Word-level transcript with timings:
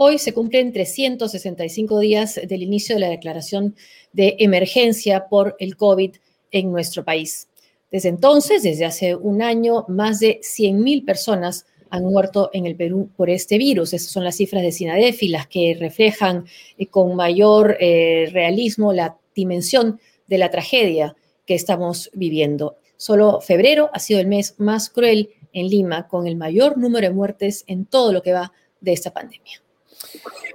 Hoy 0.00 0.18
se 0.18 0.32
cumplen 0.32 0.72
365 0.72 1.98
días 1.98 2.40
del 2.46 2.62
inicio 2.62 2.94
de 2.94 3.00
la 3.00 3.08
declaración 3.08 3.74
de 4.12 4.36
emergencia 4.38 5.26
por 5.26 5.56
el 5.58 5.76
COVID 5.76 6.14
en 6.52 6.70
nuestro 6.70 7.04
país. 7.04 7.48
Desde 7.90 8.08
entonces, 8.08 8.62
desde 8.62 8.84
hace 8.84 9.16
un 9.16 9.42
año, 9.42 9.86
más 9.88 10.20
de 10.20 10.38
100.000 10.40 11.04
personas 11.04 11.66
han 11.90 12.04
muerto 12.04 12.48
en 12.52 12.66
el 12.66 12.76
Perú 12.76 13.10
por 13.16 13.28
este 13.28 13.58
virus. 13.58 13.92
Esas 13.92 14.12
son 14.12 14.22
las 14.22 14.36
cifras 14.36 14.62
de 14.62 14.70
SINADEFI, 14.70 15.28
las 15.30 15.48
que 15.48 15.76
reflejan 15.78 16.44
eh, 16.78 16.86
con 16.86 17.16
mayor 17.16 17.76
eh, 17.80 18.28
realismo 18.32 18.92
la 18.92 19.18
dimensión 19.34 19.98
de 20.28 20.38
la 20.38 20.48
tragedia 20.48 21.16
que 21.44 21.56
estamos 21.56 22.08
viviendo. 22.14 22.76
Solo 22.96 23.40
febrero 23.40 23.90
ha 23.92 23.98
sido 23.98 24.20
el 24.20 24.28
mes 24.28 24.54
más 24.58 24.90
cruel 24.90 25.30
en 25.52 25.66
Lima, 25.66 26.06
con 26.06 26.28
el 26.28 26.36
mayor 26.36 26.78
número 26.78 27.08
de 27.08 27.14
muertes 27.14 27.64
en 27.66 27.84
todo 27.84 28.12
lo 28.12 28.22
que 28.22 28.32
va 28.32 28.52
de 28.80 28.92
esta 28.92 29.12
pandemia. 29.12 29.60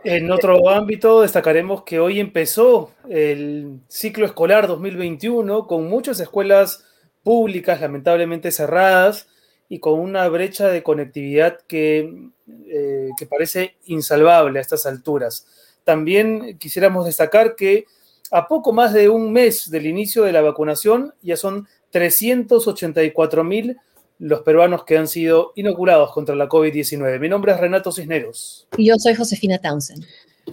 En 0.03 0.31
otro 0.31 0.69
ámbito, 0.69 1.21
destacaremos 1.21 1.83
que 1.83 1.99
hoy 1.99 2.19
empezó 2.19 2.91
el 3.09 3.79
ciclo 3.87 4.25
escolar 4.25 4.67
2021 4.67 5.65
con 5.67 5.87
muchas 5.89 6.19
escuelas 6.19 6.83
públicas 7.23 7.79
lamentablemente 7.79 8.51
cerradas 8.51 9.27
y 9.69 9.79
con 9.79 9.99
una 9.99 10.27
brecha 10.27 10.67
de 10.67 10.83
conectividad 10.83 11.59
que, 11.67 12.29
eh, 12.67 13.09
que 13.17 13.25
parece 13.25 13.75
insalvable 13.85 14.59
a 14.59 14.61
estas 14.61 14.85
alturas. 14.85 15.47
También 15.83 16.57
quisiéramos 16.57 17.05
destacar 17.05 17.55
que 17.55 17.85
a 18.31 18.47
poco 18.47 18.73
más 18.73 18.93
de 18.93 19.09
un 19.09 19.31
mes 19.31 19.69
del 19.69 19.85
inicio 19.85 20.23
de 20.23 20.31
la 20.31 20.41
vacunación 20.41 21.13
ya 21.21 21.37
son 21.37 21.67
384 21.91 23.43
mil 23.43 23.77
los 24.19 24.41
peruanos 24.41 24.83
que 24.85 24.97
han 24.97 25.07
sido 25.07 25.51
inoculados 25.55 26.11
contra 26.11 26.35
la 26.35 26.47
COVID-19. 26.47 27.19
Mi 27.19 27.29
nombre 27.29 27.51
es 27.51 27.59
Renato 27.59 27.91
Cisneros. 27.91 28.67
Y 28.77 28.87
yo 28.87 28.95
soy 28.97 29.15
Josefina 29.15 29.59
Townsend. 29.59 30.05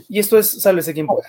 Y 0.08 0.18
esto 0.18 0.38
es 0.38 0.62
Sálvese 0.62 0.94
quien 0.94 1.06
pueda. 1.06 1.28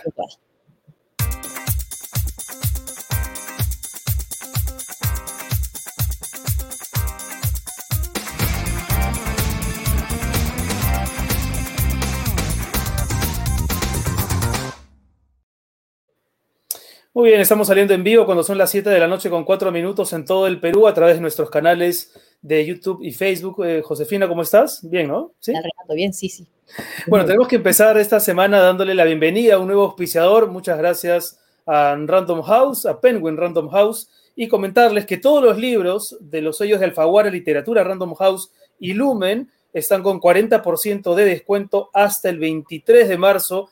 Muy 17.14 17.28
bien, 17.28 17.42
estamos 17.42 17.68
saliendo 17.68 17.94
en 17.94 18.06
vivo 18.06 18.26
cuando 18.26 18.42
son 18.42 18.58
las 18.58 18.70
7 18.70 18.90
de 18.90 18.98
la 18.98 19.08
noche 19.08 19.30
con 19.30 19.44
4 19.44 19.70
minutos 19.70 20.14
en 20.14 20.24
todo 20.24 20.48
el 20.48 20.62
Perú 20.62 20.88
a 20.88 20.94
través 20.94 21.16
de 21.16 21.22
nuestros 21.22 21.50
canales 21.50 22.14
de 22.42 22.66
YouTube 22.66 23.04
y 23.04 23.12
Facebook. 23.12 23.66
Eh, 23.66 23.82
Josefina, 23.84 24.30
¿cómo 24.30 24.44
estás? 24.44 24.80
Bien, 24.90 25.10
¿no? 25.10 25.34
¿Sí? 25.42 25.52
bien, 25.94 26.14
sí, 26.14 26.30
sí. 26.30 26.48
Bueno, 27.08 27.26
tenemos 27.26 27.50
que 27.50 27.58
empezar 27.58 27.98
esta 27.98 28.22
semana 28.22 28.62
dándole 28.62 28.96
la 28.96 29.04
bienvenida 29.04 29.56
a 29.56 29.60
un 29.60 29.68
nuevo 29.68 29.84
auspiciador. 29.84 30.50
Muchas 30.50 30.78
gracias 30.78 31.38
a 31.66 31.98
Random 32.00 32.44
House, 32.44 32.86
a 32.86 33.02
Penguin 33.02 33.36
Random 33.36 33.68
House, 33.68 34.10
y 34.34 34.48
comentarles 34.48 35.06
que 35.06 35.18
todos 35.18 35.44
los 35.44 35.58
libros 35.58 36.18
de 36.22 36.42
los 36.42 36.60
sellos 36.60 36.80
de 36.80 36.86
Alfaguara 36.86 37.30
Literatura 37.30 37.84
Random 37.84 38.14
House 38.14 38.54
y 38.80 38.94
Lumen 38.94 39.52
están 39.74 40.02
con 40.02 40.22
40% 40.22 41.14
de 41.14 41.26
descuento 41.26 41.90
hasta 41.92 42.30
el 42.30 42.40
23 42.40 43.10
de 43.10 43.18
marzo 43.18 43.68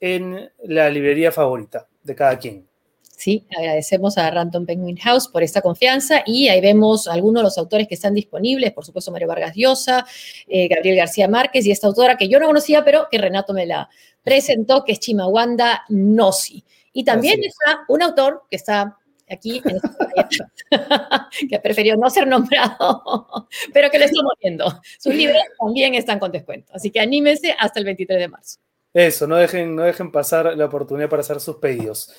en 0.00 0.50
la 0.64 0.90
librería 0.90 1.30
favorita 1.30 1.86
de 2.02 2.14
cada 2.16 2.36
quien. 2.40 2.71
Sí, 3.16 3.44
agradecemos 3.56 4.18
a 4.18 4.30
Random 4.30 4.66
Penguin 4.66 4.96
House 4.96 5.28
por 5.28 5.42
esta 5.42 5.60
confianza 5.60 6.22
y 6.26 6.48
ahí 6.48 6.60
vemos 6.60 7.06
algunos 7.06 7.42
de 7.42 7.44
los 7.44 7.58
autores 7.58 7.86
que 7.86 7.94
están 7.94 8.14
disponibles, 8.14 8.72
por 8.72 8.84
supuesto 8.84 9.12
Mario 9.12 9.28
Vargas 9.28 9.52
Llosa, 9.54 10.04
eh, 10.48 10.66
Gabriel 10.66 10.96
García 10.96 11.28
Márquez 11.28 11.64
y 11.66 11.70
esta 11.70 11.86
autora 11.86 12.16
que 12.16 12.28
yo 12.28 12.40
no 12.40 12.46
conocía, 12.46 12.84
pero 12.84 13.06
que 13.10 13.18
Renato 13.18 13.52
me 13.52 13.66
la 13.66 13.88
presentó, 14.22 14.82
que 14.84 14.92
es 14.92 15.00
Chimawanda 15.00 15.84
Nosi. 15.88 16.64
Y 16.92 17.04
también 17.04 17.40
está 17.44 17.84
un 17.88 18.02
autor 18.02 18.42
que 18.50 18.56
está 18.56 18.98
aquí 19.30 19.62
en 19.64 19.76
esta 19.76 20.50
que 21.48 21.58
prefirió 21.60 21.96
no 21.96 22.10
ser 22.10 22.26
nombrado, 22.26 23.48
pero 23.72 23.90
que 23.90 23.98
lo 23.98 24.04
estamos 24.04 24.32
viendo. 24.40 24.80
Sus 24.98 25.14
libros 25.14 25.42
también 25.58 25.94
están 25.94 26.18
con 26.18 26.32
descuento, 26.32 26.72
así 26.74 26.90
que 26.90 27.00
anímense 27.00 27.54
hasta 27.58 27.78
el 27.78 27.86
23 27.86 28.18
de 28.18 28.28
marzo. 28.28 28.58
Eso, 28.92 29.26
no 29.26 29.36
dejen, 29.36 29.74
no 29.74 29.84
dejen 29.84 30.12
pasar 30.12 30.56
la 30.56 30.66
oportunidad 30.66 31.08
para 31.08 31.20
hacer 31.20 31.40
sus 31.40 31.56
pedidos. 31.56 32.12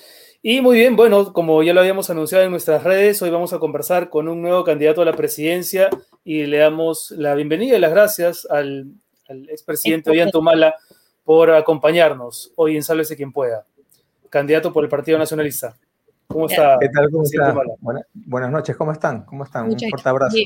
Y 0.45 0.59
muy 0.59 0.75
bien, 0.75 0.97
bueno, 0.97 1.31
como 1.31 1.63
ya 1.63 1.73
lo 1.73 1.79
habíamos 1.79 2.09
anunciado 2.09 2.43
en 2.43 2.51
nuestras 2.51 2.83
redes, 2.83 3.21
hoy 3.21 3.29
vamos 3.29 3.53
a 3.53 3.59
conversar 3.59 4.09
con 4.09 4.27
un 4.27 4.41
nuevo 4.41 4.65
candidato 4.65 5.01
a 5.01 5.05
la 5.05 5.13
presidencia 5.13 5.89
y 6.25 6.45
le 6.47 6.57
damos 6.57 7.11
la 7.11 7.33
bienvenida 7.33 7.77
y 7.77 7.79
las 7.79 7.91
gracias 7.91 8.45
al, 8.49 8.91
expresidente 9.47 10.09
Ollantumala 10.09 10.75
por 11.23 11.49
acompañarnos 11.49 12.51
hoy 12.57 12.75
en 12.75 12.83
Sálvese 12.83 13.15
quien 13.15 13.31
pueda, 13.31 13.65
candidato 14.29 14.73
por 14.73 14.83
el 14.83 14.89
Partido 14.89 15.17
Nacionalista. 15.17 15.77
¿Cómo 16.27 16.47
está? 16.47 16.77
¿Qué 16.77 16.89
tal? 16.89 17.09
¿Cómo 17.09 17.23
está? 17.23 17.55
buenas 18.13 18.51
noches, 18.51 18.75
¿cómo 18.75 18.91
están? 18.91 19.23
¿Cómo 19.23 19.45
están? 19.45 19.69
un 19.69 19.79
fuerte 19.79 20.09
abrazo. 20.09 20.37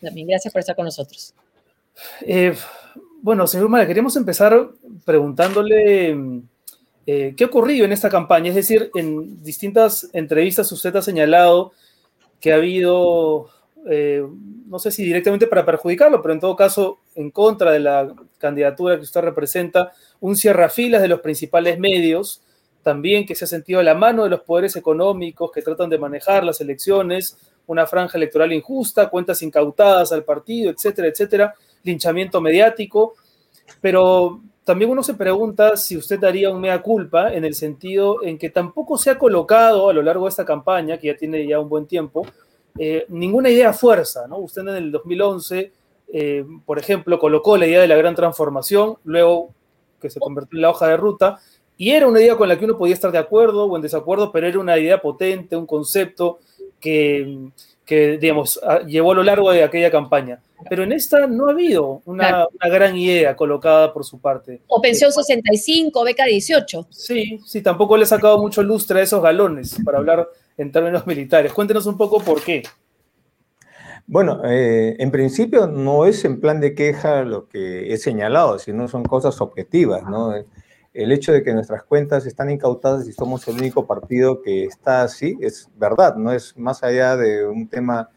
También 0.00 0.28
gracias 0.28 0.50
por 0.50 0.60
estar 0.60 0.74
con 0.74 0.86
nosotros. 0.86 1.34
Eh, 2.22 2.56
bueno, 3.20 3.46
señor 3.46 3.68
Mala, 3.68 3.86
queremos 3.86 4.16
empezar 4.16 4.70
preguntándole 5.04 6.16
eh, 7.06 7.34
¿Qué 7.36 7.44
ha 7.44 7.46
ocurrido 7.46 7.84
en 7.84 7.92
esta 7.92 8.10
campaña? 8.10 8.48
Es 8.48 8.56
decir, 8.56 8.90
en 8.96 9.42
distintas 9.44 10.10
entrevistas 10.12 10.70
usted 10.72 10.94
ha 10.96 11.02
señalado 11.02 11.72
que 12.40 12.52
ha 12.52 12.56
habido, 12.56 13.48
eh, 13.88 14.26
no 14.66 14.80
sé 14.80 14.90
si 14.90 15.04
directamente 15.04 15.46
para 15.46 15.64
perjudicarlo, 15.64 16.20
pero 16.20 16.34
en 16.34 16.40
todo 16.40 16.56
caso 16.56 16.98
en 17.14 17.30
contra 17.30 17.70
de 17.70 17.78
la 17.78 18.12
candidatura 18.38 18.96
que 18.96 19.02
usted 19.02 19.20
representa, 19.20 19.92
un 20.20 20.36
cierrafilas 20.36 21.00
de 21.00 21.08
los 21.08 21.20
principales 21.20 21.78
medios, 21.78 22.42
también 22.82 23.24
que 23.24 23.36
se 23.36 23.44
ha 23.44 23.48
sentido 23.48 23.78
a 23.80 23.84
la 23.84 23.94
mano 23.94 24.24
de 24.24 24.30
los 24.30 24.40
poderes 24.40 24.74
económicos 24.74 25.52
que 25.52 25.62
tratan 25.62 25.88
de 25.88 25.98
manejar 25.98 26.42
las 26.42 26.60
elecciones, 26.60 27.38
una 27.68 27.86
franja 27.86 28.18
electoral 28.18 28.52
injusta, 28.52 29.10
cuentas 29.10 29.42
incautadas 29.42 30.10
al 30.10 30.24
partido, 30.24 30.72
etcétera, 30.72 31.08
etcétera, 31.08 31.54
linchamiento 31.84 32.40
mediático, 32.40 33.14
pero 33.80 34.40
también 34.66 34.90
uno 34.90 35.04
se 35.04 35.14
pregunta 35.14 35.76
si 35.76 35.96
usted 35.96 36.18
daría 36.18 36.50
un 36.50 36.60
mea 36.60 36.82
culpa 36.82 37.32
en 37.32 37.44
el 37.44 37.54
sentido 37.54 38.24
en 38.24 38.36
que 38.36 38.50
tampoco 38.50 38.98
se 38.98 39.10
ha 39.10 39.16
colocado 39.16 39.88
a 39.88 39.92
lo 39.92 40.02
largo 40.02 40.24
de 40.24 40.30
esta 40.30 40.44
campaña, 40.44 40.98
que 40.98 41.06
ya 41.06 41.16
tiene 41.16 41.46
ya 41.46 41.60
un 41.60 41.68
buen 41.68 41.86
tiempo, 41.86 42.26
eh, 42.76 43.06
ninguna 43.08 43.48
idea 43.48 43.72
fuerza, 43.72 44.26
¿no? 44.26 44.38
Usted 44.38 44.62
en 44.62 44.70
el 44.70 44.90
2011, 44.90 45.72
eh, 46.12 46.44
por 46.64 46.80
ejemplo, 46.80 47.16
colocó 47.20 47.56
la 47.56 47.68
idea 47.68 47.80
de 47.80 47.86
la 47.86 47.94
gran 47.94 48.16
transformación, 48.16 48.96
luego 49.04 49.50
que 50.00 50.10
se 50.10 50.18
convirtió 50.18 50.56
en 50.56 50.62
la 50.62 50.70
hoja 50.70 50.88
de 50.88 50.96
ruta, 50.96 51.38
y 51.76 51.92
era 51.92 52.08
una 52.08 52.20
idea 52.20 52.36
con 52.36 52.48
la 52.48 52.58
que 52.58 52.64
uno 52.64 52.76
podía 52.76 52.94
estar 52.94 53.12
de 53.12 53.18
acuerdo 53.18 53.66
o 53.66 53.76
en 53.76 53.82
desacuerdo, 53.82 54.32
pero 54.32 54.48
era 54.48 54.58
una 54.58 54.76
idea 54.76 55.00
potente, 55.00 55.54
un 55.54 55.66
concepto 55.66 56.40
que, 56.80 57.50
que 57.86 58.18
digamos, 58.18 58.60
llevó 58.86 59.12
a 59.12 59.14
lo 59.14 59.22
largo 59.22 59.50
de 59.52 59.62
aquella 59.62 59.90
campaña. 59.90 60.40
Pero 60.68 60.82
en 60.82 60.92
esta 60.92 61.26
no 61.26 61.48
ha 61.48 61.52
habido 61.52 62.02
una, 62.04 62.46
gran 62.60 62.96
idea 62.96 63.36
colocada 63.36 63.92
por 63.92 64.04
su 64.04 64.18
parte. 64.18 64.60
O 64.66 64.80
pensión 64.82 65.12
65, 65.12 66.04
beca 66.04 66.24
18. 66.24 66.88
Sí, 66.90 67.40
sí, 67.46 67.62
tampoco 67.62 67.96
le 67.96 68.02
ha 68.02 68.06
sacado 68.06 68.38
mucho 68.38 68.62
lustre 68.62 69.00
a 69.00 69.02
esos 69.02 69.22
galones, 69.22 69.78
para 69.84 69.98
hablar 69.98 70.28
en 70.58 70.72
términos 70.72 71.06
militares. 71.06 71.52
Cuéntenos 71.52 71.86
un 71.86 71.96
poco 71.96 72.20
por 72.20 72.42
qué. 72.42 72.64
Bueno, 74.08 74.42
eh, 74.44 74.96
en 74.98 75.10
principio 75.10 75.66
no 75.66 76.06
es 76.06 76.24
en 76.24 76.40
plan 76.40 76.60
de 76.60 76.74
queja 76.74 77.22
lo 77.22 77.48
que 77.48 77.92
he 77.92 77.96
señalado, 77.96 78.58
sino 78.58 78.88
son 78.88 79.04
cosas 79.04 79.40
objetivas, 79.40 80.04
¿no? 80.04 80.32
El 80.96 81.12
hecho 81.12 81.30
de 81.30 81.42
que 81.42 81.52
nuestras 81.52 81.82
cuentas 81.82 82.24
están 82.24 82.50
incautadas 82.50 83.06
y 83.06 83.12
somos 83.12 83.46
el 83.48 83.56
único 83.56 83.86
partido 83.86 84.40
que 84.40 84.64
está 84.64 85.02
así 85.02 85.36
es 85.42 85.68
verdad, 85.76 86.16
no 86.16 86.32
es 86.32 86.56
más 86.56 86.82
allá 86.82 87.18
de 87.18 87.46
un 87.46 87.68
tema 87.68 88.08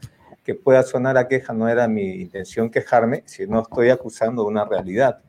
que 0.46 0.56
pueda 0.56 0.82
sonar 0.84 1.18
a 1.18 1.28
queja, 1.28 1.52
no 1.52 1.68
era 1.68 1.90
mi 1.90 2.22
intención 2.22 2.70
quejarme, 2.70 3.24
sino 3.26 3.62
estoy 3.62 3.90
acusando 3.90 4.46
una 4.46 4.64
realidad. 4.64 5.20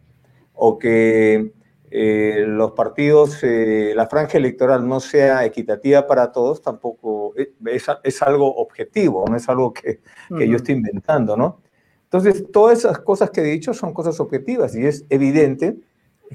O 0.54 0.78
que 0.78 1.52
eh, 1.90 2.44
los 2.46 2.70
partidos, 2.70 3.42
eh, 3.42 3.94
la 3.96 4.06
franja 4.06 4.38
electoral 4.38 4.86
no 4.86 5.00
sea 5.00 5.44
equitativa 5.44 6.06
para 6.06 6.30
todos, 6.30 6.62
tampoco 6.62 7.34
es, 7.34 8.22
algo 8.22 8.54
objetivo, 8.56 9.24
no 9.28 9.36
es 9.36 9.48
algo 9.48 9.72
que, 9.72 10.00
que 10.38 10.48
yo 10.48 10.56
estoy 10.56 10.76
inventando, 10.76 11.36
¿no? 11.36 11.60
Entonces, 12.04 12.46
todas 12.52 12.78
esas 12.78 13.00
cosas 13.00 13.30
que 13.30 13.40
he 13.40 13.44
dicho 13.44 13.74
son 13.74 13.92
cosas 13.92 14.20
objetivas 14.20 14.76
y 14.76 14.86
es 14.86 15.04
evidente 15.10 15.76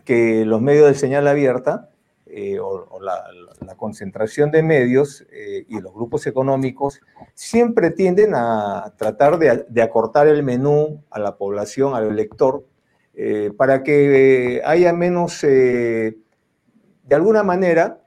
que 0.03 0.45
los 0.45 0.61
medios 0.61 0.87
de 0.87 0.95
señal 0.95 1.27
abierta 1.27 1.89
eh, 2.27 2.59
o, 2.59 2.99
la, 3.01 3.23
concentración 3.77 4.51
de 4.51 4.63
medios 4.63 5.25
eh, 5.31 5.65
y 5.69 5.79
los 5.79 5.93
grupos 5.93 6.25
económicos 6.27 6.99
siempre 7.33 7.91
tienden 7.91 8.33
a 8.35 8.93
tratar 8.97 9.37
de, 9.37 9.81
acortar 9.81 10.27
el 10.27 10.43
menú 10.43 11.03
a 11.11 11.19
la 11.19 11.37
población, 11.37 11.93
al 11.93 12.09
elector, 12.09 12.65
eh, 13.13 13.51
para 13.55 13.83
que 13.83 14.61
haya 14.65 14.91
menos, 14.91 15.41
de 15.41 16.15
alguna 17.11 17.43
manera, 17.43 18.01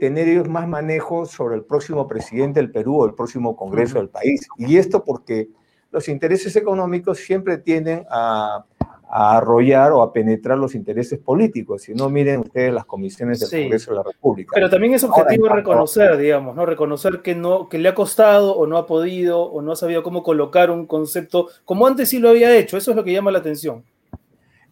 tener 0.00 0.28
ellos 0.28 0.48
más 0.48 0.66
manejo 0.66 1.26
sobre 1.26 1.56
el 1.56 1.64
próximo 1.64 2.06
presidente 2.08 2.60
del 2.60 2.70
Perú 2.70 3.02
o 3.02 3.06
el 3.06 3.14
próximo 3.14 3.54
Congreso 3.56 3.98
del 3.98 4.08
país. 4.08 4.46
Y 4.56 4.78
esto 4.78 5.04
porque 5.04 5.48
los 5.90 6.08
intereses 6.08 6.54
económicos 6.56 7.18
siempre 7.18 7.58
tienden 7.58 8.06
a 8.10 8.64
a 9.10 9.38
arrollar 9.38 9.92
o 9.92 10.02
a 10.02 10.12
penetrar 10.12 10.58
los 10.58 10.74
intereses 10.74 11.18
políticos. 11.18 11.82
Si 11.82 11.94
no, 11.94 12.10
miren 12.10 12.40
ustedes 12.40 12.72
las 12.72 12.84
comisiones 12.84 13.40
del 13.40 13.62
Congreso 13.62 13.92
de 13.92 13.96
la 13.96 14.02
República. 14.02 14.52
Pero 14.54 14.68
también 14.68 14.94
es 14.94 15.04
objetivo 15.04 15.48
reconocer, 15.48 16.16
digamos, 16.18 16.54
¿no? 16.54 16.66
Reconocer 16.66 17.22
que 17.22 17.34
no, 17.34 17.68
que 17.68 17.78
le 17.78 17.88
ha 17.88 17.94
costado 17.94 18.54
o 18.54 18.66
no 18.66 18.76
ha 18.76 18.86
podido 18.86 19.40
o 19.42 19.62
no 19.62 19.72
ha 19.72 19.76
sabido 19.76 20.02
cómo 20.02 20.22
colocar 20.22 20.70
un 20.70 20.86
concepto 20.86 21.48
como 21.64 21.86
antes 21.86 22.10
sí 22.10 22.18
lo 22.18 22.28
había 22.28 22.54
hecho. 22.56 22.76
Eso 22.76 22.90
es 22.90 22.96
lo 22.96 23.04
que 23.04 23.12
llama 23.12 23.30
la 23.30 23.38
atención. 23.38 23.82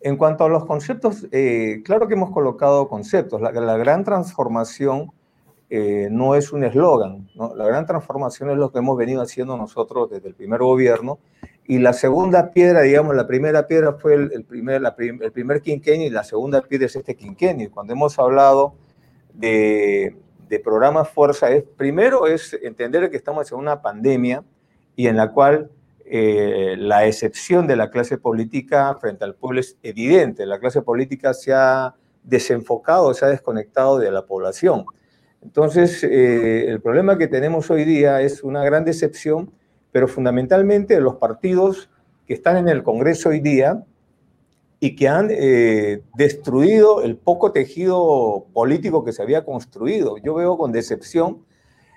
En 0.01 0.17
cuanto 0.17 0.45
a 0.45 0.49
los 0.49 0.67
conceptos, 0.67 1.27
eh, 1.33 1.81
claro 1.85 2.07
que 2.07 2.15
hemos 2.15 2.31
colocado 2.31 2.89
conceptos. 2.89 3.41
La, 3.41 3.51
gran 3.51 4.05
transformación 4.05 5.11
eh, 5.71 6.09
no 6.11 6.35
es 6.35 6.53
un 6.53 6.63
eslogan, 6.63 7.29
¿no? 7.35 7.55
La 7.57 7.65
gran 7.65 7.87
transformación 7.87 8.51
es 8.51 8.59
lo 8.59 8.71
que 8.71 8.79
hemos 8.79 8.99
venido 8.99 9.23
haciendo 9.23 9.57
nosotros 9.57 10.11
desde 10.11 10.29
el 10.29 10.35
primer 10.35 10.61
gobierno 10.61 11.19
y 11.69 11.79
la 11.79 11.93
segunda 11.93 12.51
piedra, 12.53 12.83
digamos, 12.83 13.17
la 13.17 13.27
primera 13.27 13.67
piedra 13.67 13.95
fue 13.95 14.15
el, 14.15 14.45
primer, 14.45 14.83
el 15.21 15.33
primer 15.33 15.61
quinquenio 15.61 16.07
y 16.07 16.11
la 16.11 16.23
segunda 16.23 16.63
piedra 16.63 16.87
es 16.87 16.95
este 16.95 17.17
quinquenio. 17.17 17.71
Cuando 17.73 17.93
hemos 17.93 18.19
hablado 18.19 18.75
de, 19.35 20.17
de 20.49 20.61
programas 20.61 21.09
Fuerza, 21.09 21.51
es, 21.51 21.65
primero 21.77 22.27
es 22.27 22.57
entender 22.63 23.11
que 23.11 23.17
estamos 23.17 23.51
en 23.51 23.59
una 23.59 23.83
pandemia 23.83 24.45
y 24.95 25.09
en 25.09 25.17
la 25.17 25.33
cual 25.33 25.71
eh, 26.05 26.77
la 26.79 27.05
excepción 27.07 27.67
de 27.67 27.75
la 27.75 27.91
clase 27.91 28.17
política 28.17 28.95
frente 29.01 29.25
al 29.25 29.35
pueblo 29.35 29.59
es 29.59 29.77
evidente. 29.83 30.47
La 30.47 30.61
clase 30.61 30.83
política 30.83 31.35
se 31.35 31.53
ha 31.53 31.97
desenfocado, 32.23 33.13
se 33.13 33.25
ha 33.25 33.29
desconectado 33.29 33.99
de 33.99 34.13
la 34.13 34.25
población. 34.25 34.85
Entonces, 35.43 36.05
eh, 36.05 36.69
el 36.69 36.81
problema 36.81 37.19
que 37.19 37.27
tenemos 37.27 37.71
hoy 37.71 37.85
día 37.85 38.21
es 38.21 38.45
una 38.45 38.65
gran 38.65 38.85
decepción 38.85 39.51
pero 39.97 40.09
fundamentalmente 40.09 41.01
los 41.01 41.15
partidos 41.15 41.89
que 42.27 42.35
están 42.35 42.59
en 42.59 42.69
el 42.69 42.83
Congreso 42.83 43.31
hoy 43.31 43.41
día 43.41 43.83
y 44.79 44.95
que 44.95 45.09
han 45.09 45.29
eh, 45.31 46.03
destruido 46.15 47.01
el 47.01 47.17
poco 47.17 47.51
tejido 47.51 48.45
político 48.53 49.07
que 49.07 49.13
se 49.13 49.23
había 49.23 49.47
construido. 49.47 50.19
Yo 50.19 50.35
veo 50.35 50.59
con 50.59 50.71
decepción 50.71 51.47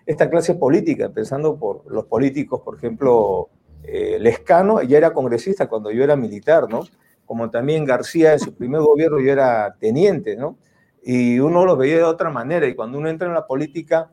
esta 0.05 0.29
clase 0.29 0.55
política, 0.55 1.07
empezando 1.07 1.57
por 1.57 1.91
los 1.91 2.05
políticos, 2.05 2.61
por 2.63 2.77
ejemplo, 2.77 3.49
eh, 3.83 4.15
Lescano, 4.17 4.81
ya 4.81 4.97
era 4.97 5.11
congresista 5.11 5.67
cuando 5.67 5.91
yo 5.91 6.01
era 6.01 6.15
militar, 6.15 6.69
¿no? 6.69 6.83
Como 7.25 7.49
también 7.49 7.83
García 7.83 8.31
en 8.31 8.39
su 8.39 8.53
primer 8.53 8.79
gobierno 8.79 9.19
yo 9.19 9.29
era 9.29 9.75
teniente, 9.77 10.37
¿no? 10.37 10.57
Y 11.03 11.37
uno 11.39 11.65
lo 11.65 11.75
veía 11.75 11.97
de 11.97 12.03
otra 12.03 12.29
manera 12.29 12.65
y 12.65 12.75
cuando 12.75 12.97
uno 12.97 13.09
entra 13.09 13.27
en 13.27 13.33
la 13.33 13.45
política 13.45 14.09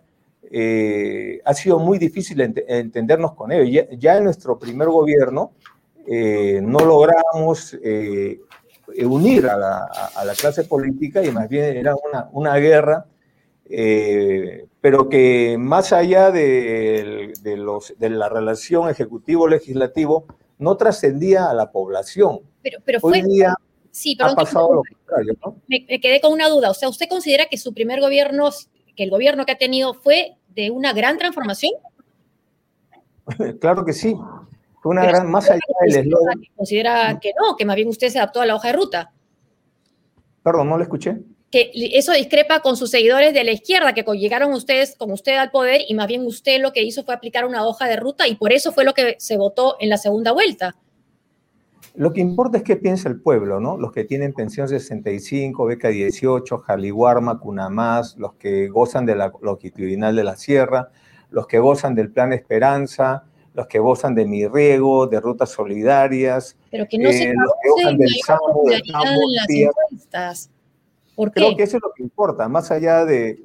eh, 0.51 1.41
ha 1.45 1.55
sido 1.55 1.79
muy 1.79 1.99
difícil 1.99 2.41
entendernos 2.41 3.35
con 3.35 3.53
ellos. 3.53 3.87
Ya, 3.99 4.17
en 4.17 4.25
nuestro 4.25 4.59
primer 4.59 4.89
gobierno 4.89 5.53
eh, 6.07 6.61
no 6.63 6.79
logramos 6.81 7.77
eh, 7.83 8.41
unir 9.05 9.47
a 9.49 9.57
la, 9.57 10.35
clase 10.39 10.65
política 10.65 11.25
y 11.25 11.31
más 11.33 11.49
bien 11.49 11.77
era 11.77 11.95
una, 11.97 12.29
una 12.33 12.57
guerra, 12.57 13.07
pero 14.81 15.09
que 15.09 15.57
más 15.59 15.93
allá 15.93 16.31
de, 16.31 17.33
los, 17.57 17.95
de 17.99 18.11
la 18.11 18.29
relación 18.29 18.89
ejecutivo-legislativo 18.89 20.27
no 20.59 20.77
trascendía 20.77 21.51
a 21.51 21.55
la 21.55 21.73
población. 21.73 22.41
Pero, 22.63 22.79
pero 22.85 23.01
Hoy 23.03 23.23
día 23.23 23.55
sí, 23.91 24.17
ha 24.21 24.35
pasado 24.35 24.75
lo 24.75 24.83
contrario. 24.83 25.37
¿no? 25.45 25.57
me 25.67 26.01
quedé 26.01 26.21
con 26.21 26.33
una 26.33 26.49
duda. 26.49 26.71
O 26.71 26.75
sea, 26.75 26.89
¿usted 26.89 27.09
considera 27.09 27.47
que 27.51 27.59
su 27.59 27.75
primer 27.75 28.01
gobierno 28.01 28.51
que 28.97 29.05
el 29.05 29.11
gobierno 29.11 29.45
que 29.47 29.53
ha 29.53 29.59
tenido 29.59 29.95
fue 29.95 30.37
de 30.49 30.71
una 30.71 30.93
gran 30.93 31.19
transformación? 31.19 31.73
Claro 33.61 33.85
que 33.85 33.93
sí. 33.93 34.17
Fue 34.81 34.93
una 34.93 35.05
gran, 35.05 35.29
más 35.29 35.51
allá 35.51 35.61
del 35.81 35.97
eslogan. 35.97 36.41
¿Considera 36.55 37.19
que 37.21 37.33
no, 37.41 37.57
que 37.57 37.65
más 37.65 37.75
bien 37.75 37.89
usted 37.89 38.09
se 38.09 38.19
adaptó 38.19 38.41
a 38.41 38.47
la 38.47 38.55
hoja 38.55 38.69
de 38.69 38.75
ruta? 38.75 39.13
Perdón, 40.45 40.69
no 40.69 40.77
lo 40.77 40.85
escuché. 40.85 41.17
Que 41.51 41.73
eso 41.75 42.13
discrepa 42.13 42.61
con 42.61 42.77
sus 42.77 42.91
seguidores 42.91 43.35
de 43.35 43.43
la 43.43 43.51
izquierda, 43.51 43.95
que 43.95 44.05
llegaron 44.17 44.53
ustedes 44.53 44.95
con 44.97 45.11
usted 45.11 45.39
al 45.39 45.51
poder 45.51 45.83
y 45.89 45.95
más 45.95 46.07
bien 46.07 46.25
usted 46.25 46.61
lo 46.61 46.73
que 46.73 46.85
hizo 46.85 47.03
fue 47.03 47.15
aplicar 47.15 47.47
una 47.47 47.67
hoja 47.67 47.89
de 47.89 47.97
ruta 47.97 48.29
y 48.29 48.37
por 48.37 48.53
eso 48.53 48.71
fue 48.73 48.85
lo 48.85 48.95
que 48.95 49.17
se 49.19 49.37
votó 49.37 49.77
en 49.81 49.89
la 49.89 49.99
segunda 49.99 50.31
vuelta. 50.31 50.77
Lo 51.97 52.13
que 52.13 52.21
importa 52.21 52.59
es 52.59 52.63
qué 52.63 52.77
piensa 52.77 53.09
el 53.09 53.21
pueblo, 53.21 53.59
¿no? 53.59 53.79
Los 53.79 53.91
que 53.91 54.05
tienen 54.05 54.35
pensión 54.35 54.69
65, 54.69 55.65
beca 55.65 55.89
18, 55.89 56.59
Jaliguarma, 56.59 57.41
Cunamás, 57.41 58.17
los 58.19 58.35
que 58.35 58.69
gozan 58.69 59.07
de 59.07 59.17
la 59.17 59.33
longitudinal 59.41 60.15
de 60.15 60.25
la 60.25 60.37
sierra, 60.37 60.91
los 61.31 61.47
que 61.47 61.59
gozan 61.59 61.95
del 61.95 62.11
plan 62.11 62.35
Esperanza, 62.35 63.25
los 63.55 63.67
que 63.67 63.79
gozan 63.79 64.15
de 64.15 64.27
mi 64.27 64.47
riego, 64.47 65.07
de 65.07 65.21
rutas 65.21 65.49
solidarias, 65.49 66.59
pero 66.71 66.87
que 66.87 66.99
no 66.99 67.11
se 67.11 67.31
eh, 67.31 67.35
los 67.35 67.53
que 67.63 67.71
gozan 67.71 67.97
del 67.97 68.15
SAMU, 68.27 68.65
del 68.67 68.83
las 70.21 70.51
¿Por 71.15 71.33
qué? 71.33 71.41
Creo 71.41 71.57
que 71.57 71.63
eso 71.63 71.79
es 71.79 71.83
lo 71.83 71.93
que 71.97 72.03
importa, 72.03 72.47
más 72.47 72.71
allá 72.71 73.07
de, 73.07 73.43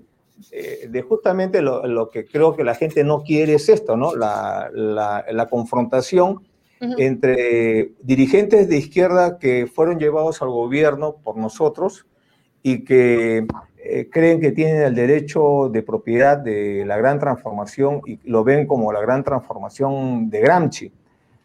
de 0.90 1.02
justamente 1.04 1.62
lo, 1.62 2.10
que 2.10 2.26
creo 2.26 2.54
que 2.54 2.66
la 2.66 2.76
gente 2.76 3.06
no 3.06 3.24
quiere 3.24 3.54
es 3.54 3.70
esto, 3.70 3.96
¿no? 3.96 4.14
La, 4.14 4.70
la, 4.74 5.24
la 5.32 5.50
confrontación 5.50 6.42
entre 6.82 7.94
dirigentes 8.02 8.68
de 8.68 8.78
izquierda 8.78 9.38
que 9.38 9.68
fueron 9.68 10.00
llevados 10.00 10.42
al 10.42 10.50
gobierno 10.50 11.18
por 11.24 11.38
nosotros 11.38 12.08
y 12.64 12.84
que 12.84 13.46
eh, 13.78 14.10
creen 14.12 14.40
que 14.40 14.52
tienen 14.52 14.82
el 14.82 14.96
derecho 14.96 15.70
de 15.72 15.84
propiedad 15.84 16.38
de 16.38 16.84
la 16.86 16.98
gran 16.98 17.20
transformación 17.20 18.02
y 18.06 18.20
lo 18.30 18.44
ven 18.44 18.66
como 18.66 18.92
la 18.92 19.02
gran 19.02 19.24
transformación 19.24 20.30
de 20.30 20.40
Gramsci, 20.40 20.92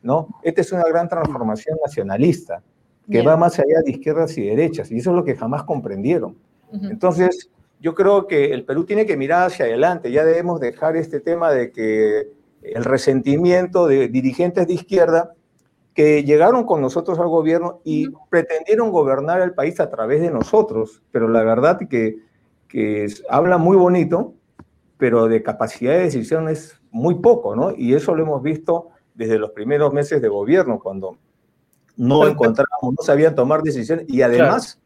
¿no? 0.03 0.29
Esta 0.43 0.61
es 0.63 0.73
una 0.73 0.85
gran 0.85 1.09
transformación 1.09 1.79
nacionalista 1.85 2.63
que 3.11 3.23
va 3.23 3.37
más 3.37 3.59
allá 3.59 3.83
de 3.85 3.91
izquierdas 3.91 4.37
y 4.37 4.43
derechas 4.43 4.91
y 4.91 4.99
eso 4.99 5.11
es 5.11 5.17
lo 5.17 5.25
que 5.25 5.37
jamás 5.37 5.63
comprendieron. 5.63 6.37
Entonces, 6.73 7.51
yo 7.81 7.95
creo 7.95 8.27
que 8.27 8.53
el 8.53 8.65
Perú 8.65 8.85
tiene 8.85 9.07
que 9.07 9.17
mirar 9.17 9.47
hacia 9.47 9.67
adelante, 9.67 10.11
ya 10.11 10.25
debemos 10.25 10.61
dejar 10.61 10.97
este 10.97 11.21
tema 11.21 11.53
de 11.53 11.71
que 11.71 12.36
el 12.75 12.85
resentimiento 12.85 13.87
de 13.87 14.09
dirigentes 14.09 14.67
de 14.67 14.75
izquierda 14.75 15.33
que 15.95 16.25
llegaron 16.25 16.65
con 16.65 16.83
nosotros 16.83 17.19
al 17.19 17.29
gobierno 17.29 17.81
y 17.83 18.09
pretendieron 18.29 18.91
gobernar 18.91 19.41
el 19.41 19.55
país 19.55 19.81
a 19.81 19.91
través 19.91 20.21
de 20.21 20.31
nosotros, 20.31 21.03
pero 21.11 21.29
la 21.29 21.43
verdad 21.43 21.79
que, 21.89 22.19
que 22.69 23.07
habla 23.31 23.57
muy 23.57 23.77
bonito, 23.77 24.35
pero 24.99 25.27
de 25.27 25.43
capacidad 25.43 25.95
de 25.95 26.01
decisión 26.01 26.49
es 26.49 26.79
muy 26.91 27.17
poco, 27.17 27.57
¿no? 27.57 27.73
Y 27.75 27.95
eso 27.95 28.15
lo 28.15 28.23
hemos 28.23 28.43
visto 28.43 28.89
desde 29.15 29.39
los 29.39 29.53
primeros 29.53 29.93
meses 29.93 30.21
de 30.21 30.29
gobierno, 30.29 30.81
cuando 30.81 31.17
no 31.97 32.27
encontramos, 32.27 32.83
no 32.83 33.03
sabían 33.03 33.35
tomar 33.35 33.63
decisiones 33.63 34.05
y 34.07 34.21
además, 34.21 34.79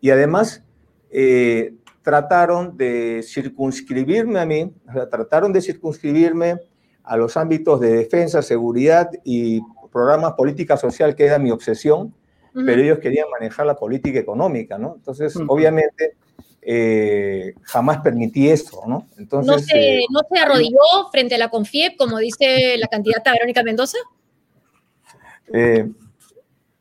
y 0.00 0.10
además 0.10 0.64
eh, 1.10 1.74
trataron 2.02 2.76
de 2.76 3.22
circunscribirme 3.24 4.40
a 4.40 4.46
mí, 4.46 4.72
trataron 5.10 5.52
de 5.52 5.60
circunscribirme 5.60 6.60
a 7.06 7.16
los 7.16 7.36
ámbitos 7.36 7.80
de 7.80 7.92
defensa, 7.92 8.42
seguridad 8.42 9.10
y 9.24 9.60
programas 9.92 10.34
política 10.34 10.76
social, 10.76 11.14
que 11.14 11.24
era 11.24 11.38
mi 11.38 11.50
obsesión, 11.50 12.12
pero 12.52 12.80
ellos 12.80 12.98
querían 13.00 13.28
manejar 13.30 13.66
la 13.66 13.76
política 13.76 14.18
económica, 14.18 14.78
¿no? 14.78 14.94
Entonces, 14.96 15.36
obviamente, 15.46 16.16
eh, 16.62 17.54
jamás 17.62 17.98
permití 17.98 18.48
eso, 18.48 18.82
¿no? 18.86 19.06
Entonces, 19.18 19.52
¿No 19.52 19.58
se, 19.58 19.98
eh, 19.98 20.04
¿No 20.10 20.20
se 20.30 20.40
arrodilló 20.40 20.78
frente 21.12 21.34
a 21.34 21.38
la 21.38 21.50
CONFIEP, 21.50 21.96
como 21.96 22.18
dice 22.18 22.76
la 22.78 22.88
candidata 22.88 23.32
Verónica 23.32 23.62
Mendoza? 23.62 23.98
Eh, 25.52 25.86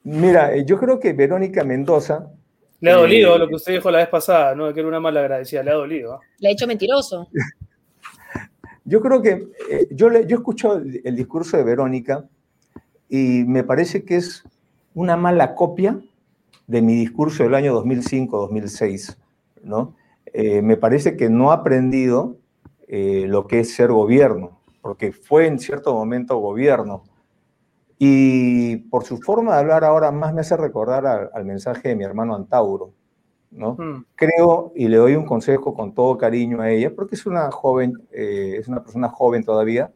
mira, 0.03 0.55
yo 0.57 0.79
creo 0.79 0.99
que 0.99 1.13
Verónica 1.13 1.63
Mendoza... 1.63 2.31
Le 2.79 2.91
ha 2.91 2.95
dolido 2.95 3.37
lo 3.37 3.47
que 3.47 3.55
usted 3.55 3.73
dijo 3.73 3.91
la 3.91 3.99
vez 3.99 4.07
pasada, 4.07 4.55
¿no? 4.55 4.73
Que 4.73 4.79
era 4.79 4.89
una 4.89 4.99
mala 4.99 5.19
agradecida, 5.19 5.61
le 5.61 5.71
ha 5.71 5.75
dolido. 5.75 6.13
¿ah? 6.13 6.19
Le 6.39 6.49
ha 6.49 6.51
hecho 6.51 6.67
mentiroso. 6.67 7.27
Yo 8.85 9.01
creo 9.01 9.21
que 9.23 9.49
eh, 9.69 9.87
yo, 9.89 10.09
le, 10.09 10.27
yo 10.27 10.37
escucho 10.37 10.75
el, 10.75 11.15
discurso 11.15 11.57
de 11.57 11.63
Verónica 11.63 12.29
y 13.09 13.43
me 13.43 13.63
parece 13.63 14.05
que 14.05 14.15
es 14.17 14.43
una 14.93 15.17
mala 15.17 15.55
copia 15.55 15.99
de 16.67 16.81
mi 16.83 16.93
discurso 16.93 17.43
del 17.43 17.55
año 17.55 17.75
2005-2006, 17.83 19.17
¿no? 19.63 19.95
Eh, 20.33 20.61
me 20.61 20.77
parece 20.77 21.17
que 21.17 21.29
no 21.29 21.51
ha 21.51 21.55
aprendido 21.55 22.37
eh, 22.87 23.25
lo 23.27 23.47
que 23.47 23.61
es 23.61 23.73
ser 23.73 23.91
gobierno, 23.91 24.59
porque 24.81 25.11
fue 25.11 25.47
en 25.47 25.57
cierto 25.57 25.93
momento 25.93 26.37
gobierno. 26.37 27.03
Y 27.97 28.77
por 28.89 29.03
su 29.03 29.17
forma 29.17 29.53
de 29.53 29.61
hablar 29.61 29.83
ahora 29.83 30.11
más 30.11 30.33
me 30.33 30.41
hace 30.41 30.57
recordar 30.57 31.31
al 31.33 31.45
mensaje 31.45 31.89
de 31.89 31.95
mi 31.95 32.03
hermano 32.03 32.35
Antauro, 32.35 32.93
Mm. 33.55 34.05
Creo 34.15 34.73
y 34.75 34.87
le 34.87 34.97
doy 34.97 35.15
un 35.15 35.25
consejo 35.25 35.73
con 35.73 35.93
todo 35.93 36.17
cariño 36.17 36.61
a 36.61 36.69
ella, 36.69 36.93
porque 36.93 37.15
es 37.15 37.25
una 37.25 37.51
joven, 37.51 37.93
eh, 38.11 38.57
es 38.59 38.67
una 38.67 38.83
persona 38.83 39.09
joven 39.09 39.43
todavía, 39.43 39.91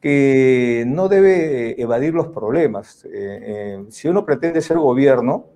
que 0.00 0.84
no 0.86 1.08
debe 1.08 1.80
evadir 1.80 2.14
los 2.14 2.28
problemas. 2.28 3.04
Eh, 3.04 3.10
eh, 3.12 3.84
si 3.90 4.08
uno 4.08 4.24
pretende 4.24 4.60
ser 4.60 4.78
gobierno, 4.78 5.46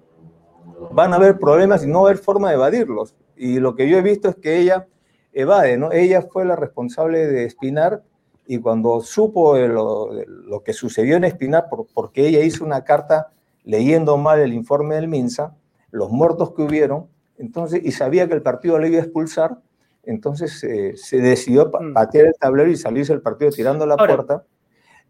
van 0.93 1.13
a 1.13 1.17
haber 1.17 1.39
problemas 1.39 1.85
y 1.85 1.89
no 1.89 2.03
va 2.03 2.09
a 2.09 2.11
haber 2.11 2.23
forma 2.23 2.49
de 2.49 2.55
evadirlos. 2.55 3.15
Y 3.37 3.59
lo 3.59 3.75
que 3.75 3.89
yo 3.89 3.99
he 3.99 4.03
visto 4.03 4.29
es 4.29 4.37
que 4.37 4.59
ella 4.59 4.87
evade, 5.33 5.77
¿no? 5.79 5.93
Ella 5.93 6.23
fue 6.23 6.45
la 6.45 6.57
responsable 6.57 7.27
de 7.27 7.45
Espinar 7.45 8.03
y 8.47 8.59
cuando 8.59 9.01
supo 9.01 9.57
lo, 9.57 10.11
lo 10.27 10.63
que 10.63 10.73
sucedió 10.73 11.17
en 11.17 11.25
Espinar, 11.25 11.69
porque 11.95 12.27
ella 12.27 12.41
hizo 12.41 12.65
una 12.65 12.85
carta 12.85 13.33
leyendo 13.65 14.17
mal 14.17 14.41
el 14.41 14.53
informe 14.53 14.97
del 14.97 15.09
MINSA, 15.09 15.55
los 15.91 16.11
muertos 16.11 16.53
que 16.53 16.63
hubieron, 16.63 17.09
entonces, 17.43 17.81
y 17.85 17.91
sabía 17.91 18.29
que 18.29 18.35
el 18.35 18.43
partido 18.43 18.79
le 18.79 18.89
iba 18.89 18.99
a 18.99 19.03
expulsar, 19.03 19.59
entonces 20.05 20.63
eh, 20.63 20.97
se 20.97 21.19
decidió 21.19 21.67
mm. 21.69 21.93
patear 21.93 22.27
el 22.27 22.35
tablero 22.39 22.71
y 22.71 22.77
salirse 22.77 23.13
del 23.13 23.21
partido 23.21 23.51
tirando 23.51 23.85
la 23.85 23.97
puerta, 23.97 24.45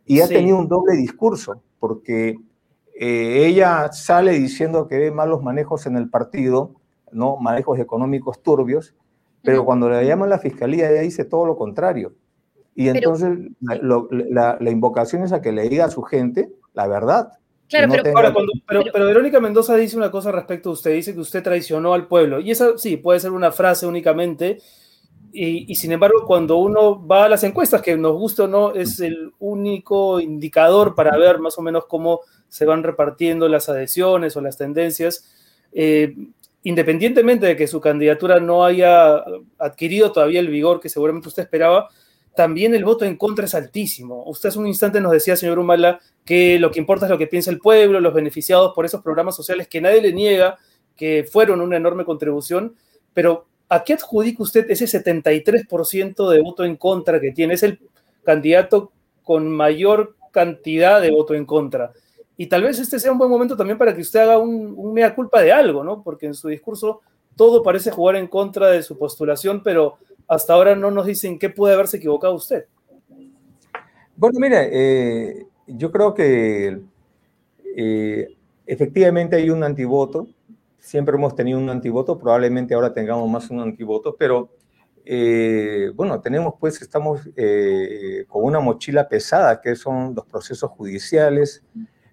y 0.06 0.22
ha 0.22 0.28
tenido 0.28 0.56
un 0.56 0.66
doble 0.66 0.96
discurso, 0.96 1.62
porque 1.78 2.36
eh, 2.98 3.46
ella 3.46 3.92
sale 3.92 4.32
diciendo 4.32 4.88
que 4.88 4.98
ve 4.98 5.10
malos 5.10 5.42
manejos 5.42 5.84
en 5.84 5.96
el 5.96 6.08
partido, 6.08 6.74
¿no? 7.12 7.36
manejos 7.36 7.78
económicos 7.78 8.42
turbios, 8.42 8.94
pero 9.42 9.66
cuando 9.66 9.90
le 9.90 10.06
llaman 10.06 10.28
a 10.28 10.36
la 10.36 10.38
fiscalía, 10.38 10.90
ella 10.90 11.02
dice 11.02 11.26
todo 11.26 11.44
lo 11.44 11.56
contrario. 11.56 12.14
Y 12.74 12.88
entonces 12.88 13.38
la, 13.60 14.70
invocación 14.70 15.22
es 15.22 15.32
a 15.32 15.42
que 15.42 15.52
le 15.52 15.68
diga 15.68 15.84
a 15.84 15.90
su 15.90 16.02
gente 16.02 16.50
la 16.72 16.86
verdad. 16.86 17.32
Claro, 17.72 18.34
pero, 18.66 18.84
pero, 18.92 19.06
Verónica 19.06 19.40
Mendoza 19.40 19.74
dice 19.76 19.96
una 19.96 20.10
cosa 20.10 20.30
respecto 20.30 20.68
a 20.68 20.72
usted, 20.72 20.92
dice 20.92 21.14
que 21.14 21.20
usted 21.20 21.42
traicionó 21.42 21.94
al 21.94 22.06
pueblo. 22.06 22.38
Y 22.38 22.50
esa 22.50 22.76
sí, 22.76 22.98
puede 22.98 23.20
ser 23.20 23.30
una 23.30 23.50
frase 23.50 23.86
únicamente. 23.86 24.58
Y, 25.32 25.72
y, 25.72 25.74
sin 25.76 25.92
embargo, 25.92 26.26
cuando 26.26 26.58
uno 26.58 27.06
va 27.06 27.24
a 27.24 27.28
las 27.28 27.42
encuestas, 27.44 27.80
que 27.80 27.96
nos 27.96 28.12
gusta 28.12 28.44
o 28.44 28.48
no, 28.48 28.74
es 28.74 29.00
el 29.00 29.32
único 29.38 30.20
indicador 30.20 30.94
para 30.94 31.16
ver 31.16 31.38
más 31.38 31.56
o 31.58 31.62
menos 31.62 31.86
cómo 31.86 32.20
se 32.48 32.66
van 32.66 32.82
repartiendo 32.82 33.48
las 33.48 33.70
adhesiones 33.70 34.36
o 34.36 34.42
las 34.42 34.58
tendencias. 34.58 35.32
Eh, 35.72 36.14
independientemente 36.64 37.46
de 37.46 37.56
que 37.56 37.66
su 37.66 37.80
candidatura 37.80 38.38
no 38.40 38.64
haya 38.64 39.24
adquirido 39.58 40.12
todavía 40.12 40.40
el 40.40 40.48
vigor 40.48 40.80
que 40.80 40.88
seguramente 40.88 41.28
usted 41.28 41.44
esperaba, 41.44 41.88
también 42.34 42.74
el 42.74 42.84
voto 42.84 43.04
en 43.04 43.16
contra 43.16 43.44
es 43.44 43.54
altísimo. 43.54 44.24
Usted 44.26 44.48
hace 44.48 44.58
un 44.58 44.66
instante 44.66 45.00
nos 45.00 45.12
decía, 45.12 45.36
señor 45.36 45.58
Humala, 45.58 46.00
que 46.24 46.58
lo 46.58 46.70
que 46.70 46.80
importa 46.80 47.06
es 47.06 47.10
lo 47.10 47.18
que 47.18 47.26
piensa 47.26 47.50
el 47.50 47.58
pueblo, 47.58 48.00
los 48.00 48.14
beneficiados 48.14 48.72
por 48.74 48.84
esos 48.84 49.02
programas 49.02 49.36
sociales 49.36 49.68
que 49.68 49.80
nadie 49.80 50.00
le 50.00 50.12
niega, 50.12 50.58
que 50.96 51.24
fueron 51.30 51.60
una 51.60 51.76
enorme 51.76 52.04
contribución, 52.04 52.74
pero 53.12 53.46
¿a 53.68 53.84
qué 53.84 53.94
adjudica 53.94 54.42
usted 54.42 54.70
ese 54.70 54.86
73% 54.86 56.28
de 56.28 56.40
voto 56.40 56.64
en 56.64 56.76
contra 56.76 57.20
que 57.20 57.32
tiene? 57.32 57.54
Es 57.54 57.62
el 57.62 57.80
candidato 58.24 58.92
con 59.22 59.48
mayor 59.50 60.16
cantidad 60.30 61.00
de 61.00 61.10
voto 61.10 61.34
en 61.34 61.44
contra. 61.44 61.92
Y 62.36 62.46
tal 62.46 62.62
vez 62.62 62.78
este 62.78 62.98
sea 62.98 63.12
un 63.12 63.18
buen 63.18 63.30
momento 63.30 63.56
también 63.56 63.78
para 63.78 63.94
que 63.94 64.00
usted 64.00 64.20
haga 64.20 64.38
un, 64.38 64.92
mea 64.92 65.14
culpa 65.14 65.40
de 65.42 65.52
algo, 65.52 65.84
¿no? 65.84 66.02
Porque 66.02 66.26
en 66.26 66.34
su 66.34 66.48
discurso 66.48 67.00
todo 67.36 67.62
parece 67.62 67.90
jugar 67.90 68.16
en 68.16 68.26
contra 68.26 68.68
de 68.68 68.82
su 68.82 68.98
postulación, 68.98 69.62
pero 69.62 69.98
hasta 70.32 70.54
ahora 70.54 70.74
no 70.74 70.90
nos 70.90 71.06
dicen 71.06 71.38
qué 71.38 71.50
puede 71.50 71.74
haberse 71.74 71.98
equivocado 71.98 72.34
usted. 72.34 72.66
Bueno, 74.16 74.38
mira, 74.40 74.62
eh, 74.64 75.46
yo 75.66 75.90
creo 75.90 76.14
que 76.14 76.80
eh, 77.76 78.36
efectivamente 78.66 79.36
hay 79.36 79.50
un 79.50 79.64
antivoto. 79.64 80.28
Siempre 80.78 81.16
hemos 81.16 81.34
tenido 81.34 81.58
un 81.58 81.70
antivoto, 81.70 82.18
probablemente 82.18 82.74
ahora 82.74 82.92
tengamos 82.92 83.28
más 83.30 83.50
un 83.50 83.60
antivoto, 83.60 84.16
pero 84.16 84.50
eh, 85.04 85.90
bueno, 85.94 86.20
tenemos 86.20 86.54
pues, 86.58 86.80
estamos 86.82 87.22
con 88.28 88.44
una 88.44 88.60
mochila 88.60 89.08
pesada 89.08 89.60
que 89.60 89.76
son 89.76 90.14
los 90.14 90.26
procesos 90.26 90.70
judiciales, 90.70 91.62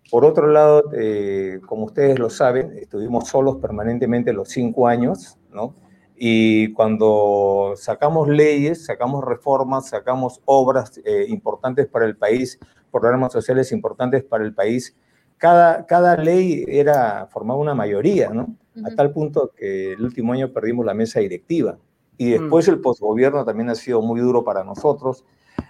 por 0.09 0.25
otro 0.25 0.47
lado, 0.47 0.91
eh, 0.93 1.59
como 1.67 1.85
ustedes 1.85 2.17
lo 2.17 2.29
saben, 2.29 2.75
estuvimos 2.77 3.27
solos 3.27 3.57
permanentemente 3.57 4.33
los 4.33 4.49
cinco 4.49 4.88
años, 4.88 5.38
¿no? 5.51 5.75
Y 6.21 6.73
cuando 6.73 7.75
sacamos 7.77 8.27
leyes, 8.27 8.83
sacamos 8.83 9.23
reformas, 9.23 9.88
sacamos 9.88 10.41
obras 10.43 10.99
eh, 11.05 11.25
importantes 11.29 11.88
para 11.88 12.05
el 12.05 12.17
país, 12.17 12.59
programas 12.91 13.31
sociales 13.31 13.71
importantes 13.71 14.25
para 14.25 14.43
el 14.43 14.53
país, 14.53 14.97
cada, 15.38 15.85
cada 15.85 16.17
ley 16.17 16.65
era, 16.67 17.27
formaba 17.31 17.61
una 17.61 17.73
mayoría, 17.73 18.31
¿no? 18.31 18.53
A 18.83 18.93
tal 18.95 19.13
punto 19.13 19.51
que 19.55 19.93
el 19.93 20.03
último 20.03 20.33
año 20.33 20.51
perdimos 20.51 20.85
la 20.85 20.93
mesa 20.93 21.21
directiva. 21.21 21.77
Y 22.17 22.31
después 22.31 22.67
mm. 22.67 22.71
el 22.71 22.81
posgobierno 22.81 23.45
también 23.45 23.69
ha 23.69 23.75
sido 23.75 24.01
muy 24.01 24.19
duro 24.19 24.43
para 24.43 24.65
nosotros. 24.65 25.23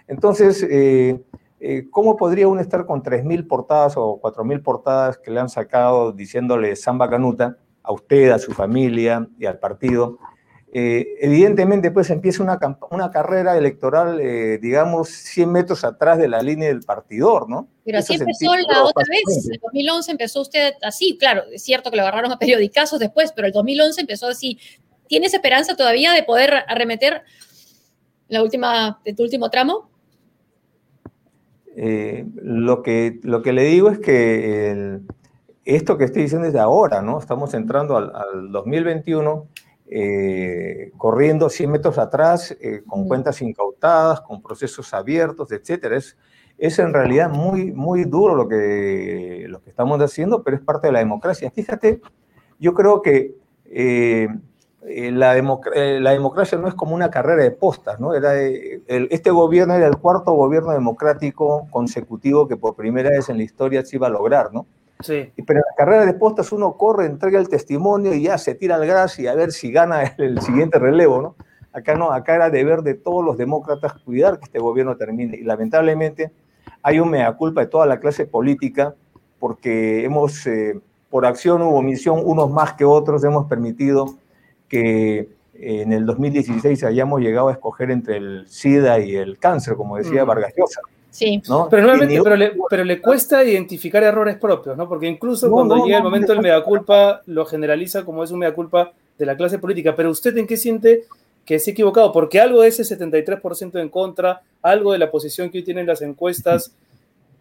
Entonces, 0.07 0.65
eh, 0.67 1.23
eh, 1.59 1.87
¿cómo 1.91 2.17
podría 2.17 2.47
uno 2.47 2.59
estar 2.59 2.87
con 2.87 3.03
3.000 3.03 3.47
portadas 3.47 3.97
o 3.97 4.19
4.000 4.19 4.63
portadas 4.63 5.19
que 5.19 5.29
le 5.29 5.39
han 5.39 5.49
sacado 5.49 6.11
diciéndole 6.11 6.75
samba 6.75 7.07
canuta 7.07 7.59
a 7.83 7.91
usted, 7.91 8.31
a 8.31 8.39
su 8.39 8.51
familia 8.51 9.29
y 9.37 9.45
al 9.45 9.59
partido? 9.59 10.17
Eh, 10.71 11.15
evidentemente, 11.19 11.89
pues 11.89 12.11
empieza 12.11 12.43
una, 12.43 12.59
una 12.91 13.09
carrera 13.09 13.57
electoral, 13.57 14.19
eh, 14.21 14.59
digamos, 14.59 15.09
100 15.09 15.51
metros 15.51 15.83
atrás 15.83 16.19
de 16.19 16.27
la 16.27 16.43
línea 16.43 16.67
del 16.67 16.81
partidor, 16.81 17.49
¿no? 17.49 17.67
Pero 17.83 17.97
así 17.97 18.13
empezó 18.13 18.55
la 18.55 18.83
otra 18.83 19.03
vez. 19.09 19.45
En 19.45 19.53
el 19.53 19.59
2011 19.59 20.11
empezó 20.11 20.41
usted 20.41 20.73
así, 20.83 21.17
claro, 21.17 21.43
es 21.51 21.63
cierto 21.63 21.89
que 21.89 21.97
lo 21.97 22.03
agarraron 22.03 22.31
a 22.31 22.37
periodicazos 22.37 22.99
después, 22.99 23.31
pero 23.35 23.47
el 23.47 23.53
2011 23.53 24.01
empezó 24.01 24.27
así. 24.27 24.59
¿Tienes 25.07 25.33
esperanza 25.33 25.75
todavía 25.75 26.13
de 26.13 26.21
poder 26.21 26.53
arremeter 26.67 27.23
la 28.27 28.43
última, 28.43 29.01
de 29.03 29.15
tu 29.15 29.23
último 29.23 29.49
tramo? 29.49 29.89
Eh, 31.75 32.25
lo, 32.35 32.83
que, 32.83 33.19
lo 33.23 33.41
que 33.41 33.53
le 33.53 33.63
digo 33.63 33.89
es 33.89 33.97
que 33.97 34.99
esto 35.65 35.97
que 35.97 36.03
estoy 36.03 36.23
diciendo 36.23 36.47
es 36.47 36.53
de 36.53 36.59
ahora, 36.59 37.01
¿no? 37.01 37.19
Estamos 37.19 37.53
entrando 37.53 37.97
al, 37.97 38.51
2021 38.51 39.47
eh, 39.91 40.91
corriendo 40.97 41.49
100 41.49 41.71
metros 41.71 41.97
atrás, 41.97 42.55
eh, 42.61 42.83
con 42.85 43.07
cuentas 43.07 43.41
incautadas, 43.41 44.21
con 44.21 44.41
procesos 44.41 44.93
abiertos, 44.93 45.51
etcétera. 45.51 45.97
Es, 45.97 46.15
es 46.59 46.77
en 46.77 46.93
realidad 46.93 47.29
muy, 47.29 47.71
muy 47.71 48.03
duro 48.03 48.35
lo 48.35 48.47
que, 48.47 49.45
lo 49.49 49.63
que 49.63 49.69
estamos 49.71 49.99
haciendo, 49.99 50.43
pero 50.43 50.57
es 50.57 50.63
parte 50.63 50.87
de 50.87 50.93
la 50.93 50.99
democracia. 50.99 51.49
Fíjate, 51.49 52.01
yo 52.59 52.75
creo 52.75 53.01
que 53.01 53.35
eh, 53.65 54.27
la, 54.81 55.33
la, 55.33 56.11
democracia 56.11 56.57
no 56.57 56.67
es 56.67 56.75
como 56.75 56.93
una 56.93 57.09
carrera 57.09 57.43
de 57.43 57.51
postas, 57.51 57.99
¿no? 57.99 58.13
Era, 58.13 58.35
este 58.37 59.31
gobierno 59.31 59.73
era 59.73 59.87
el 59.87 59.97
cuarto 59.97 60.33
gobierno 60.33 60.71
democrático 60.71 61.67
consecutivo 61.71 62.47
que 62.47 62.57
por 62.57 62.75
primera 62.75 63.09
vez 63.09 63.29
en 63.29 63.37
la 63.37 63.43
historia 63.43 63.83
se 63.83 63.95
iba 63.95 64.07
a 64.07 64.11
lograr, 64.11 64.53
¿no? 64.53 64.67
Sí. 65.01 65.31
Pero 65.45 65.59
en 65.59 65.65
la 65.69 65.75
carrera 65.77 66.05
de 66.05 66.13
postas 66.13 66.51
uno 66.51 66.75
corre, 66.75 67.05
entrega 67.05 67.39
el 67.39 67.47
testimonio 67.47 68.13
y 68.13 68.23
ya 68.23 68.37
se 68.37 68.53
tira 68.53 68.75
al 68.75 68.85
gras 68.85 69.17
y 69.19 69.27
a 69.27 69.35
ver 69.35 69.51
si 69.51 69.71
gana 69.71 70.03
el, 70.17 70.41
siguiente 70.41 70.77
relevo, 70.77 71.21
¿no? 71.21 71.35
Acá 71.71 71.95
no, 71.95 72.11
acá 72.11 72.35
era 72.35 72.49
deber 72.49 72.81
de 72.81 72.95
todos 72.95 73.23
los 73.23 73.37
demócratas 73.37 73.93
cuidar 74.03 74.39
que 74.39 74.45
este 74.45 74.59
gobierno 74.59 74.97
termine. 74.97 75.37
Y 75.37 75.43
lamentablemente 75.43 76.31
hay 76.81 76.99
un 76.99 77.11
mea 77.11 77.31
culpa 77.33 77.61
de 77.61 77.67
toda 77.67 77.85
la 77.85 77.99
clase 77.99 78.25
política 78.25 78.95
porque 79.39 80.03
hemos, 80.03 80.45
eh, 80.47 80.79
por 81.09 81.25
acción 81.25 81.61
u 81.61 81.75
omisión, 81.75 82.21
unos 82.23 82.51
más 82.51 82.73
que 82.73 82.85
otros, 82.85 83.23
hemos 83.23 83.45
permitido 83.47 84.15
que 84.67 85.29
en 85.53 85.93
el 85.93 86.05
2016 86.05 86.83
hayamos 86.83 87.21
llegado 87.21 87.49
a 87.49 87.53
escoger 87.53 87.91
entre 87.91 88.17
el 88.17 88.47
SIDA 88.47 88.99
y 88.99 89.15
el 89.15 89.37
cáncer, 89.39 89.75
como 89.75 89.97
decía 89.97 90.23
Vargas 90.23 90.53
Llosa. 90.57 90.81
Sí. 91.11 91.41
Pero, 91.71 91.95
pero, 92.69 92.83
le, 92.85 93.01
cuesta 93.01 93.43
identificar 93.43 94.03
errores 94.03 94.37
propios, 94.37 94.77
¿no? 94.77 94.87
Porque 94.87 95.07
incluso 95.07 95.49
cuando 95.49 95.83
llega 95.83 95.97
el 95.97 96.03
momento 96.03 96.33
del 96.33 96.41
mea 96.41 96.63
culpa, 96.63 97.21
lo 97.25 97.45
generaliza 97.45 98.05
como 98.05 98.23
es 98.23 98.31
un 98.31 98.39
mea 98.39 98.53
culpa 98.53 98.91
de 99.17 99.25
la 99.25 99.35
clase 99.35 99.57
política. 99.57 99.95
Pero 99.95 100.11
usted 100.11 100.37
en 100.37 100.45
qué 100.45 100.55
siente 100.55 101.05
que 101.45 101.57
se 101.57 101.71
ha 101.71 101.73
equivocado? 101.73 102.11
Porque 102.11 102.39
algo 102.39 102.61
de 102.61 102.67
ese 102.67 102.83
73% 102.83 103.81
en 103.81 103.89
contra, 103.89 104.43
algo 104.61 104.93
de 104.93 104.99
la 104.99 105.09
posición 105.09 105.49
que 105.49 105.57
hoy 105.57 105.63
tienen 105.63 105.87
las 105.87 106.03
encuestas, 106.03 106.73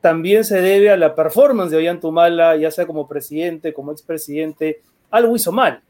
también 0.01 0.45
se 0.45 0.63
debe 0.63 0.91
a 0.91 0.97
la 0.97 1.15
performance 1.15 1.71
de 1.71 1.77
Ollantumala, 1.77 2.57
ya 2.57 2.71
sea 2.71 2.87
como 2.87 3.07
presidente, 3.07 3.75
como 3.75 3.93
expresidente, 3.93 4.81
algo 5.11 5.37
hizo 5.37 5.53
mal. 5.53 5.83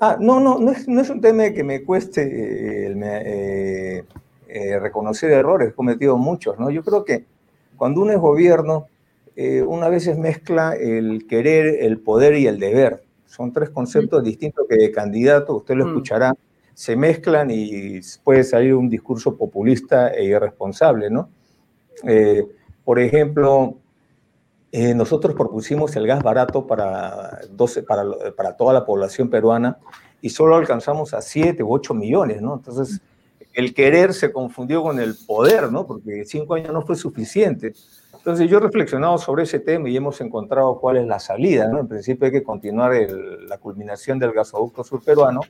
Ah, 0.00 0.16
no, 0.18 0.40
no, 0.40 0.58
no 0.58 0.70
es, 0.70 0.86
no 0.86 1.00
es 1.00 1.10
un 1.10 1.20
tema 1.20 1.42
de 1.42 1.54
que 1.54 1.64
me 1.64 1.82
cueste 1.82 2.22
eh, 2.22 2.94
eh, 2.96 4.04
eh, 4.48 4.78
reconocer 4.78 5.30
errores, 5.30 5.70
he 5.70 5.72
cometido 5.72 6.16
muchos, 6.16 6.58
¿no? 6.58 6.70
Yo 6.70 6.82
creo 6.82 7.04
que 7.04 7.26
cuando 7.76 8.00
uno 8.00 8.12
es 8.12 8.18
gobierno, 8.18 8.86
una 9.68 9.88
vez 9.88 10.18
mezcla 10.18 10.74
el 10.74 11.28
querer, 11.28 11.84
el 11.84 12.00
poder 12.00 12.34
y 12.34 12.48
el 12.48 12.58
deber. 12.58 13.04
Son 13.26 13.52
tres 13.52 13.70
conceptos 13.70 14.24
distintos 14.24 14.66
que 14.68 14.74
de 14.74 14.90
candidato, 14.90 15.54
usted 15.54 15.76
lo 15.76 15.84
mm. 15.84 15.88
escuchará, 15.90 16.34
se 16.74 16.96
mezclan 16.96 17.48
y 17.48 18.00
puede 18.24 18.42
salir 18.42 18.74
un 18.74 18.88
discurso 18.88 19.36
populista 19.36 20.08
e 20.08 20.24
irresponsable, 20.24 21.08
¿no? 21.08 21.30
por 22.84 22.98
ejemplo, 22.98 23.76
eh, 24.70 24.94
nosotros 24.94 25.34
propusimos 25.34 25.96
el 25.96 26.06
gas 26.06 26.22
barato 26.22 26.66
para, 26.66 27.40
12, 27.50 27.84
para, 27.84 28.04
para, 28.36 28.54
toda 28.54 28.74
la 28.74 28.84
población 28.84 29.30
peruana 29.30 29.78
y 30.20 30.28
solo 30.28 30.56
alcanzamos 30.56 31.14
a 31.14 31.22
7 31.22 31.62
u 31.62 31.72
8 31.72 31.94
millones, 31.94 32.42
¿no? 32.42 32.56
Entonces, 32.56 33.00
el 33.58 33.74
querer 33.74 34.14
se 34.14 34.30
confundió 34.30 34.84
con 34.84 35.00
el 35.00 35.16
poder, 35.26 35.72
¿no? 35.72 35.84
Porque 35.84 36.24
5 36.24 36.54
años 36.54 36.72
no 36.72 36.82
fue 36.82 36.94
suficiente. 36.94 37.72
Entonces, 38.14 38.48
yo 38.48 38.58
he 38.58 38.60
reflexionado 38.60 39.18
sobre 39.18 39.42
ese 39.42 39.58
tema 39.58 39.88
y 39.88 39.96
hemos 39.96 40.20
encontrado 40.20 40.78
cuál 40.78 40.98
es 40.98 41.06
la 41.08 41.18
salida, 41.18 41.66
¿no? 41.66 41.80
En 41.80 41.88
principio 41.88 42.26
hay 42.26 42.32
que 42.32 42.44
continuar 42.44 42.92
la 43.48 43.58
culminación 43.58 44.20
del 44.20 44.30
gasoducto 44.30 44.84
sur 44.84 45.02
peruano. 45.02 45.40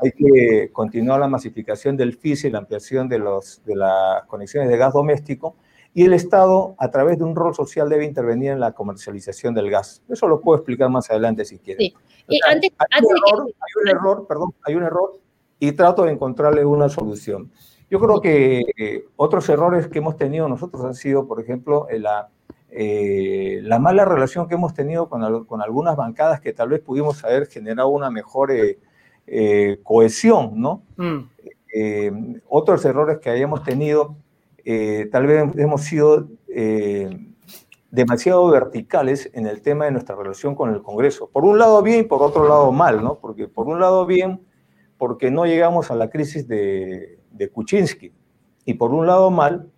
Hay 0.00 0.12
que 0.12 0.70
continuar 0.72 1.18
la 1.18 1.26
masificación 1.26 1.96
del 1.96 2.16
FIS 2.16 2.44
y 2.44 2.50
la 2.50 2.58
ampliación 2.58 3.08
de, 3.08 3.18
los, 3.18 3.60
de 3.64 3.74
las 3.74 4.22
conexiones 4.26 4.68
de 4.68 4.76
gas 4.76 4.92
doméstico 4.92 5.56
y 5.92 6.04
el 6.04 6.12
Estado, 6.12 6.76
a 6.78 6.88
través 6.92 7.18
de 7.18 7.24
un 7.24 7.34
rol 7.34 7.52
social, 7.52 7.88
debe 7.88 8.04
intervenir 8.04 8.52
en 8.52 8.60
la 8.60 8.72
comercialización 8.72 9.54
del 9.54 9.70
gas. 9.70 10.02
Eso 10.08 10.28
lo 10.28 10.40
puedo 10.40 10.58
explicar 10.58 10.88
más 10.88 11.10
adelante 11.10 11.44
si 11.44 11.58
quieren. 11.58 11.88
Sí. 12.28 12.40
hay, 12.48 12.60
un 12.60 13.88
error, 13.88 14.26
perdón, 14.28 14.54
hay 14.64 14.76
un 14.76 14.84
error 14.84 15.23
y 15.68 15.72
trato 15.72 16.04
de 16.04 16.12
encontrarle 16.12 16.64
una 16.64 16.88
solución. 16.88 17.50
Yo 17.90 18.00
creo 18.00 18.20
que 18.20 18.64
eh, 18.76 19.04
otros 19.16 19.48
errores 19.48 19.88
que 19.88 19.98
hemos 19.98 20.16
tenido 20.16 20.48
nosotros 20.48 20.84
han 20.84 20.94
sido, 20.94 21.26
por 21.26 21.40
ejemplo, 21.40 21.86
la, 21.90 22.28
eh, 22.70 23.60
la 23.62 23.78
mala 23.78 24.04
relación 24.04 24.48
que 24.48 24.54
hemos 24.54 24.74
tenido 24.74 25.08
con, 25.08 25.44
con, 25.44 25.62
algunas 25.62 25.96
bancadas 25.96 26.40
que 26.40 26.52
tal 26.52 26.70
vez 26.70 26.80
pudimos 26.80 27.22
haber 27.24 27.46
generado 27.46 27.88
una 27.88 28.10
mejor 28.10 28.50
eh, 28.52 29.80
cohesión, 29.82 30.52
¿no? 30.60 30.82
Mm. 30.96 32.36
otros 32.48 32.84
errores 32.84 33.18
que 33.18 33.30
hayamos 33.30 33.62
tenido 33.64 34.16
eh, 34.64 35.08
tal 35.12 35.26
vez 35.26 35.44
hemos 35.58 35.82
sido 35.82 36.28
eh, 36.48 37.10
demasiado 37.90 38.48
verticales 38.48 39.30
en 39.34 39.46
el 39.46 39.60
tema 39.60 39.84
de 39.84 39.90
nuestra 39.90 40.16
relación 40.16 40.54
con 40.54 40.72
el 40.72 40.82
Congreso. 40.82 41.28
Por 41.30 41.44
un 41.44 41.58
lado 41.58 41.82
bien 41.82 42.00
y 42.00 42.02
por 42.04 42.22
otro 42.22 42.48
lado 42.48 42.72
mal, 42.72 43.02
¿no? 43.02 43.16
Porque 43.16 43.46
por 43.46 43.66
un 43.66 43.78
lado 43.78 44.06
bien, 44.06 44.40
porque 45.04 45.30
no 45.30 45.44
llegamos 45.44 45.90
a 45.90 45.96
la 45.96 46.08
crisis 46.08 46.48
de, 46.48 47.18
de 47.30 47.50
Kuczynski. 47.50 48.10
Y 48.64 48.72
por 48.72 48.94
un 48.94 49.06
lado 49.06 49.30
mal, 49.30 49.70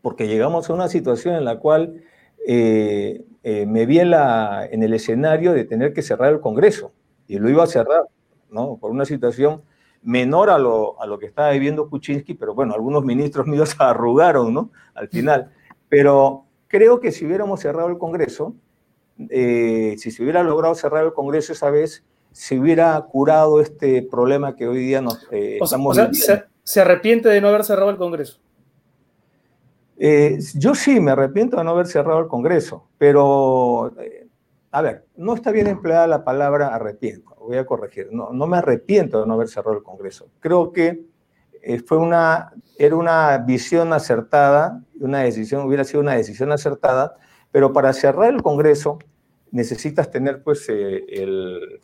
porque 0.00 0.28
llegamos 0.28 0.70
a 0.70 0.72
una 0.72 0.88
situación 0.88 1.34
en 1.34 1.44
la 1.44 1.58
cual 1.58 2.02
eh, 2.46 3.22
me 3.42 3.84
vi 3.84 3.98
en, 3.98 4.08
la, 4.08 4.66
en 4.70 4.82
el 4.82 4.94
escenario 4.94 5.52
de 5.52 5.66
tener 5.66 5.92
que 5.92 6.00
cerrar 6.00 6.32
el 6.32 6.40
Congreso. 6.40 6.94
Y 7.28 7.38
lo 7.38 7.50
iba 7.50 7.64
a 7.64 7.66
cerrar, 7.66 8.04
¿no? 8.48 8.78
Por 8.78 8.92
una 8.92 9.04
situación 9.04 9.60
menor 10.00 10.48
a 10.48 10.56
lo, 10.56 10.98
a 11.02 11.06
lo 11.06 11.18
que 11.18 11.26
estaba 11.26 11.50
viviendo 11.50 11.90
Kuczynski, 11.90 12.32
pero 12.32 12.54
bueno, 12.54 12.72
algunos 12.72 13.04
ministros 13.04 13.46
míos 13.46 13.76
arrugaron, 13.78 14.54
¿no? 14.54 14.70
Al 14.94 15.10
final. 15.10 15.52
Pero 15.90 16.46
creo 16.66 16.98
que 16.98 17.12
si 17.12 17.26
hubiéramos 17.26 17.60
cerrado 17.60 17.90
el 17.90 17.98
Congreso, 17.98 18.54
eh, 19.28 19.96
si 19.98 20.10
se 20.10 20.22
hubiera 20.22 20.42
logrado 20.42 20.74
cerrar 20.74 21.04
el 21.04 21.12
Congreso 21.12 21.52
esa 21.52 21.68
vez, 21.68 22.06
se 22.32 22.58
hubiera 22.58 23.00
curado 23.02 23.60
este 23.60 24.02
problema 24.02 24.56
que 24.56 24.68
hoy 24.68 24.78
día 24.78 25.00
nos 25.00 25.26
eh, 25.30 25.58
o 25.60 25.64
estamos 25.64 25.98
se, 26.62 26.80
arrepiente 26.80 27.28
de 27.28 27.40
no 27.40 27.48
haber 27.48 27.64
cerrado 27.64 27.90
el 27.90 27.96
Congreso? 27.96 28.38
Eh, 29.98 30.38
yo 30.54 30.74
sí 30.74 31.00
me 31.00 31.10
arrepiento 31.10 31.56
de 31.56 31.64
no 31.64 31.70
haber 31.70 31.86
cerrado 31.86 32.20
el 32.20 32.28
Congreso, 32.28 32.88
pero, 32.96 33.92
a 34.70 34.82
ver, 34.82 35.04
no 35.16 35.34
está 35.34 35.50
bien 35.50 35.66
empleada 35.66 36.06
la 36.06 36.24
palabra 36.24 36.74
arrepiento 36.74 37.30
voy 37.40 37.58
a 37.58 37.66
corregir, 37.66 38.08
no, 38.12 38.30
no 38.32 38.46
me 38.46 38.58
arrepiento 38.58 39.20
de 39.20 39.26
no 39.26 39.34
haber 39.34 39.48
cerrado 39.48 39.76
el 39.76 39.82
Congreso. 39.82 40.30
Creo 40.40 40.72
que 40.72 41.02
eh, 41.62 41.80
fue 41.80 41.98
una, 41.98 42.52
era 42.78 42.96
una 42.96 43.38
visión 43.38 43.92
acertada, 43.92 44.82
una 45.00 45.20
decisión, 45.20 45.66
hubiera 45.66 45.84
sido 45.84 46.00
una 46.00 46.14
decisión 46.14 46.52
acertada, 46.52 47.16
pero 47.50 47.72
para 47.72 47.92
cerrar 47.92 48.32
el 48.32 48.42
Congreso 48.42 48.98
necesitas 49.50 50.10
tener 50.10 50.42
pues 50.42 50.68
eh, 50.68 51.04
el, 51.08 51.80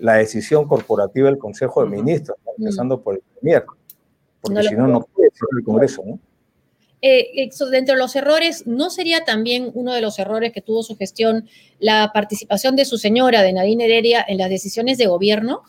la 0.00 0.14
decisión 0.14 0.66
corporativa 0.66 1.28
del 1.28 1.38
Consejo 1.38 1.84
de 1.84 1.90
Ministros, 1.90 2.36
empezando 2.58 3.00
por 3.00 3.14
el 3.14 3.22
Premier, 3.40 3.64
porque 4.40 4.62
si 4.64 4.74
no, 4.74 4.88
no 4.88 5.02
puede 5.02 5.30
cerrar 5.30 5.58
el 5.58 5.64
Congreso, 5.64 6.02
¿no? 6.04 6.18
eh, 7.02 7.50
dentro 7.70 7.94
de 7.94 7.98
los 7.98 8.14
errores, 8.16 8.66
¿no 8.66 8.90
sería 8.90 9.24
también 9.24 9.70
uno 9.74 9.94
de 9.94 10.00
los 10.00 10.18
errores 10.18 10.52
que 10.52 10.60
tuvo 10.60 10.82
su 10.82 10.96
gestión 10.96 11.48
la 11.78 12.10
participación 12.12 12.76
de 12.76 12.84
su 12.84 12.98
señora, 12.98 13.42
de 13.42 13.52
Nadine 13.52 13.86
Heredia, 13.86 14.24
en 14.26 14.38
las 14.38 14.50
decisiones 14.50 14.98
de 14.98 15.06
gobierno? 15.06 15.62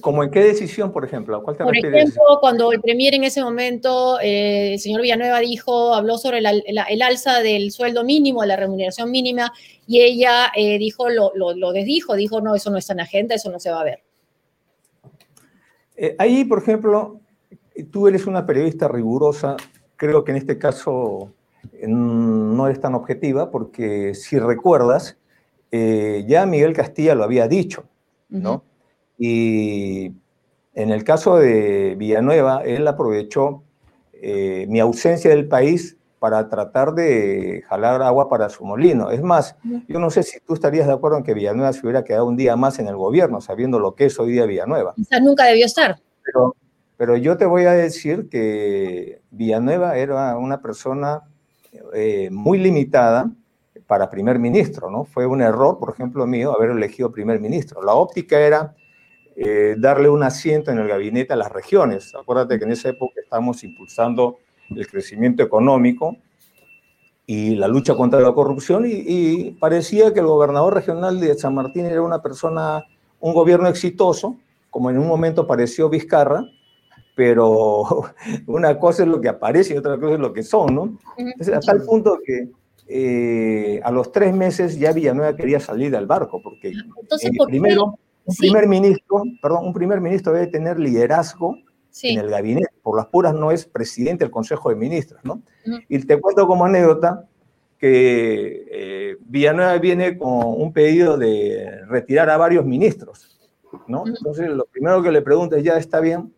¿Cómo 0.00 0.24
en 0.24 0.30
qué 0.30 0.40
decisión, 0.40 0.90
por 0.90 1.04
ejemplo? 1.04 1.42
¿Cuál 1.42 1.56
te 1.56 1.64
por 1.64 1.76
ejemplo, 1.76 2.22
cuando 2.40 2.72
el 2.72 2.80
premier 2.80 3.14
en 3.14 3.24
ese 3.24 3.42
momento, 3.42 4.18
eh, 4.20 4.74
el 4.74 4.80
señor 4.80 5.02
Villanueva 5.02 5.40
dijo, 5.40 5.94
habló 5.94 6.16
sobre 6.16 6.38
el 6.38 7.02
alza 7.02 7.40
del 7.40 7.70
sueldo 7.72 8.02
mínimo, 8.02 8.42
la 8.46 8.56
remuneración 8.56 9.10
mínima, 9.10 9.52
y 9.86 10.00
ella 10.00 10.50
eh, 10.56 10.78
dijo, 10.78 11.10
lo, 11.10 11.32
lo, 11.34 11.72
desdijo, 11.72 12.16
dijo, 12.16 12.40
no, 12.40 12.54
eso 12.54 12.70
no 12.70 12.78
está 12.78 12.94
en 12.94 13.00
agenda, 13.00 13.34
eso 13.34 13.50
no 13.50 13.60
se 13.60 13.70
va 13.70 13.82
a 13.82 13.84
ver. 13.84 14.02
Eh, 15.96 16.16
ahí, 16.18 16.44
por 16.44 16.58
ejemplo, 16.58 17.20
Tú 17.90 18.06
eres 18.06 18.26
una 18.26 18.44
periodista 18.44 18.86
rigurosa, 18.86 19.56
creo 19.96 20.24
que 20.24 20.32
en 20.32 20.36
este 20.36 20.58
caso 20.58 21.32
no 21.86 22.68
es 22.68 22.78
tan 22.78 22.94
objetiva, 22.94 23.50
porque 23.50 24.14
si 24.14 24.38
recuerdas, 24.38 25.16
ya 25.70 26.44
Miguel 26.44 26.74
Castilla 26.74 27.14
lo 27.14 27.24
había 27.24 27.48
dicho, 27.48 27.84
¿no? 28.28 28.62
Y 29.24 30.16
en 30.74 30.90
el 30.90 31.04
caso 31.04 31.36
de 31.36 31.94
Villanueva, 31.96 32.62
él 32.64 32.88
aprovechó 32.88 33.62
eh, 34.14 34.66
mi 34.68 34.80
ausencia 34.80 35.30
del 35.30 35.46
país 35.46 35.96
para 36.18 36.48
tratar 36.48 36.92
de 36.94 37.62
jalar 37.68 38.02
agua 38.02 38.28
para 38.28 38.48
su 38.48 38.64
molino. 38.64 39.12
Es 39.12 39.22
más, 39.22 39.54
yo 39.86 40.00
no 40.00 40.10
sé 40.10 40.24
si 40.24 40.40
tú 40.40 40.54
estarías 40.54 40.88
de 40.88 40.94
acuerdo 40.94 41.18
en 41.18 41.22
que 41.22 41.34
Villanueva 41.34 41.72
se 41.72 41.82
hubiera 41.82 42.02
quedado 42.02 42.26
un 42.26 42.36
día 42.36 42.56
más 42.56 42.80
en 42.80 42.88
el 42.88 42.96
gobierno, 42.96 43.40
sabiendo 43.40 43.78
lo 43.78 43.94
que 43.94 44.06
es 44.06 44.18
hoy 44.18 44.32
día 44.32 44.44
Villanueva. 44.44 44.92
Quizás 44.96 45.22
nunca 45.22 45.44
debió 45.44 45.66
estar. 45.66 46.00
Pero, 46.24 46.56
pero 46.96 47.16
yo 47.16 47.36
te 47.36 47.46
voy 47.46 47.66
a 47.66 47.74
decir 47.74 48.28
que 48.28 49.20
Villanueva 49.30 49.96
era 49.98 50.36
una 50.36 50.60
persona 50.60 51.22
eh, 51.94 52.28
muy 52.32 52.58
limitada 52.58 53.30
para 53.86 54.10
primer 54.10 54.40
ministro, 54.40 54.90
¿no? 54.90 55.04
Fue 55.04 55.26
un 55.26 55.42
error, 55.42 55.78
por 55.78 55.90
ejemplo, 55.90 56.26
mío, 56.26 56.52
haber 56.56 56.70
elegido 56.70 57.12
primer 57.12 57.38
ministro. 57.38 57.84
La 57.84 57.94
óptica 57.94 58.40
era 58.40 58.74
eh, 59.36 59.76
darle 59.78 60.08
un 60.08 60.22
asiento 60.22 60.70
en 60.70 60.78
el 60.78 60.88
gabinete 60.88 61.32
a 61.32 61.36
las 61.36 61.52
regiones. 61.52 62.14
Acuérdate 62.14 62.58
que 62.58 62.64
en 62.64 62.72
esa 62.72 62.90
época 62.90 63.20
estábamos 63.22 63.62
impulsando 63.64 64.38
el 64.70 64.86
crecimiento 64.86 65.42
económico 65.42 66.16
y 67.26 67.54
la 67.54 67.68
lucha 67.68 67.94
contra 67.94 68.20
la 68.20 68.32
corrupción 68.32 68.84
y, 68.86 68.92
y, 68.92 69.50
parecía 69.52 70.12
que 70.12 70.20
el 70.20 70.26
gobernador 70.26 70.74
regional 70.74 71.20
de 71.20 71.34
San 71.34 71.54
Martín 71.54 71.86
era 71.86 72.02
una 72.02 72.20
persona, 72.20 72.84
un 73.20 73.32
gobierno 73.32 73.68
exitoso, 73.68 74.36
como 74.70 74.90
en 74.90 74.98
un 74.98 75.06
momento 75.06 75.46
pareció 75.46 75.88
Vizcarra, 75.88 76.44
pero 77.14 78.06
una 78.46 78.78
cosa 78.78 79.02
es 79.02 79.08
lo 79.08 79.20
que 79.20 79.28
aparece 79.28 79.74
y 79.74 79.76
otra 79.76 79.98
cosa 79.98 80.14
es 80.14 80.20
lo 80.20 80.32
que 80.32 80.42
son, 80.42 80.74
¿no? 80.74 80.98
Entonces, 81.16 81.54
a 81.54 81.60
tal 81.60 81.82
punto 81.82 82.18
que 82.24 82.48
eh, 82.88 83.80
a 83.84 83.90
los 83.90 84.12
tres 84.12 84.34
meses 84.34 84.78
ya 84.78 84.92
Villanueva 84.92 85.36
quería 85.36 85.60
salir 85.60 85.90
del 85.90 86.06
barco, 86.06 86.42
porque 86.42 86.72
Entonces, 87.00 87.30
primero, 87.46 87.98
un 88.24 88.36
primer 88.36 88.68
ministro, 88.68 89.22
perdón, 89.40 89.66
un 89.66 89.72
primer 89.72 90.00
ministro 90.00 90.32
debe 90.32 90.46
tener 90.46 90.78
liderazgo 90.78 91.56
en 92.02 92.18
el 92.18 92.30
gabinete, 92.30 92.72
por 92.82 92.96
las 92.96 93.06
puras 93.06 93.34
no 93.34 93.50
es 93.50 93.66
presidente 93.66 94.24
del 94.24 94.30
Consejo 94.30 94.70
de 94.70 94.76
Ministros, 94.76 95.20
¿no? 95.24 95.42
Y 95.88 95.98
te 96.00 96.20
cuento 96.20 96.46
como 96.46 96.64
anécdota 96.64 97.28
que 97.78 98.66
eh, 98.70 99.16
Villanueva 99.20 99.76
viene 99.78 100.16
con 100.16 100.44
un 100.44 100.72
pedido 100.72 101.18
de 101.18 101.84
retirar 101.88 102.30
a 102.30 102.36
varios 102.36 102.64
ministros, 102.64 103.38
¿no? 103.88 104.06
Entonces, 104.06 104.48
lo 104.48 104.64
primero 104.66 105.02
que 105.02 105.10
le 105.10 105.20
pregunta 105.20 105.58
es, 105.58 105.64
ya 105.64 105.76
está 105.76 106.00
bien, 106.00 106.32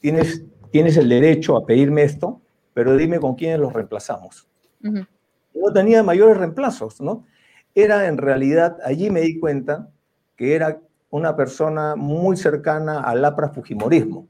tienes, 0.00 0.44
tienes 0.70 0.96
el 0.96 1.08
derecho 1.08 1.56
a 1.56 1.66
pedirme 1.66 2.02
esto, 2.02 2.40
pero 2.74 2.96
dime 2.96 3.20
con 3.20 3.34
quiénes 3.34 3.60
los 3.60 3.72
reemplazamos. 3.72 4.48
No 4.80 5.72
tenía 5.72 6.02
mayores 6.02 6.36
reemplazos, 6.36 7.00
¿no? 7.00 7.24
Era 7.74 8.06
en 8.06 8.16
realidad, 8.16 8.78
allí 8.84 9.10
me 9.10 9.20
di 9.20 9.38
cuenta 9.38 9.90
que 10.36 10.54
era 10.54 10.80
una 11.10 11.36
persona 11.36 11.96
muy 11.96 12.36
cercana 12.36 13.00
al 13.00 13.24
APRA 13.24 13.50
Fujimorismo. 13.50 14.26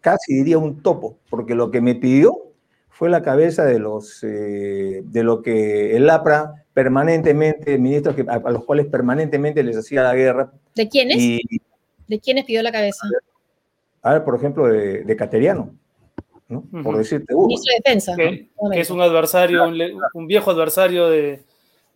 Casi 0.00 0.34
diría 0.34 0.58
un 0.58 0.82
topo, 0.82 1.18
porque 1.30 1.54
lo 1.54 1.70
que 1.70 1.80
me 1.80 1.94
pidió 1.94 2.36
fue 2.90 3.08
la 3.08 3.22
cabeza 3.22 3.64
de 3.64 3.78
los 3.78 4.22
eh, 4.22 5.02
de 5.04 5.22
lo 5.22 5.42
que 5.42 5.96
el 5.96 6.08
APRA 6.10 6.66
permanentemente, 6.74 7.78
ministros 7.78 8.14
que, 8.14 8.26
a, 8.28 8.38
los 8.50 8.64
cuales 8.64 8.86
permanentemente 8.86 9.62
les 9.62 9.78
hacía 9.78 10.02
la 10.02 10.14
guerra. 10.14 10.52
¿De 10.74 10.88
quiénes? 10.88 11.40
¿De 12.06 12.20
quiénes 12.20 12.44
pidió 12.44 12.62
la 12.62 12.70
cabeza? 12.70 13.06
A 14.02 14.12
ver, 14.12 14.24
por 14.24 14.36
ejemplo, 14.36 14.66
de, 14.66 15.16
Cateriano, 15.16 15.74
¿no? 16.48 16.64
por 16.82 16.98
decirte 16.98 17.34
uno. 17.34 17.46
Ministro 17.46 17.72
de 17.72 17.82
Defensa. 17.82 18.14
Que, 18.14 18.50
es 18.80 18.90
un 18.90 19.00
adversario, 19.00 19.64
un, 20.14 20.26
viejo 20.26 20.50
adversario 20.50 21.08
de, 21.08 21.42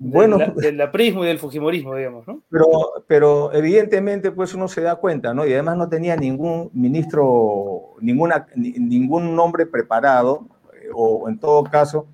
bueno, 0.02 0.38
del 0.56 0.80
aprismo 0.80 1.24
y 1.24 1.26
del 1.26 1.38
fujimorismo, 1.38 1.94
digamos, 1.94 2.26
¿no? 2.26 2.42
Pero, 2.48 2.66
pero 3.06 3.52
evidentemente, 3.52 4.32
pues 4.32 4.54
uno 4.54 4.66
se 4.66 4.80
da 4.80 4.96
cuenta, 4.96 5.34
¿no? 5.34 5.46
Y 5.46 5.52
además 5.52 5.76
no 5.76 5.90
tenía 5.90 6.16
ningún 6.16 6.70
ministro, 6.72 7.96
ninguna, 8.00 8.46
ningún 8.56 9.36
nombre 9.36 9.66
preparado, 9.66 10.46
eh, 10.72 10.88
o 10.94 11.28
en 11.28 11.38
todo 11.38 11.64
caso, 11.64 12.06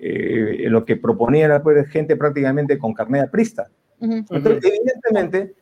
eh, 0.00 0.66
lo 0.70 0.84
que 0.84 0.96
proponía 0.96 1.44
era 1.44 1.62
pues, 1.62 1.88
gente 1.88 2.16
prácticamente 2.16 2.78
con 2.78 2.94
carnet 2.94 3.28
aprista. 3.28 3.68
Entonces, 4.00 4.64
evidentemente, 4.64 5.54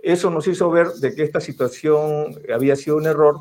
eso 0.00 0.30
nos 0.30 0.46
hizo 0.46 0.70
ver 0.70 0.92
de 0.92 1.12
que 1.12 1.24
esta 1.24 1.40
situación 1.40 2.36
había 2.54 2.76
sido 2.76 2.98
un 2.98 3.06
error, 3.06 3.40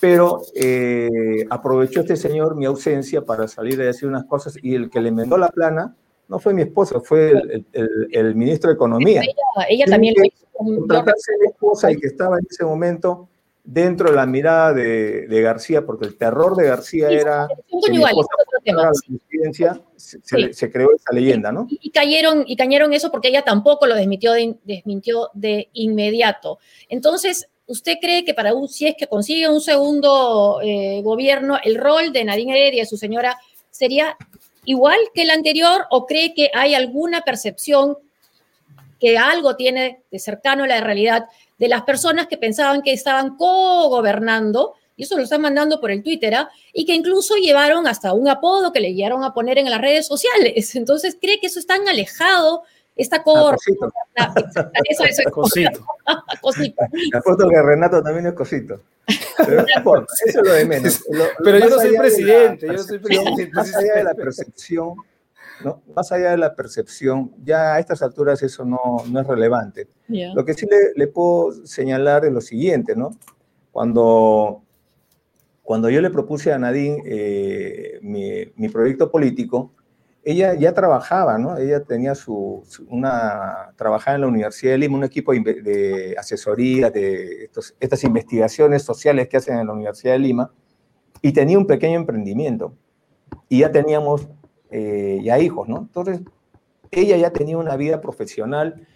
pero 0.00 0.40
eh, 0.54 1.44
aprovechó 1.50 2.00
este 2.00 2.16
señor 2.16 2.56
mi 2.56 2.64
ausencia 2.64 3.26
para 3.26 3.46
salir 3.46 3.78
a 3.82 3.84
decir 3.84 4.08
unas 4.08 4.24
cosas 4.24 4.56
y 4.62 4.74
el 4.74 4.88
que 4.88 5.02
le 5.02 5.10
enmendó 5.10 5.36
la 5.36 5.50
plana 5.50 5.96
no 6.30 6.38
fue 6.38 6.54
mi 6.54 6.62
esposa, 6.62 7.00
fue 7.00 7.32
el, 7.72 8.34
ministro 8.36 8.70
de 8.70 8.74
Economía. 8.74 9.20
Ella, 9.68 9.84
también 9.86 10.14
lo 10.16 10.24
hizo. 10.24 10.86
Tratarse 10.86 11.32
de 11.40 11.46
esposa 11.46 11.90
y 11.90 11.96
que 11.96 12.06
estaba 12.06 12.38
en 12.38 12.46
ese 12.48 12.64
momento 12.64 13.28
dentro 13.64 14.10
de 14.10 14.16
la 14.16 14.26
mirada 14.26 14.72
de, 14.72 15.40
García, 15.42 15.84
porque 15.84 16.06
el 16.06 16.16
terror 16.16 16.54
de 16.54 16.68
García 16.68 17.08
era 17.10 17.48
la 18.64 18.92
presidencia, 18.92 19.82
se, 19.96 20.70
creó 20.70 20.94
esa 20.94 21.12
leyenda, 21.12 21.50
¿no? 21.50 21.66
Y, 21.68 21.90
cayeron, 21.90 22.44
y 22.46 22.54
cayeron 22.54 22.92
eso 22.92 23.10
porque 23.10 23.28
ella 23.28 23.42
tampoco 23.42 23.86
lo 23.86 23.96
desmintió 23.96 24.32
de, 24.32 24.56
desmintió 24.62 25.30
de 25.34 25.68
inmediato. 25.72 26.60
Entonces, 26.88 27.48
¿usted 27.66 27.94
cree 28.00 28.24
que 28.24 28.34
para 28.34 28.54
un, 28.54 28.68
si 28.68 28.86
es 28.86 28.94
que 28.96 29.08
consigue 29.08 29.48
un 29.48 29.60
segundo 29.60 30.60
eh, 30.62 31.00
gobierno, 31.02 31.58
el 31.64 31.76
rol 31.76 32.12
de 32.12 32.24
Nadine 32.24 32.52
Heredia 32.52 32.84
y 32.84 32.86
su 32.86 32.96
señora 32.96 33.36
sería 33.70 34.16
igual 34.64 34.98
que 35.14 35.22
el 35.22 35.30
anterior 35.30 35.86
o 35.90 36.06
cree 36.06 36.34
que 36.34 36.50
hay 36.54 36.74
alguna 36.74 37.22
percepción 37.22 37.96
que 39.00 39.16
algo 39.16 39.56
tiene 39.56 40.02
de 40.10 40.18
cercano 40.18 40.64
a 40.64 40.66
la 40.66 40.80
realidad 40.80 41.26
de 41.58 41.68
las 41.68 41.82
personas 41.82 42.26
que 42.26 42.36
pensaban 42.36 42.82
que 42.82 42.92
estaban 42.92 43.36
co-gobernando, 43.36 44.74
y 44.96 45.04
eso 45.04 45.16
lo 45.16 45.22
están 45.22 45.40
mandando 45.40 45.80
por 45.80 45.90
el 45.90 46.02
Twitter, 46.02 46.34
¿ah? 46.34 46.50
y 46.74 46.84
que 46.84 46.94
incluso 46.94 47.36
llevaron 47.36 47.86
hasta 47.86 48.12
un 48.12 48.28
apodo 48.28 48.72
que 48.72 48.80
le 48.80 48.92
llegaron 48.92 49.24
a 49.24 49.32
poner 49.32 49.56
en 49.56 49.70
las 49.70 49.80
redes 49.80 50.06
sociales. 50.06 50.74
Entonces, 50.76 51.16
¿cree 51.20 51.40
que 51.40 51.46
eso 51.46 51.58
es 51.58 51.66
tan 51.66 51.88
alejado? 51.88 52.62
Esta. 52.96 53.16
Eso, 53.16 53.56
eso 55.04 55.22
es 55.22 55.32
cosito. 55.32 55.86
cosito. 56.42 56.84
La 57.12 57.22
foto 57.22 57.48
que 57.48 57.62
Renato 57.62 58.02
también 58.02 58.26
es 58.26 58.34
cosito. 58.34 58.82
Pero 59.36 59.60
eso 59.62 60.06
es 60.24 60.34
lo 60.36 60.52
de 60.52 60.64
menos. 60.64 61.04
Pero 61.42 61.58
yo 61.58 61.68
no 61.68 61.76
soy 61.78 61.96
presidente, 61.96 62.66
yo 62.66 62.78
soy 62.78 62.98
presidente. 62.98 63.50
Más 63.52 63.74
allá 63.74 63.94
de 63.94 64.04
la 64.04 64.14
percepción, 64.14 64.94
¿no? 65.64 65.82
Más 65.94 66.12
allá 66.12 66.30
de 66.30 66.36
la 66.36 66.54
percepción, 66.54 67.32
ya 67.44 67.74
a 67.74 67.78
estas 67.78 68.02
alturas 68.02 68.42
eso 68.42 68.64
no, 68.64 68.78
no 69.10 69.20
es 69.20 69.26
relevante. 69.26 69.88
Lo 70.08 70.44
que 70.44 70.54
sí 70.54 70.66
le, 70.66 70.92
le, 70.96 71.06
puedo 71.06 71.66
señalar 71.66 72.24
es 72.24 72.32
lo 72.32 72.40
siguiente, 72.40 72.96
¿no? 72.96 73.16
Cuando, 73.70 74.62
cuando 75.62 75.88
yo 75.88 76.00
le 76.00 76.10
propuse 76.10 76.52
a 76.52 76.58
Nadine 76.58 77.02
eh, 77.06 77.98
mi, 78.02 78.44
mi, 78.56 78.68
proyecto 78.68 79.10
político, 79.10 79.72
ella 80.22 80.54
ya 80.54 80.74
trabajaba, 80.74 81.38
¿no? 81.38 81.56
Ella 81.56 81.82
tenía 81.82 82.14
su, 82.14 82.62
una, 82.88 83.72
trabajaba 83.76 84.16
en 84.16 84.20
la 84.22 84.26
Universidad 84.26 84.72
de 84.72 84.78
Lima, 84.78 84.96
un 84.96 85.04
equipo 85.04 85.32
de, 85.32 86.14
asesoría 86.18 86.90
de 86.90 87.50
estas 87.80 88.04
investigaciones 88.04 88.82
sociales 88.82 89.28
que 89.28 89.38
hacen 89.38 89.58
en 89.58 89.66
la 89.66 89.72
Universidad 89.72 90.12
de 90.12 90.18
Lima, 90.18 90.52
y 91.22 91.32
tenía 91.32 91.58
un 91.58 91.66
pequeño 91.66 91.98
emprendimiento. 91.98 92.74
Y 93.48 93.60
ya 93.60 93.72
teníamos 93.72 94.28
eh, 94.70 95.20
ya 95.22 95.38
hijos, 95.38 95.68
¿no? 95.68 95.78
Entonces, 95.78 96.20
ella 96.90 97.16
ya 97.16 97.32
tenía 97.32 97.56
una 97.56 97.76
vida 97.76 98.00
profesional 98.00 98.86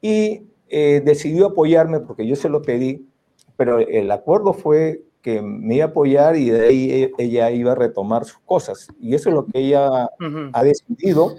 y 0.00 0.48
eh, 0.68 1.02
decidió 1.04 1.46
apoyarme 1.46 2.00
porque 2.00 2.26
yo 2.26 2.34
se 2.34 2.48
lo 2.48 2.62
pedí, 2.62 3.08
pero 3.56 3.78
el 3.78 4.10
acuerdo 4.10 4.52
fue 4.52 5.02
que 5.22 5.40
me 5.40 5.76
iba 5.76 5.86
a 5.86 5.88
apoyar 5.88 6.36
y 6.36 6.50
de 6.50 6.66
ahí 6.66 6.90
e, 6.90 7.12
ella 7.16 7.50
iba 7.50 7.72
a 7.72 7.76
retomar 7.76 8.24
sus 8.24 8.40
cosas. 8.40 8.88
Y 9.00 9.14
eso 9.14 9.28
es 9.28 9.34
lo 9.36 9.46
que 9.46 9.60
ella 9.60 10.10
ha 10.52 10.64
decidido, 10.64 11.36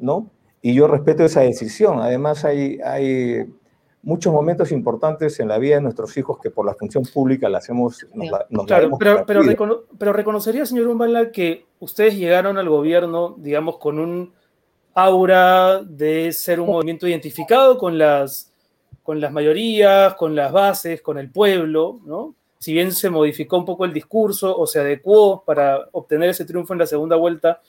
¿no? 0.00 0.30
Y 0.62 0.74
yo 0.74 0.88
respeto 0.88 1.24
esa 1.24 1.42
decisión. 1.42 2.00
Además, 2.00 2.44
hay, 2.44 2.80
hay 2.84 3.46
muchos 4.02 4.32
momentos 4.32 4.72
importantes 4.72 5.38
en 5.40 5.48
la 5.48 5.58
vida 5.58 5.76
de 5.76 5.82
nuestros 5.82 6.16
hijos 6.16 6.38
que 6.42 6.50
por 6.50 6.64
la 6.64 6.74
función 6.74 7.04
pública 7.04 7.48
la 7.48 7.58
hacemos. 7.58 8.06
claro, 8.66 8.96
pero, 8.98 9.24
pero, 9.98 10.12
reconocería, 10.12 10.64
señor 10.64 10.88
Umbala, 10.88 11.30
que 11.30 11.66
ustedes 11.78 12.16
llegaron 12.16 12.56
al 12.56 12.68
gobierno, 12.68 13.36
digamos, 13.38 13.76
con 13.76 13.98
un 13.98 14.32
aura 14.94 15.82
de 15.84 16.32
ser 16.32 16.60
un 16.60 16.68
movimiento 16.68 17.06
identificado 17.06 17.78
con 17.78 17.98
las, 17.98 18.52
con 19.02 19.20
las 19.20 19.30
mayorías, 19.30 20.14
con 20.14 20.34
las 20.34 20.50
bases, 20.50 21.02
con 21.02 21.18
el 21.18 21.30
pueblo, 21.30 22.00
¿no? 22.04 22.34
Si 22.58 22.72
bien 22.72 22.92
se 22.92 23.10
modificó 23.10 23.58
un 23.58 23.64
poco 23.64 23.84
el 23.84 23.92
discurso 23.92 24.56
o 24.56 24.66
se 24.66 24.80
adecuó 24.80 25.44
para 25.44 25.88
obtener 25.92 26.30
ese 26.30 26.44
triunfo 26.44 26.72
en 26.72 26.80
la 26.80 26.86
segunda 26.86 27.16
vuelta, 27.16 27.60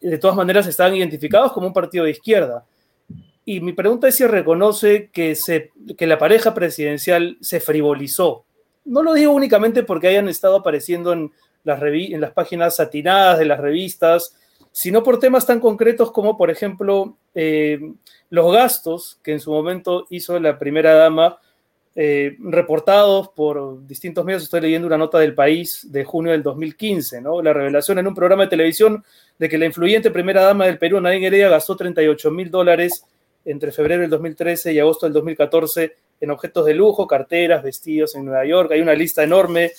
de 0.00 0.18
todas 0.18 0.36
maneras 0.36 0.66
estaban 0.66 0.94
identificados 0.94 1.52
como 1.52 1.66
un 1.66 1.72
partido 1.72 2.04
de 2.04 2.12
izquierda. 2.12 2.64
Y 3.44 3.60
mi 3.60 3.72
pregunta 3.72 4.08
es 4.08 4.16
si 4.16 4.26
reconoce 4.26 5.10
que, 5.12 5.34
se, 5.34 5.72
que 5.96 6.06
la 6.06 6.18
pareja 6.18 6.54
presidencial 6.54 7.36
se 7.40 7.60
frivolizó. 7.60 8.44
No 8.84 9.02
lo 9.02 9.14
digo 9.14 9.32
únicamente 9.32 9.82
porque 9.82 10.08
hayan 10.08 10.28
estado 10.28 10.56
apareciendo 10.56 11.12
en 11.12 11.32
las, 11.64 11.82
en 11.82 12.20
las 12.20 12.32
páginas 12.32 12.76
satinadas 12.76 13.38
de 13.38 13.44
las 13.44 13.60
revistas, 13.60 14.36
sino 14.72 15.02
por 15.02 15.18
temas 15.18 15.46
tan 15.46 15.60
concretos 15.60 16.12
como, 16.12 16.36
por 16.36 16.50
ejemplo, 16.50 17.16
eh, 17.34 17.92
los 18.30 18.52
gastos 18.52 19.18
que 19.22 19.32
en 19.32 19.40
su 19.40 19.50
momento 19.50 20.06
hizo 20.10 20.38
la 20.38 20.58
primera 20.58 20.94
dama, 20.94 21.38
eh, 21.96 22.36
reportados 22.40 23.28
por 23.30 23.86
distintos 23.86 24.24
medios. 24.24 24.44
Estoy 24.44 24.60
leyendo 24.60 24.86
una 24.86 24.98
nota 24.98 25.18
del 25.18 25.34
país 25.34 25.86
de 25.90 26.04
junio 26.04 26.32
del 26.32 26.42
2015, 26.42 27.20
¿no? 27.20 27.42
La 27.42 27.52
revelación 27.52 27.98
en 27.98 28.06
un 28.06 28.14
programa 28.14 28.44
de 28.44 28.50
televisión 28.50 29.04
de 29.38 29.48
que 29.48 29.58
la 29.58 29.66
influyente 29.66 30.10
primera 30.10 30.42
dama 30.42 30.66
del 30.66 30.78
Perú, 30.78 31.00
Nadine 31.00 31.26
Heredia, 31.26 31.48
gastó 31.48 31.76
38 31.76 32.30
mil 32.30 32.50
dólares 32.50 33.04
entre 33.44 33.72
febrero 33.72 34.02
del 34.02 34.10
2013 34.10 34.72
y 34.72 34.78
agosto 34.78 35.06
del 35.06 35.14
2014 35.14 35.96
en 36.20 36.30
objetos 36.30 36.66
de 36.66 36.74
lujo, 36.74 37.06
carteras, 37.06 37.62
vestidos 37.62 38.14
en 38.14 38.26
Nueva 38.26 38.44
York. 38.44 38.70
Hay 38.72 38.80
una 38.80 38.94
lista 38.94 39.22
enorme 39.22 39.72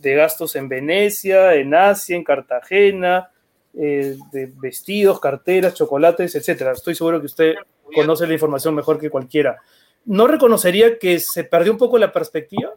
de 0.00 0.14
gastos 0.14 0.54
en 0.56 0.68
Venecia, 0.68 1.54
en 1.54 1.74
Asia, 1.74 2.16
en 2.16 2.24
Cartagena, 2.24 3.30
eh, 3.74 4.16
de 4.30 4.52
vestidos, 4.54 5.18
carteras, 5.18 5.74
chocolates, 5.74 6.34
etcétera. 6.34 6.72
Estoy 6.72 6.94
seguro 6.94 7.20
que 7.20 7.26
usted 7.26 7.54
conoce 7.94 8.26
la 8.26 8.34
información 8.34 8.74
mejor 8.74 9.00
que 9.00 9.08
cualquiera. 9.08 9.58
¿No 10.04 10.26
reconocería 10.26 10.98
que 10.98 11.20
se 11.20 11.44
perdió 11.44 11.72
un 11.72 11.78
poco 11.78 11.98
la 11.98 12.12
perspectiva? 12.12 12.70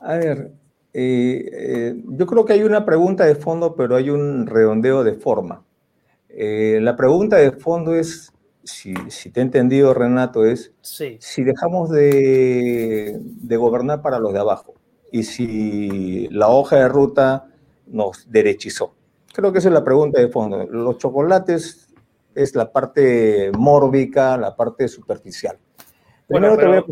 A 0.00 0.16
ver, 0.16 0.52
eh, 0.92 1.50
eh, 1.52 2.02
yo 2.08 2.26
creo 2.26 2.44
que 2.44 2.52
hay 2.52 2.62
una 2.62 2.84
pregunta 2.84 3.24
de 3.24 3.34
fondo, 3.34 3.74
pero 3.74 3.96
hay 3.96 4.10
un 4.10 4.46
redondeo 4.46 5.04
de 5.04 5.14
forma. 5.14 5.64
la 6.28 6.96
pregunta 6.96 7.36
de 7.36 7.52
fondo 7.52 7.94
es 7.94 8.32
si, 8.64 8.94
te 9.30 9.40
he 9.40 9.42
entendido, 9.42 9.94
Renato, 9.94 10.44
es 10.44 10.72
si 10.80 11.44
dejamos 11.44 11.90
de, 11.90 13.20
gobernar 13.58 14.02
para 14.02 14.18
los 14.18 14.32
de 14.32 14.38
abajo 14.38 14.74
y 15.10 15.24
si 15.24 16.28
la 16.28 16.48
hoja 16.48 16.76
de 16.76 16.88
ruta 16.88 17.48
nos 17.86 18.30
derechizó. 18.30 18.94
Creo 19.34 19.52
que 19.52 19.58
esa 19.58 19.68
es 19.68 19.74
la 19.74 19.84
pregunta 19.84 20.20
de 20.20 20.28
fondo. 20.28 20.64
Los 20.66 20.98
chocolates 20.98 21.91
es 22.34 22.54
la 22.54 22.70
parte 22.70 23.50
mórbica, 23.56 24.36
la 24.36 24.54
parte 24.56 24.88
superficial. 24.88 25.58
Bueno, 26.28 26.56
pero, 26.56 26.84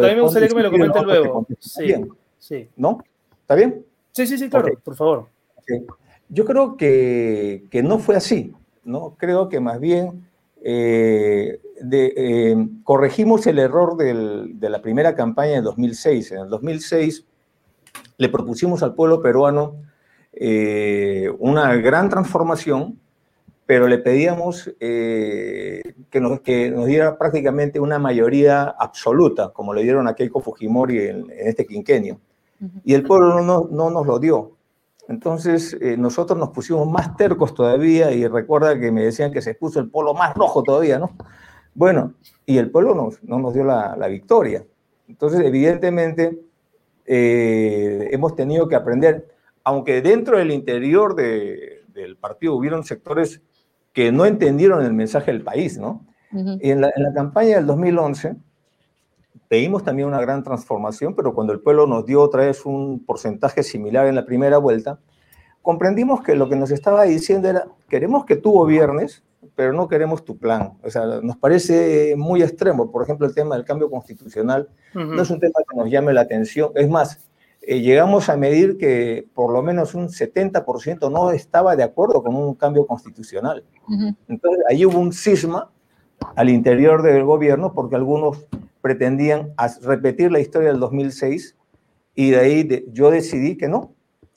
también 0.00 0.16
me 0.16 0.22
gustaría 0.22 0.48
que 0.48 0.54
me 0.54 0.62
lo 0.62 0.70
comente 0.70 1.02
luego. 1.02 1.46
Sí, 1.58 1.94
sí. 2.38 2.68
¿No? 2.76 3.02
¿Está 3.40 3.54
bien? 3.54 3.84
Sí, 4.12 4.26
sí, 4.26 4.38
sí, 4.38 4.48
claro, 4.48 4.68
por 4.82 4.94
favor. 4.94 5.28
Yo 6.28 6.44
creo 6.44 6.76
que, 6.76 7.64
que 7.70 7.82
no 7.82 7.98
fue 7.98 8.16
así, 8.16 8.52
¿no? 8.84 9.14
Creo 9.18 9.48
que 9.48 9.60
más 9.60 9.78
bien 9.78 10.26
eh, 10.64 11.60
de, 11.80 12.14
eh, 12.16 12.68
corregimos 12.84 13.46
el 13.48 13.58
error 13.58 13.96
de 13.96 14.70
la 14.70 14.80
primera 14.80 15.14
campaña 15.14 15.54
de 15.54 15.62
2006. 15.62 16.32
En 16.32 16.38
el 16.40 16.48
2006 16.48 17.26
le 18.16 18.28
propusimos 18.28 18.82
al 18.82 18.94
pueblo 18.94 19.20
peruano 19.20 19.76
eh, 20.32 21.30
una 21.38 21.74
gran 21.76 22.08
transformación, 22.08 22.98
pero 23.72 23.88
le 23.88 23.96
pedíamos 23.96 24.70
que, 24.78 25.94
nos, 26.20 26.40
que, 26.42 26.70
nos, 26.70 26.84
diera 26.84 27.16
prácticamente 27.16 27.80
una 27.80 27.98
mayoría 27.98 28.64
absoluta, 28.64 29.48
como 29.48 29.72
le 29.72 29.82
dieron 29.82 30.06
a 30.06 30.14
Keiko 30.14 30.42
Fujimori 30.42 30.98
en, 30.98 31.32
este 31.38 31.64
quinquenio. 31.64 32.20
Y 32.84 32.92
el 32.92 33.02
pueblo 33.02 33.40
no, 33.40 33.68
no 33.70 33.88
nos 33.88 34.06
lo 34.06 34.18
dio. 34.18 34.58
Entonces 35.08 35.74
eh, 35.80 35.96
nosotros 35.96 36.38
nos 36.38 36.50
pusimos 36.50 36.86
más 36.86 37.16
tercos 37.16 37.54
todavía 37.54 38.12
y 38.12 38.26
recuerda 38.26 38.78
que 38.78 38.92
me 38.92 39.04
decían 39.04 39.32
que 39.32 39.40
se 39.40 39.54
puso 39.54 39.80
el 39.80 39.88
polo 39.88 40.12
más 40.12 40.34
rojo 40.34 40.62
todavía, 40.62 40.98
¿no? 40.98 41.16
Bueno, 41.74 42.12
y 42.44 42.58
el 42.58 42.70
pueblo 42.70 43.10
no 43.22 43.38
nos 43.38 43.54
dio 43.54 43.64
la, 43.64 44.06
victoria. 44.06 44.66
Entonces, 45.08 45.40
evidentemente, 45.40 46.38
eh, 47.06 48.10
hemos 48.12 48.36
tenido 48.36 48.68
que 48.68 48.76
aprender, 48.76 49.30
aunque 49.64 50.02
dentro 50.02 50.36
del 50.36 50.50
interior 50.50 51.14
del 51.14 52.18
partido 52.20 52.54
hubieron 52.54 52.84
sectores 52.84 53.40
que 53.92 54.12
no 54.12 54.26
entendieron 54.26 54.84
el 54.84 54.92
mensaje 54.92 55.32
del 55.32 55.42
país, 55.42 55.78
¿no? 55.78 56.06
en, 56.32 56.80
la, 56.80 56.90
en 56.96 57.02
la 57.02 57.12
campaña 57.12 57.56
del 57.56 57.66
2011 57.66 58.36
Pedimos 59.52 59.84
también 59.84 60.08
una 60.08 60.18
gran 60.18 60.42
transformación, 60.42 61.14
pero 61.14 61.34
cuando 61.34 61.52
el 61.52 61.60
pueblo 61.60 61.86
nos 61.86 62.06
dio 62.06 62.22
otra 62.22 62.46
vez 62.46 62.64
un 62.64 63.04
porcentaje 63.04 63.62
similar 63.62 64.06
en 64.06 64.14
la 64.14 64.24
primera 64.24 64.56
vuelta, 64.56 64.98
comprendimos 65.60 66.22
que 66.22 66.34
lo 66.36 66.48
que 66.48 66.56
nos 66.56 66.70
estaba 66.70 67.02
diciendo 67.02 67.50
era, 67.50 67.66
queremos 67.90 68.24
que 68.24 68.36
tú 68.36 68.52
gobiernes, 68.52 69.22
pero 69.54 69.74
no 69.74 69.88
queremos 69.88 70.24
tu 70.24 70.38
plan. 70.38 70.78
O 70.82 70.88
sea, 70.88 71.04
nos 71.22 71.36
parece 71.36 72.14
muy 72.16 72.42
extremo. 72.42 72.90
Por 72.90 73.02
ejemplo, 73.02 73.26
el 73.26 73.34
tema 73.34 73.54
del 73.54 73.66
cambio 73.66 73.90
constitucional 73.90 74.70
no 74.94 75.20
es 75.20 75.28
un 75.28 75.38
tema 75.38 75.60
que 75.68 75.76
nos 75.76 75.90
llame 75.90 76.14
la 76.14 76.22
atención. 76.22 76.70
Es 76.74 76.88
más, 76.88 77.28
eh, 77.64 77.80
llegamos 77.80 78.28
a 78.28 78.36
medir 78.36 78.76
que 78.76 79.28
por 79.34 79.52
lo 79.52 79.62
menos 79.62 79.94
un 79.94 80.08
70% 80.08 81.10
no 81.10 81.30
estaba 81.30 81.76
de 81.76 81.84
acuerdo 81.84 82.22
con 82.22 82.34
un 82.34 82.54
cambio 82.54 82.86
constitucional. 82.86 83.64
Entonces, 84.28 84.64
ahí 84.68 84.84
hubo 84.84 84.98
un 84.98 85.12
cisma 85.12 85.70
al 86.34 86.48
interior 86.48 87.02
del 87.02 87.24
gobierno 87.24 87.72
porque 87.72 87.94
algunos 87.94 88.48
pretendían 88.80 89.54
repetir 89.82 90.32
la 90.32 90.40
historia 90.40 90.68
del 90.68 90.80
2006 90.80 91.56
Y 92.14 92.30
de 92.30 92.38
ahí 92.38 92.84
yo 92.92 93.10
decidí 93.10 93.56
que 93.56 93.68
no, 93.68 93.92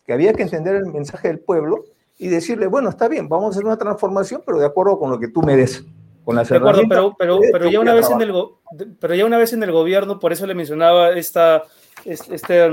que 0.05 0.13
había 0.13 0.33
que 0.33 0.43
entender 0.43 0.75
el 0.75 0.85
mensaje 0.85 1.27
del 1.27 1.39
pueblo 1.39 1.83
y 2.19 2.27
decirle, 2.27 2.67
bueno, 2.67 2.89
está 2.89 3.07
bien, 3.07 3.27
vamos 3.27 3.47
a 3.47 3.49
hacer 3.49 3.65
una 3.65 3.77
transformación, 3.77 4.43
pero 4.45 4.59
de 4.59 4.67
acuerdo 4.67 4.99
con 4.99 5.09
lo 5.09 5.19
que 5.19 5.27
tú 5.27 5.41
mereces. 5.41 5.83
Con 6.23 6.35
las 6.35 6.47
de 6.49 6.57
acuerdo, 6.57 6.83
pero, 6.87 7.15
pero, 7.17 7.39
pero, 7.51 7.69
ya 7.69 7.79
una 7.79 7.93
vez 7.93 8.09
en 8.09 8.21
el 8.21 8.33
pero 8.99 9.13
ya 9.13 9.25
una 9.25 9.37
vez 9.37 9.53
en 9.53 9.61
el 9.61 9.71
gobierno, 9.71 10.19
por 10.19 10.31
eso 10.31 10.47
le 10.47 10.55
mencionaba 10.55 11.11
esta, 11.11 11.63
este, 12.03 12.69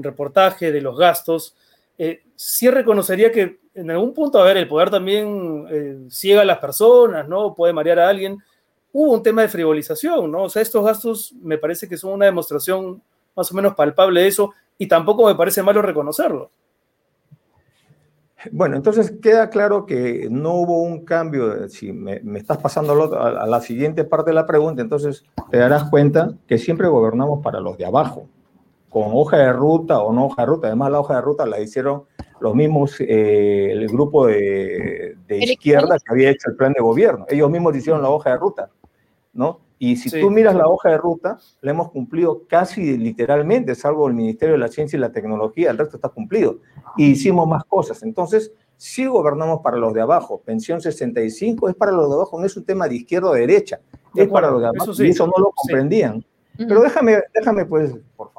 reportaje 0.00 0.72
de 0.72 0.80
los 0.80 0.96
gastos, 0.96 1.54
eh, 1.98 2.22
sí 2.34 2.70
reconocería 2.70 3.30
que 3.30 3.58
en 3.74 3.90
algún 3.90 4.14
punto, 4.14 4.38
a 4.38 4.44
ver, 4.44 4.56
el 4.56 4.68
poder 4.68 4.90
también 4.90 5.66
eh, 5.70 6.06
ciega 6.10 6.42
a 6.42 6.46
las 6.46 6.58
personas, 6.58 7.28
¿no? 7.28 7.54
Puede 7.54 7.74
marear 7.74 7.98
a 7.98 8.08
alguien. 8.08 8.38
Hubo 8.92 9.12
un 9.12 9.22
tema 9.22 9.42
de 9.42 9.48
frivolización, 9.48 10.30
¿no? 10.30 10.44
O 10.44 10.48
sea, 10.48 10.62
estos 10.62 10.82
gastos 10.84 11.34
me 11.42 11.58
parece 11.58 11.86
que 11.86 11.98
son 11.98 12.14
una 12.14 12.24
demostración 12.24 13.02
más 13.34 13.52
o 13.52 13.54
menos 13.54 13.74
palpable 13.74 14.22
de 14.22 14.28
eso 14.28 14.52
y 14.78 14.88
tampoco 14.88 15.26
me 15.26 15.34
parece 15.34 15.62
malo 15.62 15.82
reconocerlo. 15.82 16.50
Bueno, 18.52 18.76
entonces 18.76 19.14
queda 19.22 19.50
claro 19.50 19.86
que 19.86 20.28
no 20.30 20.54
hubo 20.54 20.82
un 20.82 21.04
cambio. 21.04 21.68
Si 21.68 21.92
me, 21.92 22.22
estás 22.36 22.58
pasando 22.58 23.14
a, 23.18 23.46
la 23.46 23.60
siguiente 23.60 24.04
parte 24.04 24.30
de 24.30 24.34
la 24.34 24.46
pregunta, 24.46 24.82
entonces 24.82 25.24
te 25.50 25.58
darás 25.58 25.84
cuenta 25.90 26.32
que 26.46 26.58
siempre 26.58 26.88
gobernamos 26.88 27.42
para 27.42 27.60
los 27.60 27.76
de 27.76 27.86
abajo, 27.86 28.28
con 28.88 29.04
hoja 29.12 29.38
de 29.38 29.52
ruta 29.52 30.00
o 30.00 30.12
no 30.12 30.26
hoja 30.26 30.42
de 30.42 30.46
ruta. 30.46 30.66
Además, 30.68 30.90
la 30.90 31.00
hoja 31.00 31.16
de 31.16 31.20
ruta 31.20 31.46
la 31.46 31.60
hicieron 31.60 32.04
los 32.40 32.54
mismos, 32.54 33.00
eh, 33.00 33.70
el 33.72 33.88
grupo 33.88 34.26
de, 34.26 35.16
de 35.26 35.38
izquierda 35.38 35.96
que 35.98 36.12
había 36.12 36.30
hecho 36.30 36.50
el 36.50 36.56
plan 36.56 36.72
de 36.72 36.82
gobierno. 36.82 37.26
Ellos 37.28 37.50
mismos 37.50 37.76
hicieron 37.76 38.02
la 38.02 38.10
hoja 38.10 38.30
de 38.30 38.36
ruta, 38.36 38.70
¿no? 39.32 39.60
Y 39.78 39.96
si 39.96 40.10
tú 40.10 40.30
miras 40.30 40.54
la 40.54 40.68
hoja 40.68 40.90
de 40.90 40.96
ruta, 40.96 41.38
la 41.60 41.70
hemos 41.70 41.90
cumplido 41.90 42.44
casi 42.48 42.96
literalmente, 42.96 43.74
salvo 43.74 44.08
el 44.08 44.14
Ministerio 44.14 44.54
de 44.54 44.58
la 44.58 44.68
Ciencia 44.68 44.96
y 44.96 45.00
la 45.00 45.12
Tecnología, 45.12 45.70
el 45.70 45.76
resto 45.76 45.96
está 45.96 46.08
cumplido. 46.08 46.60
Y 46.96 47.10
hicimos 47.10 47.46
más 47.46 47.62
cosas. 47.64 48.02
Entonces, 48.02 48.52
sí 48.78 49.04
gobernamos 49.04 49.60
para 49.62 49.76
los 49.76 49.92
de 49.92 50.00
abajo. 50.00 50.40
Pensión 50.42 50.80
65 50.80 51.68
es 51.68 51.74
para 51.74 51.92
los 51.92 52.08
de 52.08 52.14
abajo, 52.14 52.40
no 52.40 52.46
es 52.46 52.56
un 52.56 52.64
tema 52.64 52.88
de 52.88 52.96
izquierda 52.96 53.28
o 53.28 53.34
derecha, 53.34 53.80
es 54.14 54.28
para 54.28 54.50
los 54.50 54.62
de 54.62 54.68
abajo. 54.68 54.92
y 54.98 55.08
eso 55.08 55.26
no 55.26 55.34
lo 55.36 55.50
comprendían. 55.52 56.24
Pero 56.56 56.80
déjame, 56.80 57.18
déjame 57.34 57.66
pues, 57.66 57.94
por 58.16 58.32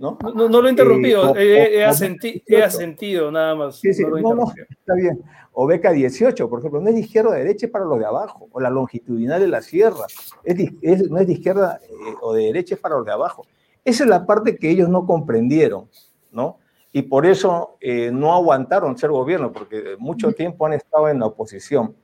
¿No? 0.00 0.16
No, 0.34 0.48
lo 0.48 0.66
he 0.66 0.70
interrumpido, 0.70 1.36
he, 1.36 1.84
asentido 1.84 3.30
nada 3.30 3.54
más. 3.54 3.76
Sí, 3.76 3.92
sí, 3.92 4.02
no, 4.02 4.34
no, 4.34 4.52
está 4.70 4.94
bien 4.94 5.22
o 5.52 5.66
beca 5.66 5.90
18, 5.92 6.48
por 6.48 6.60
ejemplo, 6.60 6.80
no 6.80 6.88
es 6.88 6.94
de 6.94 7.00
izquierda 7.00 7.30
o 7.30 7.32
de 7.32 7.40
derecha, 7.40 7.68
para 7.68 7.84
los 7.84 7.98
de 7.98 8.06
abajo, 8.06 8.48
o 8.52 8.60
la 8.60 8.70
longitudinal 8.70 9.40
de 9.40 9.48
la 9.48 9.62
sierra, 9.62 10.06
es, 10.44 11.10
no 11.10 11.18
es 11.18 11.26
de 11.26 11.32
izquierda 11.32 11.80
eh, 11.82 12.14
o 12.20 12.32
de 12.32 12.44
derecha, 12.44 12.74
es 12.74 12.80
para 12.80 12.96
los 12.96 13.04
de 13.04 13.12
abajo. 13.12 13.46
Esa 13.84 14.04
es 14.04 14.10
la 14.10 14.26
parte 14.26 14.56
que 14.56 14.70
ellos 14.70 14.88
no 14.88 15.06
comprendieron, 15.06 15.88
¿no? 16.30 16.58
Y 16.92 17.02
por 17.02 17.26
eso 17.26 17.76
eh, 17.80 18.10
no 18.12 18.32
aguantaron 18.32 18.96
ser 18.96 19.10
gobierno, 19.10 19.52
porque 19.52 19.96
mucho 19.98 20.32
tiempo 20.32 20.66
han 20.66 20.74
estado 20.74 21.08
en 21.08 21.20
la 21.20 21.26
oposición. 21.26 21.94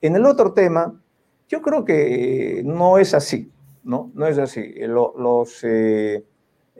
En 0.00 0.14
el 0.14 0.24
otro 0.24 0.52
tema, 0.52 1.00
yo 1.48 1.62
creo 1.62 1.84
que 1.84 2.62
no 2.64 2.98
es 2.98 3.14
así, 3.14 3.50
¿no? 3.82 4.10
No 4.14 4.26
es 4.26 4.38
así. 4.38 4.74
Los, 4.80 5.62
eh, 5.62 6.24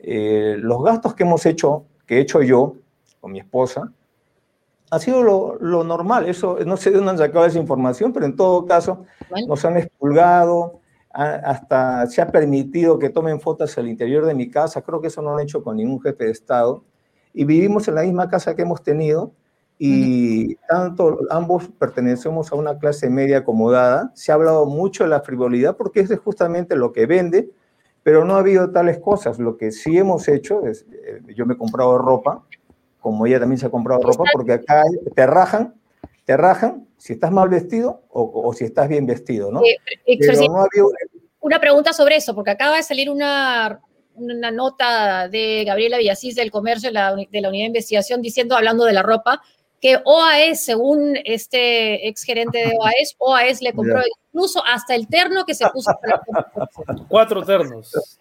los 0.02 0.84
gastos 0.84 1.14
que 1.14 1.24
hemos 1.24 1.44
hecho, 1.46 1.84
que 2.06 2.18
he 2.18 2.20
hecho 2.20 2.42
yo 2.42 2.74
con 3.20 3.32
mi 3.32 3.40
esposa, 3.40 3.92
ha 4.90 4.98
sido 4.98 5.22
lo, 5.22 5.84
normal. 5.84 6.28
Eso, 6.28 6.58
no 6.64 6.76
sé 6.76 6.90
de 6.90 6.96
dónde 6.96 7.12
han 7.12 7.18
sacado 7.18 7.46
esa 7.46 7.58
información, 7.58 8.12
pero 8.12 8.26
en 8.26 8.36
todo 8.36 8.66
caso 8.66 9.04
nos 9.46 9.64
han 9.64 9.76
expulgado, 9.76 10.80
hasta 11.10 12.06
se 12.06 12.20
ha 12.20 12.30
permitido 12.30 12.98
que 12.98 13.08
tomen 13.08 13.40
fotos 13.40 13.76
al 13.78 13.88
interior 13.88 14.26
de 14.26 14.34
mi 14.34 14.50
casa. 14.50 14.82
Creo 14.82 15.00
que 15.00 15.08
eso 15.08 15.22
no 15.22 15.30
lo 15.30 15.36
han 15.36 15.42
hecho 15.42 15.62
con 15.62 15.76
ningún 15.76 16.00
jefe 16.00 16.24
de 16.24 16.30
Estado. 16.30 16.84
Y 17.32 17.44
vivimos 17.44 17.88
en 17.88 17.94
la 17.96 18.02
misma 18.02 18.28
casa 18.28 18.54
que 18.54 18.62
hemos 18.62 18.82
tenido 18.82 19.32
y 19.78 20.54
tanto 20.68 21.18
ambos 21.30 21.68
pertenecemos 21.68 22.50
a 22.50 22.56
una 22.56 22.78
clase 22.78 23.10
media 23.10 23.38
acomodada. 23.38 24.10
Se 24.14 24.32
ha 24.32 24.34
hablado 24.34 24.66
mucho 24.66 25.04
de 25.04 25.10
la 25.10 25.20
frivolidad 25.20 25.76
porque 25.76 26.00
es 26.00 26.18
justamente 26.18 26.76
lo 26.76 26.92
que 26.92 27.06
vende, 27.06 27.50
pero 28.06 28.24
no 28.24 28.36
ha 28.36 28.38
habido 28.38 28.70
tales 28.70 29.00
cosas. 29.00 29.40
Lo 29.40 29.56
que 29.56 29.72
sí 29.72 29.98
hemos 29.98 30.28
hecho 30.28 30.64
es, 30.64 30.86
eh, 30.92 31.22
yo 31.34 31.44
me 31.44 31.54
he 31.54 31.56
comprado 31.56 31.98
ropa, 31.98 32.46
como 33.00 33.26
ella 33.26 33.40
también 33.40 33.58
se 33.58 33.66
ha 33.66 33.68
comprado 33.68 34.00
ropa, 34.00 34.22
porque 34.32 34.52
acá 34.52 34.84
te 35.12 35.26
rajan, 35.26 35.74
te 36.24 36.36
rajan 36.36 36.86
si 36.96 37.14
estás 37.14 37.32
mal 37.32 37.48
vestido 37.48 38.04
o, 38.10 38.52
si 38.52 38.62
estás 38.62 38.88
bien 38.88 39.06
vestido, 39.06 39.50
¿no? 39.50 39.60
Una 41.40 41.58
pregunta 41.58 41.92
sobre 41.92 42.14
eso, 42.14 42.32
porque 42.32 42.52
acaba 42.52 42.76
de 42.76 42.84
salir 42.84 43.10
una, 43.10 43.80
una 44.14 44.52
nota 44.52 45.28
de 45.28 45.64
Gabriela 45.66 45.98
Villasís 45.98 46.36
del 46.36 46.52
Comercio 46.52 46.90
de 46.90 46.92
la, 46.92 47.16
de 47.16 47.40
la 47.40 47.48
Unidad 47.48 47.64
de 47.64 47.70
Investigación 47.70 48.22
diciendo, 48.22 48.54
hablando 48.54 48.84
de 48.84 48.92
la 48.92 49.02
ropa, 49.02 49.42
que 49.80 49.98
OAS, 50.04 50.64
según 50.64 51.16
este 51.24 52.06
ex 52.06 52.22
gerente 52.22 52.58
de 52.58 52.72
OAS, 52.78 53.16
OAS 53.18 53.62
le 53.62 53.72
compró 53.72 54.00
incluso 54.36 54.62
hasta 54.64 54.94
el 54.94 55.08
terno 55.08 55.46
que 55.46 55.54
se 55.54 55.66
puso 55.70 55.90
para 56.00 56.22
Cuatro 57.08 57.42
ternos. 57.42 57.90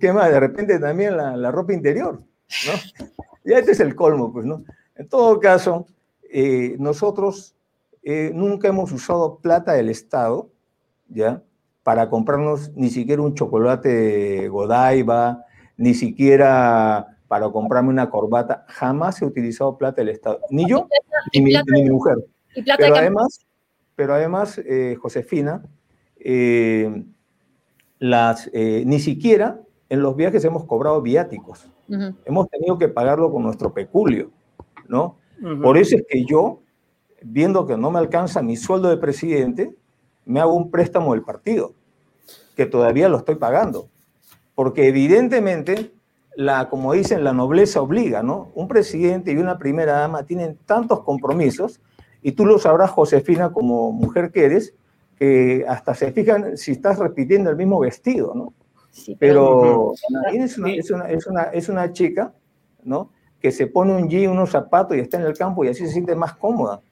¿Qué 0.00 0.12
más? 0.12 0.30
De 0.30 0.40
repente 0.40 0.78
también 0.78 1.16
la, 1.16 1.34
la 1.34 1.50
ropa 1.50 1.72
interior. 1.72 2.20
¿no? 2.20 3.06
Ya 3.42 3.58
este 3.58 3.72
es 3.72 3.80
el 3.80 3.96
colmo, 3.96 4.30
pues, 4.34 4.44
¿no? 4.44 4.64
En 4.96 5.08
todo 5.08 5.40
caso, 5.40 5.86
eh, 6.30 6.76
nosotros 6.78 7.54
eh, 8.02 8.30
nunca 8.34 8.68
hemos 8.68 8.92
usado 8.92 9.38
plata 9.38 9.72
del 9.72 9.88
Estado, 9.88 10.50
¿ya? 11.08 11.42
Para 11.82 12.10
comprarnos 12.10 12.70
ni 12.76 12.90
siquiera 12.90 13.22
un 13.22 13.34
chocolate 13.34 14.46
Godiva, 14.48 15.46
ni 15.78 15.94
siquiera 15.94 17.16
para 17.28 17.48
comprarme 17.48 17.88
una 17.88 18.10
corbata. 18.10 18.66
Jamás 18.68 19.22
he 19.22 19.24
utilizado 19.24 19.78
plata 19.78 20.02
del 20.02 20.10
Estado, 20.10 20.40
ni 20.50 20.68
yo, 20.68 20.86
ni, 21.32 21.40
mi, 21.40 21.90
mujer. 21.90 22.18
pero, 22.76 22.96
además, 22.96 23.40
pero 24.00 24.14
además, 24.14 24.58
eh, 24.64 24.96
Josefina, 24.98 25.62
las, 27.98 28.50
ni 28.50 28.98
siquiera 28.98 29.60
en 29.90 30.00
los 30.00 30.16
viajes 30.16 30.42
hemos 30.42 30.64
cobrado 30.64 31.02
viáticos. 31.02 31.68
Hemos 32.24 32.48
tenido 32.48 32.78
que 32.78 32.88
pagarlo 32.88 33.30
con 33.30 33.42
nuestro 33.42 33.74
peculio, 33.74 34.30
¿no? 34.88 35.18
Por 35.62 35.76
eso 35.76 35.96
es 35.96 36.04
que 36.08 36.24
yo, 36.24 36.62
viendo 37.20 37.66
que 37.66 37.76
no 37.76 37.90
me 37.90 37.98
alcanza 37.98 38.40
mi 38.40 38.56
sueldo 38.56 38.88
de 38.88 38.96
presidente, 38.96 39.76
me 40.24 40.40
hago 40.40 40.54
un 40.54 40.70
préstamo 40.70 41.12
del 41.12 41.22
partido, 41.22 41.74
que 42.56 42.64
todavía 42.64 43.10
lo 43.10 43.18
estoy 43.18 43.34
pagando. 43.34 43.90
Porque 44.54 44.88
evidentemente, 44.88 45.92
la, 46.36 46.70
como 46.70 46.94
dicen, 46.94 47.22
la 47.22 47.34
nobleza 47.34 47.82
obliga, 47.82 48.22
¿no? 48.22 48.50
Un 48.54 48.66
presidente 48.66 49.30
y 49.30 49.36
una 49.36 49.58
primera 49.58 49.92
dama 49.92 50.22
tienen 50.22 50.56
tantos 50.64 51.00
compromisos, 51.00 51.82
y 52.22 52.32
tú 52.32 52.46
lo 52.46 52.58
sabrás, 52.58 52.90
Josefina, 52.90 53.52
como 53.52 53.92
mujer 53.92 54.30
que 54.30 54.44
eres, 54.44 54.74
que 55.16 55.64
hasta 55.68 55.94
se 55.94 56.12
fijan 56.12 56.56
si 56.56 56.72
estás 56.72 56.98
repitiendo 56.98 57.50
el 57.50 57.56
mismo 57.56 57.80
vestido, 57.80 58.34
¿no? 58.34 58.54
pero 59.18 59.92
es 60.32 60.58
una, 60.58 61.08
es, 61.52 61.68
una, 61.68 61.92
chica, 61.92 62.32
¿no? 62.82 63.10
Que 63.40 63.50
se 63.50 63.66
pone 63.66 63.94
un 63.94 64.08
jean, 64.08 64.30
unos 64.30 64.50
zapatos 64.50 64.96
y 64.96 65.00
está 65.00 65.16
en 65.16 65.24
el 65.24 65.36
campo 65.36 65.64
y 65.64 65.68
así 65.68 65.86
se 65.86 65.92
siente 65.92 66.14
más 66.14 66.34
cómoda. 66.34 66.82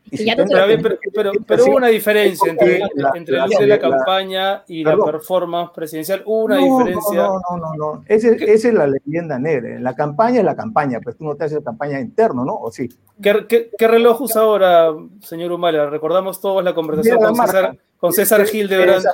pero, 1.12 1.32
pero, 1.46 1.64
hubo 1.66 1.76
una 1.76 1.88
diferencia 1.88 2.50
entre, 2.50 2.80
entre 3.14 3.38
el 3.38 3.50
de 3.50 3.66
la 3.66 3.78
campaña 3.78 4.64
y 4.66 4.82
la 4.82 4.96
performance 4.96 5.70
presidencial. 5.74 6.22
Hubo 6.24 6.44
una 6.44 6.56
diferencia. 6.56 7.22
No, 7.22 7.40
no, 7.50 7.56
no, 7.58 7.74
no. 7.76 8.04
Esa, 8.06 8.28
es 8.30 8.64
la 8.72 8.86
leyenda 8.86 9.38
negra. 9.38 9.78
La 9.80 9.94
campaña 9.94 10.38
es 10.38 10.44
la 10.44 10.56
campaña, 10.56 11.00
pues 11.00 11.16
tú 11.16 11.24
no 11.24 11.34
te 11.36 11.44
haces 11.44 11.62
campaña 11.62 12.00
interno, 12.00 12.44
¿no? 12.44 12.54
¿O 12.54 12.72
sí? 12.72 12.88
¿Qué, 13.22 13.70
qué, 13.76 13.88
reloj 13.88 14.22
usa 14.22 14.42
ahora, 14.42 14.94
señor 15.20 15.52
Humala? 15.52 15.90
Recordamos 15.90 16.40
todos 16.40 16.64
la 16.64 16.74
conversación 16.74 17.18
con 17.18 17.36
César, 17.36 17.78
con 17.98 18.12
César 18.12 18.46
Gil 18.46 18.68
de 18.68 18.78
Brand. 18.78 19.04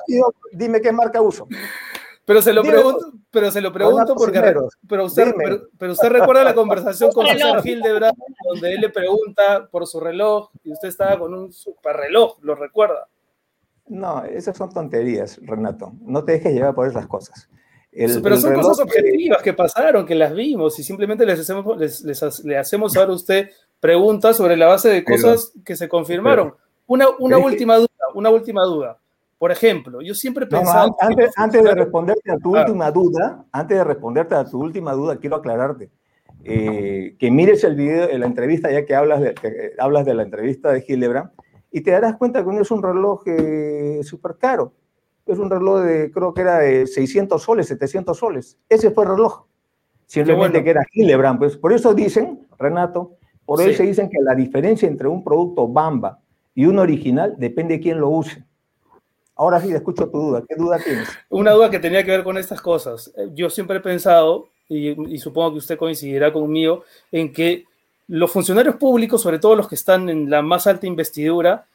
Dime 0.53 0.81
qué 0.81 0.93
marca 0.93 1.21
uso. 1.21 1.49
Pero 2.27 2.41
se 2.41 2.53
lo 2.53 2.63
pregunto, 2.63 3.13
pero 3.31 3.51
se 3.51 3.61
lo 3.61 3.73
pregunto 3.73 4.15
porque 4.15 4.41
pero 4.89 5.05
usted, 5.05 5.35
pero, 5.79 5.93
usted 5.93 6.09
recuerda 6.09 6.45
la 6.45 6.55
conversación 6.55 7.13
con 7.13 7.27
César 7.27 7.61
Hildebrand 7.63 8.17
donde 8.49 8.73
él 8.73 8.81
le 8.81 8.89
pregunta 8.89 9.69
por 9.71 9.87
su 9.87 10.01
reloj 10.01 10.51
y 10.63 10.73
usted 10.73 10.89
estaba 10.89 11.19
con 11.19 11.35
un 11.35 11.53
super 11.53 11.97
reloj, 11.97 12.39
¿lo 12.41 12.55
recuerda? 12.55 13.09
No, 13.87 14.25
esas 14.25 14.57
son 14.57 14.73
tonterías, 14.73 15.39
Renato. 15.43 15.93
No 16.01 16.25
te 16.25 16.33
dejes 16.33 16.55
llevar 16.55 16.75
por 16.75 16.89
esas 16.89 17.07
cosas. 17.07 17.49
pero 17.93 18.37
son 18.39 18.55
cosas 18.55 18.81
objetivas 18.81 19.43
que... 19.43 19.53
pasaron, 19.53 20.07
que 20.07 20.15
las 20.15 20.35
vimos 20.35 20.79
y 20.79 20.83
simplemente 20.83 21.27
les 21.27 21.41
hacemos, 21.41 21.77
le 22.45 22.57
hacemos 22.57 22.95
saber 22.95 23.11
a 23.11 23.13
usted 23.13 23.51
preguntas 23.81 24.39
sobre 24.39 24.57
la 24.57 24.67
base 24.67 24.89
de 24.89 25.05
cosas 25.05 25.53
que 25.63 25.77
se 25.77 25.89
confirmaron. 25.89 26.55
una, 26.87 27.07
una 27.19 27.37
última 27.37 27.77
duda, 27.77 27.89
una 28.15 28.31
última 28.31 28.65
duda. 28.65 28.99
Por 29.39 29.51
ejemplo, 29.53 30.01
yo 30.01 30.15
siempre 30.15 30.47
pensaba... 30.47 30.95
antes, 31.37 31.63
de 31.63 31.75
responderte 31.75 32.31
a 32.31 32.37
tu 32.37 32.57
última 32.57 32.91
duda, 32.91 33.45
antes 33.53 33.77
de 33.77 33.85
responderte 33.85 34.35
a 34.35 34.45
tu 34.45 34.61
última 34.61 34.93
duda, 34.93 35.17
quiero 35.17 35.37
aclararte 35.37 35.91
eh, 36.45 37.17
que 37.19 37.31
mires 37.31 37.65
el 37.65 37.75
video, 37.75 38.17
la 38.19 38.27
entrevista, 38.27 38.71
ya 38.71 38.85
que 38.85 38.95
hablas 38.95 39.21
de, 39.21 39.35
hablas 39.79 40.05
de 40.05 40.15
la 40.15 40.23
entrevista 40.23 40.73
de 40.73 40.83
Gilebra, 40.83 41.33
y 41.71 41.81
te 41.81 41.91
darás 41.91 42.17
cuenta 42.17 42.45
que 42.45 42.53
no 42.53 42.61
es 42.61 42.71
un 42.71 42.83
reloj 42.83 43.23
eh, 43.27 44.01
súper 44.03 44.37
caro. 44.39 44.73
Es 45.27 45.39
un 45.39 45.49
reloj 45.49 45.81
de, 45.81 46.11
creo 46.13 46.35
que 46.35 46.43
era 46.43 46.59
de 46.59 46.87
600 46.87 47.43
soles, 47.43 47.67
700 47.69 48.17
soles. 48.17 48.59
Ese 48.69 48.91
fue 48.91 49.05
el 49.05 49.11
reloj. 49.11 49.47
Simplemente 50.07 50.63
que 50.63 50.71
era 50.71 50.85
Hillebrand. 50.93 51.39
Pues 51.39 51.57
por 51.57 51.73
eso 51.73 51.95
dicen, 51.95 52.47
Renato, 52.59 53.17
por 53.47 53.61
eso 53.61 53.83
dicen 53.83 54.09
que 54.11 54.19
la 54.21 54.35
diferencia 54.35 54.87
entre 54.87 55.09
un 55.09 55.25
producto 55.25 55.67
Bamba 55.67 56.21
y 56.55 56.67
un 56.67 56.79
original 56.79 57.35
depende 57.39 57.75
de 57.75 57.81
quién 57.81 57.99
lo 57.99 58.11
use. 58.11 58.45
Ahora 59.37 59.61
sí, 59.61 59.73
escucho 59.73 60.09
tu 60.09 60.19
duda. 60.19 60.43
¿Qué 60.49 60.55
duda 60.55 60.79
tienes? 60.79 61.09
Una 61.29 61.53
duda 61.53 61.71
que 61.71 61.79
tenía 61.79 62.05
que 62.05 62.11
ver 62.11 62.25
con 62.25 62.39
estas 62.39 62.61
cosas. 62.61 63.13
Yo 63.35 63.51
siempre 63.51 63.79
he 63.79 63.81
pensado, 63.81 64.49
y, 64.69 65.15
y 65.15 65.19
supongo 65.19 65.53
que 65.53 65.59
usted 65.59 65.79
coincidirá 65.79 66.33
conmigo, 66.33 66.85
en 67.11 67.33
que 67.33 67.65
los 68.09 68.31
funcionarios 68.31 68.77
públicos, 68.77 69.23
sobre 69.23 69.39
todo 69.39 69.57
los 69.57 69.69
que 69.69 69.75
están 69.75 70.09
en 70.09 70.31
la 70.31 70.43
más 70.43 70.67
alta 70.67 70.87
investidura, 70.87 71.67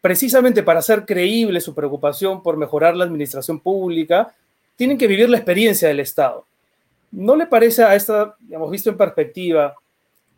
precisamente 0.00 0.62
para 0.62 0.80
hacer 0.80 1.04
creíble 1.04 1.60
su 1.60 1.74
preocupación 1.74 2.42
por 2.42 2.56
mejorar 2.56 2.96
la 2.96 3.04
administración 3.04 3.60
pública, 3.60 4.34
tienen 4.76 4.98
que 4.98 5.06
vivir 5.06 5.30
la 5.30 5.38
experiencia 5.38 5.88
del 5.88 6.00
Estado. 6.00 6.44
¿No 7.10 7.36
le 7.36 7.46
parece 7.46 7.84
a 7.84 7.94
esta, 7.94 8.36
hemos 8.50 8.70
visto 8.70 8.90
en 8.90 8.96
perspectiva, 8.96 9.74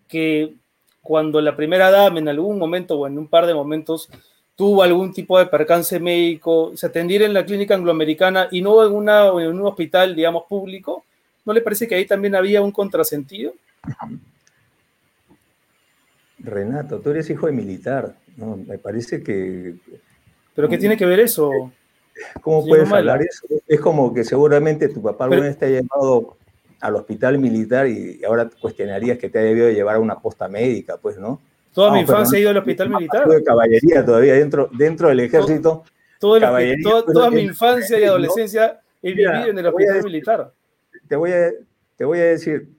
que 0.08 0.54
cuando 1.02 1.40
la 1.40 1.56
primera 1.56 1.90
dama 1.90 2.18
en 2.18 2.28
algún 2.28 2.58
momento 2.58 2.98
o 2.98 3.06
en 3.06 3.18
un 3.18 3.28
par 3.28 3.46
de 3.46 3.54
momentos 3.54 4.08
tuvo 4.56 4.82
algún 4.82 5.12
tipo 5.12 5.38
de 5.38 5.46
percance 5.46 6.00
médico, 6.00 6.72
se 6.74 6.86
atendiera 6.86 7.26
en 7.26 7.34
la 7.34 7.44
clínica 7.44 7.74
angloamericana 7.74 8.48
y 8.50 8.62
no 8.62 8.84
en, 8.84 8.92
una, 8.92 9.28
en 9.28 9.48
un 9.48 9.66
hospital, 9.66 10.16
digamos, 10.16 10.44
público, 10.48 11.04
¿no 11.44 11.52
le 11.52 11.60
parece 11.60 11.86
que 11.86 11.94
ahí 11.94 12.06
también 12.06 12.34
había 12.34 12.62
un 12.62 12.72
contrasentido? 12.72 13.52
Renato, 16.38 17.00
tú 17.00 17.10
eres 17.10 17.28
hijo 17.28 17.46
de 17.46 17.52
militar, 17.52 18.16
¿no? 18.36 18.56
Me 18.56 18.78
parece 18.78 19.22
que... 19.22 19.74
¿Pero 20.54 20.68
qué 20.70 20.78
tiene 20.78 20.96
que 20.96 21.06
ver 21.06 21.20
eso? 21.20 21.50
¿Cómo 22.40 22.66
puedes 22.66 22.90
hablar 22.90 23.20
eso? 23.20 23.46
Es 23.68 23.80
como 23.80 24.14
que 24.14 24.24
seguramente 24.24 24.88
tu 24.88 25.02
papá 25.02 25.24
alguna 25.24 25.42
vez 25.42 25.58
te 25.58 25.66
ha 25.66 25.68
llevado 25.68 26.38
al 26.80 26.96
hospital 26.96 27.38
militar 27.38 27.86
y 27.88 28.24
ahora 28.24 28.48
cuestionarías 28.60 29.18
que 29.18 29.28
te 29.28 29.38
haya 29.38 29.48
debido 29.48 29.70
llevar 29.70 29.96
a 29.96 30.00
una 30.00 30.18
posta 30.18 30.48
médica, 30.48 30.96
pues, 30.96 31.18
¿no? 31.18 31.40
Toda 31.76 31.92
mi 31.92 32.00
infancia 32.00 32.38
he 32.38 32.40
ido 32.40 32.48
al 32.48 32.56
hospital 32.56 32.88
militar. 32.88 33.28
De 33.28 33.44
caballería 33.44 34.02
todavía 34.02 34.32
dentro, 34.32 34.70
dentro 34.72 35.10
del 35.10 35.20
ejército. 35.20 35.84
toda, 36.18 36.58
toda 37.04 37.30
mi 37.30 37.42
infancia 37.42 38.00
y 38.00 38.04
adolescencia 38.04 38.80
he 39.02 39.12
vivido 39.12 39.48
en 39.48 39.58
el 39.58 39.66
hospital 39.66 40.02
militar. 40.02 40.54
Te 41.06 41.16
voy, 41.16 41.32
a, 41.32 41.50
te 41.96 42.06
voy 42.06 42.18
a 42.18 42.24
decir, 42.24 42.70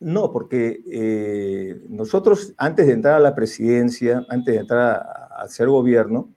no, 0.00 0.32
porque 0.32 0.80
eh, 0.90 1.82
nosotros 1.90 2.54
antes 2.56 2.86
de 2.86 2.94
entrar 2.94 3.16
a 3.16 3.20
la 3.20 3.34
presidencia, 3.34 4.24
antes 4.30 4.54
de 4.54 4.60
entrar 4.62 5.06
a, 5.36 5.46
ser 5.48 5.68
gobierno, 5.68 6.30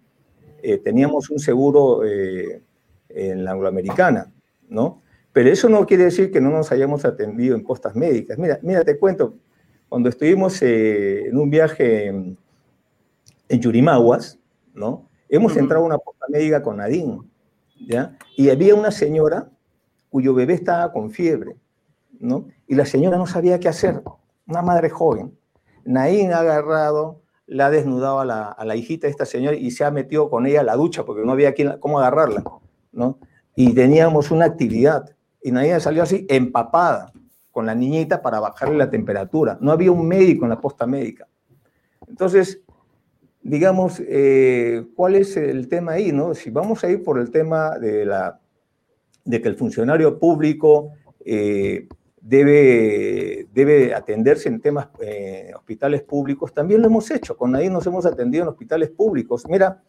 eh, 0.61 0.79
teníamos 0.79 1.29
un 1.29 1.39
seguro 1.39 2.03
eh, 2.03 2.63
en 3.07 3.45
la 3.45 3.51
angloamericana, 3.51 4.29
¿no? 4.67 5.01
Pero 5.31 5.49
eso 5.49 5.69
no 5.69 5.85
quiere 5.85 6.03
decir 6.03 6.31
que 6.31 6.41
no 6.41 6.49
nos 6.49 6.69
hayamos 6.73 7.05
atendido 7.05 7.55
en 7.55 7.63
postas 7.63 7.95
médicas. 7.95 8.37
Mira, 8.37 8.59
mira, 8.61 8.83
te 8.83 8.97
cuento, 8.97 9.35
cuando 9.89 10.09
estuvimos 10.09 10.61
en 10.61 11.37
un 11.37 11.49
viaje 11.49 12.07
en, 12.07 12.37
Yurimaguas, 13.49 14.37
¿no? 14.73 15.07
Hemos 15.29 15.55
entrado 15.55 15.83
a 15.83 15.87
una 15.87 15.97
posta 15.97 16.25
médica 16.29 16.61
con 16.61 16.77
Nadine, 16.77 17.21
¿ya? 17.87 18.17
Y 18.35 18.49
había 18.49 18.75
una 18.75 18.91
señora 18.91 19.49
cuyo 20.09 20.33
bebé 20.33 20.53
estaba 20.53 20.91
con 20.91 21.11
fiebre, 21.11 21.55
¿no? 22.19 22.47
Y 22.67 22.75
la 22.75 22.85
señora 22.85 23.17
no 23.17 23.25
sabía 23.25 23.59
qué 23.59 23.69
hacer, 23.69 24.01
una 24.45 24.61
madre 24.61 24.89
joven. 24.89 25.37
Naín 25.85 26.33
ha 26.33 26.39
agarrado, 26.39 27.21
la 27.45 27.67
ha 27.67 27.69
desnudado 27.69 28.19
a 28.19 28.25
la, 28.25 28.49
a 28.49 28.65
la, 28.65 28.75
hijita 28.75 29.07
de 29.07 29.11
esta 29.11 29.25
señora 29.25 29.55
y 29.55 29.71
se 29.71 29.85
ha 29.85 29.91
metido 29.91 30.29
con 30.29 30.45
ella 30.45 30.59
a 30.59 30.63
la 30.63 30.75
ducha 30.75 31.05
porque 31.05 31.23
no 31.23 31.31
había 31.31 31.53
quien, 31.53 31.77
cómo 31.79 31.99
agarrarla, 31.99 32.43
¿no? 32.91 33.17
Y 33.55 33.73
teníamos 33.73 34.31
una 34.31 34.45
actividad 34.45 35.15
y 35.41 35.51
Naín 35.51 35.79
salió 35.79 36.03
así 36.03 36.25
empapada 36.29 37.13
con 37.57 37.65
la 37.65 37.73
niñita 37.73 38.21
para 38.21 38.39
bajarle 38.39 38.77
la 38.77 38.91
temperatura. 38.91 39.57
No 39.61 39.71
había 39.71 39.91
un 39.91 40.07
médico 40.07 40.45
en 40.45 40.49
la 40.49 40.61
posta 40.61 40.85
médica. 40.85 41.27
Entonces, 42.07 42.61
digamos, 43.41 43.99
eh, 43.99 44.85
¿cuál 44.95 45.15
es 45.15 45.35
el 45.37 45.67
tema 45.67 45.93
ahí? 45.93 46.11
No? 46.11 46.35
Si 46.35 46.51
vamos 46.51 46.83
a 46.83 46.89
ir 46.91 47.01
por 47.01 47.17
el 47.17 47.31
tema 47.31 47.79
de, 47.79 48.05
la, 48.05 48.39
de 49.25 49.41
que 49.41 49.47
el 49.47 49.55
funcionario 49.55 50.19
público 50.19 50.91
eh, 51.25 51.87
debe, 52.21 53.47
debe 53.51 53.95
atenderse 53.95 54.49
en 54.49 54.61
temas 54.61 54.89
eh, 55.01 55.51
hospitales 55.55 56.03
públicos, 56.03 56.53
también 56.53 56.83
lo 56.83 56.89
hemos 56.89 57.09
hecho, 57.09 57.35
con 57.35 57.53
nadie 57.53 57.71
nos 57.71 57.87
hemos 57.87 58.05
atendido 58.05 58.43
en 58.43 58.49
hospitales 58.49 58.91
públicos. 58.91 59.45
Mira, 59.49 59.81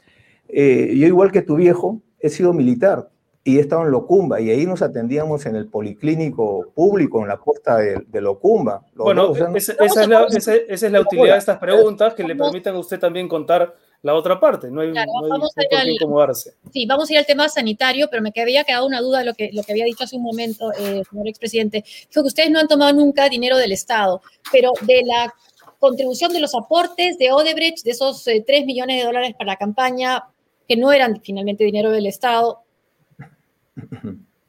yo 0.49 1.07
igual 1.07 1.31
que 1.31 1.43
tu 1.43 1.57
viejo, 1.57 2.01
he 2.19 2.31
sido 2.31 2.55
militar 2.55 3.11
y 3.49 3.57
he 3.57 3.61
estado 3.61 3.87
en 3.87 3.93
Locumba 3.93 4.43
y 4.43 4.51
ahí 4.51 4.67
nos 4.67 4.83
atendíamos 4.83 5.47
en 5.47 5.57
el 5.57 5.69
policlínico 5.69 6.71
público, 6.75 7.23
en 7.23 7.29
la 7.29 7.39
puerta 7.39 7.79
de, 7.79 8.21
Locumba. 8.21 8.85
bueno, 8.95 9.33
esa, 9.57 9.73
es 9.73 10.07
la, 10.07 10.25
esa, 10.25 10.55
es 10.55 10.83
la, 10.83 11.01
utilidad 11.01 11.33
de 11.33 11.39
estas 11.39 11.59
preguntas 11.59 12.13
que 12.13 12.25
le 12.25 12.37
permiten 12.37 12.75
a 12.75 12.79
usted 12.79 13.01
también 13.01 13.27
contar 13.27 13.75
la 14.03 14.15
otra 14.15 14.39
parte, 14.39 14.71
no 14.71 14.83
hay, 14.83 14.93
no 14.93 15.29
vamos 15.31 15.51
a 15.57 15.83
ir 15.83 15.93
incomodarse. 15.93 16.57
Sí, 16.71 16.85
vamos 16.85 17.09
a 17.09 17.13
ir 17.15 17.19
al 17.21 17.25
tema 17.25 17.49
sanitario, 17.49 18.09
pero 18.11 18.21
me 18.21 18.31
había 18.37 18.65
quedado 18.65 18.87
una 18.87 19.01
duda 19.01 19.21
de 19.21 19.25
lo 19.25 19.33
que, 19.33 19.49
lo 19.55 19.63
que 19.63 19.73
había 19.73 19.87
dicho 19.87 20.05
hace 20.05 20.17
un 20.17 20.25
momento, 20.25 20.71
eh, 20.79 21.03
señor 21.09 21.27
expresidente. 21.27 21.85
Dijo 22.11 22.23
que 22.23 22.29
ustedes 22.29 22.51
no 22.51 22.59
han 22.59 22.69
tomado 22.69 22.93
nunca 22.93 23.31
dinero 23.31 23.57
del 23.57 23.73
Estado, 23.73 24.21
pero 24.53 24.73
de 24.83 25.05
la 25.07 25.33
contribución 25.79 26.35
de 26.35 26.41
los 26.41 26.55
aportes 26.55 27.17
de 27.17 27.33
Odebrecht, 27.33 27.83
de 27.83 27.93
esos 27.93 28.25
3 28.25 28.45
eh, 28.47 28.65
millones 28.67 28.99
de 28.99 29.07
dólares 29.07 29.35
para 29.39 29.53
la 29.53 29.57
campaña, 29.57 30.25
que 30.69 30.77
no 30.77 30.93
eran 30.93 31.23
finalmente 31.23 31.65
dinero 31.65 31.91
del 31.91 32.07
Estado, 32.07 32.63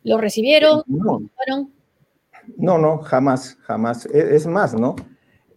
¿lo 0.04 0.18
recibieron? 0.18 0.84
No, 0.88 1.22
no, 2.58 2.78
no 2.78 2.98
jamás, 3.00 3.58
jamás. 3.62 4.06
E, 4.08 4.36
es 4.36 4.48
más, 4.48 4.74
¿no? 4.74 4.96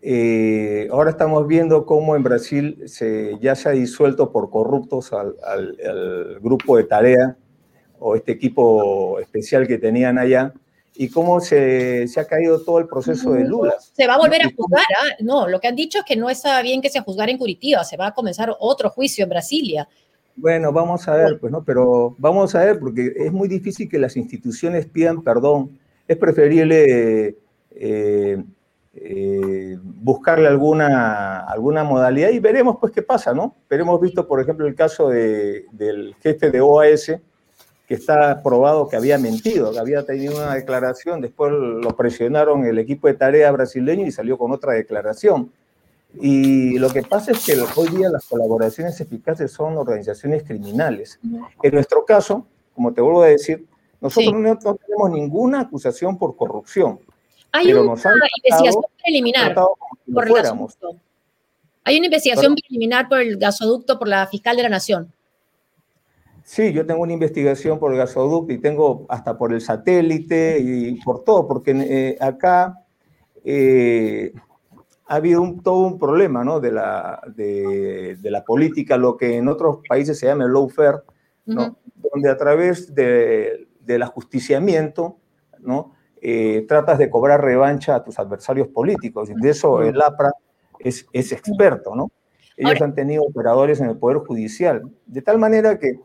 Eh, 0.04 0.88
ahora 0.90 1.11
estamos 1.11 1.46
viendo 1.46 1.87
cómo 1.87 2.16
en 2.16 2.24
Brasil 2.24 2.82
se, 2.87 3.38
ya 3.40 3.54
se 3.54 3.68
ha 3.68 3.72
disuelto 3.72 4.32
por 4.32 4.50
corruptos 4.50 5.12
al, 5.12 5.37
grupo 6.40 6.76
de 6.76 6.85
tarea 6.85 7.37
o 8.00 8.16
este 8.16 8.32
equipo 8.32 9.20
especial 9.20 9.68
que 9.68 9.78
tenían 9.78 10.18
allá 10.18 10.52
y 10.94 11.08
cómo 11.08 11.40
se, 11.40 12.06
ha 12.16 12.24
caído 12.24 12.62
todo 12.64 12.80
el 12.80 12.88
proceso 12.88 13.32
de 13.32 13.44
Lula. 13.44 13.74
Se 13.78 14.08
va 14.08 14.14
a 14.14 14.18
volver 14.18 14.42
a 14.42 14.50
juzgar, 14.54 14.85
¿ah? 15.00 15.16
no, 15.20 15.48
lo 15.48 15.61
que 15.61 15.68
han 15.68 15.76
dicho 15.76 16.00
es 16.00 16.04
que 16.04 16.16
no 16.16 16.28
está 16.28 16.61
bien 16.62 16.82
que 16.82 16.90
se 16.90 17.00
juzgara 17.00 17.30
en 17.30 17.38
Curitiba, 17.38 17.85
se 17.85 17.96
va 17.96 18.08
a 18.08 18.14
comenzar 18.14 18.54
otro 18.58 18.90
juicio 18.90 19.22
en 19.22 19.30
Brasilia. 19.30 19.88
Bueno, 20.34 20.72
vamos 20.72 21.06
a 21.08 21.14
ver, 21.14 21.38
pues 21.38 21.52
no, 21.52 21.62
pero 21.62 22.14
vamos 22.18 22.54
a 22.54 22.64
ver, 22.64 22.78
porque 22.78 23.12
es 23.16 23.32
muy 23.32 23.48
difícil 23.48 23.88
que 23.88 23.98
las 23.98 24.16
instituciones 24.16 24.86
pidan 24.86 25.22
perdón. 25.22 25.78
Es 26.08 26.16
preferible 26.16 27.36
eh, 27.70 28.42
eh, 28.94 29.78
buscarle 29.82 30.48
alguna, 30.48 31.40
alguna 31.40 31.84
modalidad 31.84 32.30
y 32.30 32.38
veremos 32.38 32.76
pues 32.80 32.92
qué 32.92 33.02
pasa, 33.02 33.33
¿no? 33.33 33.56
Pero 33.68 33.85
hemos 33.85 34.00
visto, 34.00 34.26
por 34.26 34.40
ejemplo, 34.40 34.66
el 34.66 34.74
caso 34.74 35.08
del 35.08 36.14
jefe 36.20 36.50
de 36.50 36.60
OAS, 36.60 37.12
que 37.87 37.94
está 37.94 38.42
probado 38.42 38.88
que 38.88 38.96
había 38.96 39.18
mentido, 39.18 39.72
que 39.72 39.78
había 39.78 40.04
tenido 40.04 40.37
una 40.37 40.54
declaración, 40.54 41.20
después 41.20 41.52
lo 41.52 41.96
presionaron 41.96 42.64
el 42.64 42.78
equipo 42.78 43.06
de 43.06 43.14
tarea 43.14 43.50
brasileño 43.50 44.06
y 44.06 44.12
salió 44.12 44.38
con 44.38 44.52
otra 44.52 44.72
declaración. 44.72 45.50
Y 46.21 46.79
lo 46.79 46.90
que 46.90 47.02
pasa 47.02 47.33
es 47.33 47.44
que 47.44 47.54
hoy 47.77 47.88
día 47.88 48.08
las 48.10 48.27
colaboraciones 48.27 49.00
eficaces 49.00 49.50
son 49.50 49.77
organizaciones 49.79 50.42
criminales. 50.42 51.19
En 51.63 51.75
nuestro 51.75 52.04
caso, 52.04 52.46
como 52.75 52.92
te 52.92 53.00
vuelvo 53.00 53.23
a 53.23 53.29
decir, 53.29 53.67
nosotros 54.00 54.35
no 54.35 54.56
tenemos 54.56 55.10
ninguna 55.10 55.60
acusación 55.60 56.19
por 56.19 56.37
corrupción. 56.37 57.00
Hay 57.52 57.73
una 57.73 57.92
investigación 57.92 58.85
preliminar 59.02 59.54
por 59.54 60.27
el 60.27 60.35
gasoducto. 60.35 60.96
Hay 61.85 61.96
una 61.96 62.06
investigación 62.06 62.54
preliminar 62.54 63.08
por 63.08 63.21
el 63.21 63.37
gasoducto 63.37 63.98
por 63.98 64.08
la 64.08 64.27
fiscal 64.27 64.56
de 64.56 64.63
la 64.63 64.69
Nación. 64.69 65.13
Sí, 66.44 66.73
yo 66.73 66.85
tengo 66.85 67.02
una 67.02 67.13
investigación 67.13 67.79
por 67.79 67.92
el 67.92 67.98
gasoducto 67.98 68.52
y 68.52 68.58
tengo 68.58 69.06
hasta 69.08 69.38
por 69.38 69.52
el 69.52 69.60
satélite 69.60 70.58
y 70.60 71.00
por 71.02 71.25
todo, 71.25 71.46
porque 71.46 71.71
eh, 71.71 72.17
acá 72.21 72.85
eh, 73.44 74.33
ha 75.07 75.17
habido 75.17 75.42
un, 75.42 75.63
todo 75.63 75.87
un 75.87 75.98
problema 75.98 76.44
¿no? 76.44 76.61
de, 76.61 76.73
la, 76.73 77.21
de, 77.35 78.17
la 78.23 78.44
política, 78.44 78.96
lo 78.96 79.17
que 79.17 79.37
en 79.37 79.48
otros 79.48 79.79
países 79.88 80.19
se 80.19 80.27
llama 80.27 80.44
el 80.44 80.53
lawfare, 80.53 80.98
¿no? 81.46 81.77
donde 81.94 82.31
a 82.31 82.37
través 82.37 82.94
de, 82.94 83.69
del 83.81 84.03
ajusticiamiento, 84.03 85.17
¿no? 85.61 85.94
Eh, 86.25 86.65
tratas 86.69 86.98
de 86.98 87.11
cobrar 87.11 87.42
revancha 87.42 87.96
a 87.96 88.05
tus 88.05 88.19
adversarios 88.19 88.69
políticos. 88.69 89.29
De 89.35 89.50
eso 89.50 89.83
el 89.83 90.00
APRA 90.00 90.31
es, 90.79 91.07
es 91.13 91.33
experto, 91.33 91.96
¿no? 91.96 92.13
Ellos 92.57 92.81
han 92.81 92.94
tenido 92.94 93.25
operadores 93.25 93.81
en 93.81 93.88
el 93.88 93.96
Poder 93.96 94.19
Judicial. 94.19 94.83
De 95.07 95.23
tal 95.23 95.38
manera 95.38 95.81
que 95.81 95.98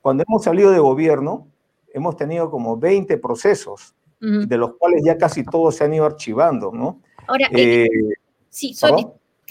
cuando 0.00 0.24
hemos 0.26 0.42
salido 0.42 0.72
de 0.72 0.80
gobierno, 0.80 1.46
hemos 1.92 2.16
tenido 2.16 2.50
como 2.50 2.76
20 2.76 3.16
procesos, 3.18 3.94
de 4.20 4.58
los 4.58 4.74
cuales 4.76 5.02
ya 5.02 5.16
casi 5.16 5.44
todos 5.44 5.76
se 5.76 5.84
han 5.84 5.94
ido 5.94 6.04
archivando, 6.04 6.72
¿no? 6.72 7.00
Ahora, 7.26 7.46
eh, 7.52 7.88
sí, 8.50 8.74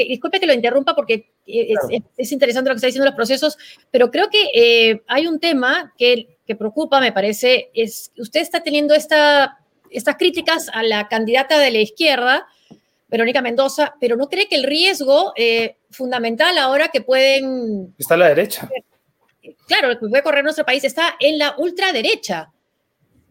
disculpe 0.07 0.39
que 0.39 0.45
lo 0.45 0.53
interrumpa 0.53 0.95
porque 0.95 1.31
es, 1.45 2.31
interesante 2.31 2.69
lo 2.69 2.75
que 2.75 2.77
está 2.77 2.87
diciendo 2.87 3.05
los 3.05 3.15
procesos, 3.15 3.57
pero 3.91 4.11
creo 4.11 4.29
que 4.29 4.49
eh, 4.53 5.01
hay 5.07 5.27
un 5.27 5.39
tema 5.39 5.93
que, 5.97 6.37
que, 6.45 6.55
preocupa, 6.55 6.99
me 6.99 7.11
parece, 7.11 7.69
es 7.73 8.11
usted 8.17 8.41
está 8.41 8.61
teniendo 8.61 8.93
esta, 8.93 9.57
estas 9.89 10.15
críticas 10.17 10.69
a 10.73 10.83
la 10.83 11.07
candidata 11.07 11.59
de 11.59 11.71
la 11.71 11.79
izquierda, 11.79 12.47
Verónica 13.07 13.41
Mendoza, 13.41 13.95
pero 13.99 14.15
¿no 14.15 14.29
cree 14.29 14.47
que 14.47 14.55
el 14.55 14.63
riesgo 14.63 15.33
eh, 15.35 15.77
fundamental 15.89 16.57
ahora 16.59 16.89
que 16.89 17.01
pueden... 17.01 17.95
Está 17.97 18.13
a 18.13 18.17
la 18.17 18.29
derecha. 18.29 18.69
Claro, 19.67 19.99
que 19.99 20.07
puede 20.07 20.21
correr 20.21 20.43
nuestro 20.43 20.65
país 20.65 20.83
está 20.83 21.15
en 21.19 21.39
la 21.39 21.55
ultraderecha 21.57 22.51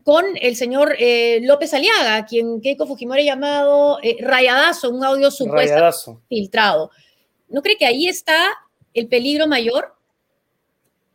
con 0.09 0.24
el 0.40 0.56
señor 0.56 0.94
eh, 0.98 1.38
López 1.42 1.74
Aliaga, 1.74 2.24
quien 2.24 2.62
Keiko 2.62 2.86
Fujimori 2.86 3.28
ha 3.28 3.34
llamado 3.34 3.98
eh, 4.02 4.16
rayadazo, 4.22 4.88
un 4.88 5.04
audio 5.04 5.30
supuesto 5.30 6.22
filtrado. 6.30 6.90
¿No 7.50 7.61
cree 7.61 7.76
que 7.76 7.84
ahí 7.84 8.09
está 8.09 8.48
el 8.94 9.06
peligro 9.06 9.46
mayor? 9.46 9.92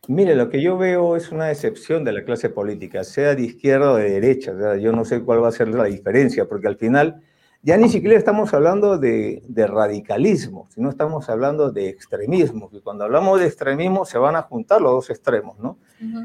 Mire, 0.08 0.36
lo 0.36 0.48
que 0.48 0.62
yo 0.62 0.78
veo 0.78 1.16
es 1.16 1.32
una 1.32 1.48
decepción 1.48 2.04
de 2.04 2.12
la 2.12 2.24
clase 2.24 2.52
política, 2.52 3.04
sea 3.04 3.34
de 3.34 3.42
izquierda 3.42 3.94
o 3.94 3.96
de 3.96 4.12
derecha. 4.12 4.54
yo 4.78 4.92
no 4.92 5.06
sé 5.06 5.24
cuál 5.24 5.44
va 5.44 5.48
a 5.48 5.54
ser 5.54 5.70
la 5.70 5.86
diferencia, 5.86 6.46
porque 6.46 6.68
al 6.68 6.78
final 6.78 7.20
ya 7.66 7.78
ni 7.78 7.88
siquiera 7.88 8.18
estamos 8.18 8.54
hablando 8.54 8.98
de, 8.98 9.42
radicalismo, 9.56 10.68
sino 10.70 10.90
estamos 10.90 11.30
hablando 11.30 11.72
de 11.72 11.88
extremismo. 11.88 12.70
Y 12.74 12.82
cuando 12.82 13.06
hablamos 13.06 13.40
de 13.40 13.48
extremismo 13.48 14.04
se 14.04 14.18
van 14.18 14.36
a 14.36 14.42
juntar 14.42 14.82
los 14.82 14.92
dos 14.92 15.10
extremos, 15.10 15.58
¿no? 15.60 15.78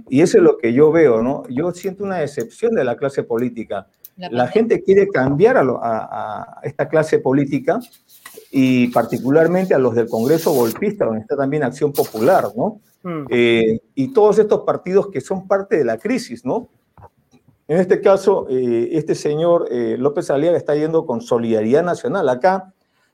Y 0.08 0.20
eso 0.20 0.38
es 0.38 0.42
lo 0.42 0.58
que 0.58 0.72
yo 0.72 0.90
veo, 0.90 1.22
¿no? 1.22 1.44
Yo 1.48 1.70
siento 1.70 2.02
una 2.02 2.16
decepción 2.16 2.74
de 2.74 2.82
la 2.82 2.96
clase 2.96 3.22
política. 3.22 3.86
La, 4.16 4.48
gente 4.48 4.82
quiere 4.82 5.06
cambiar 5.06 5.56
a, 5.58 6.60
esta 6.64 6.88
clase 6.88 7.20
política 7.20 7.78
y 8.50 8.88
particularmente 8.88 9.74
a 9.74 9.78
los 9.78 9.94
del 9.94 10.08
Congreso 10.08 10.52
golpista, 10.52 11.04
donde 11.04 11.20
está 11.20 11.36
también 11.36 11.62
Acción 11.62 11.92
Popular, 11.92 12.48
¿no? 12.56 12.80
Mm. 13.04 13.26
Eh, 13.30 13.80
y 13.94 14.12
todos 14.12 14.40
estos 14.40 14.62
partidos 14.62 15.08
que 15.08 15.20
son 15.20 15.46
parte 15.46 15.76
de 15.76 15.84
la 15.84 15.98
crisis, 15.98 16.44
¿no? 16.44 16.68
En 17.68 17.78
este 17.78 18.00
caso, 18.00 18.46
eh, 18.48 18.88
este 18.92 19.14
señor 19.14 19.68
eh, 19.70 19.96
López 19.98 20.30
Aliaga 20.30 20.56
está 20.56 20.74
yendo 20.74 21.04
con 21.04 21.20
Solidaridad 21.20 21.84
Nacional. 21.84 22.26
Acá 22.30 22.72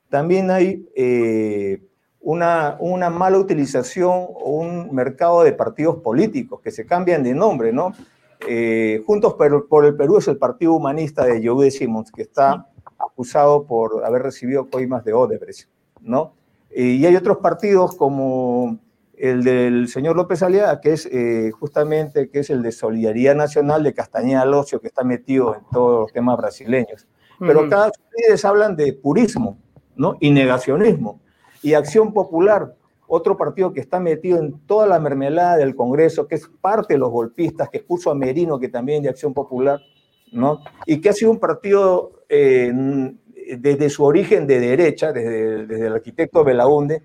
también 0.09 0.49
hay 0.49 0.89
eh, 0.95 1.83
una, 2.21 2.79
mala 3.11 3.39
utilización 3.39 4.13
o 4.13 4.61
un 4.61 4.95
mercado 4.95 5.43
de 5.43 5.53
partidos 5.53 5.97
políticos 5.97 6.61
que 6.63 6.71
se 6.71 6.87
cambian 6.87 7.25
de 7.25 7.35
nombre, 7.35 7.73
¿no? 7.73 7.93
Juntos 9.07 9.35
por, 9.35 9.87
el 9.87 9.97
Perú 9.97 10.19
es 10.19 10.29
el 10.29 10.37
Partido 10.37 10.75
Humanista 10.75 11.25
de 11.25 11.45
Joe 11.45 11.71
Simons, 11.71 12.13
que 12.13 12.23
está 12.23 12.69
acusado 12.99 13.65
por 13.65 14.05
haber 14.05 14.23
recibido 14.23 14.69
coimas 14.69 15.03
de 15.05 15.15
Odebrecht, 15.15 15.69
¿no? 16.01 16.33
y 16.77 17.07
hay 17.07 17.17
otros 17.17 17.39
partidos 17.39 17.95
como 17.97 18.79
el 19.19 19.45
del 19.45 19.89
señor 19.89 20.17
López 20.17 20.43
Aliaga, 20.43 20.81
que 20.81 20.93
es 20.93 21.07
eh, 21.07 21.51
justamente 21.53 22.31
que 22.31 22.41
es 22.41 22.51
el 22.51 22.63
de 22.63 22.73
Solidaridad 22.73 23.35
Nacional 23.35 23.83
de 23.83 23.95
Castañeda 23.95 24.45
Locio, 24.45 24.81
que 24.81 24.89
está 24.89 25.05
metido 25.05 25.55
en 25.55 25.63
todos 25.73 26.01
los 26.01 26.13
temas 26.13 26.37
brasileños. 26.37 27.07
Pero 27.39 27.69
cada 27.69 27.91
vez 28.29 28.45
hablan 28.45 28.77
de 28.77 28.93
purismo 28.93 29.59
¿no? 29.97 30.17
y 30.21 30.31
negacionismo. 30.31 31.21
Y 31.63 31.75
Acción 31.75 32.13
Popular, 32.13 32.75
otro 33.07 33.37
partido 33.37 33.73
que 33.73 33.81
está 33.81 34.01
metido 34.01 34.39
en 34.39 34.59
toda 34.67 34.87
la 34.87 34.99
mermelada 34.99 35.57
del 35.57 35.75
Congreso, 35.75 36.27
que 36.27 36.37
es 36.37 36.49
parte 36.61 36.95
de 36.95 36.99
los 36.99 37.11
golpistas, 37.11 37.69
que 37.71 37.81
puso 37.81 38.11
a 38.11 38.15
Merino, 38.15 38.59
que 38.59 38.69
también 38.69 39.03
de 39.03 39.09
Acción 39.09 39.35
Popular, 39.35 39.81
¿no? 40.33 40.61
y 40.87 41.01
que 41.01 41.09
ha 41.09 41.13
sido 41.13 41.31
un 41.31 41.39
partido 41.39 42.25
eh, 42.29 42.73
desde 43.59 43.91
su 43.91 44.05
origen 44.05 44.47
de 44.47 44.61
derecha, 44.61 45.13
desde, 45.13 45.67
desde 45.67 45.87
el 45.87 45.93
arquitecto 45.93 46.45
Belaunde, 46.45 47.03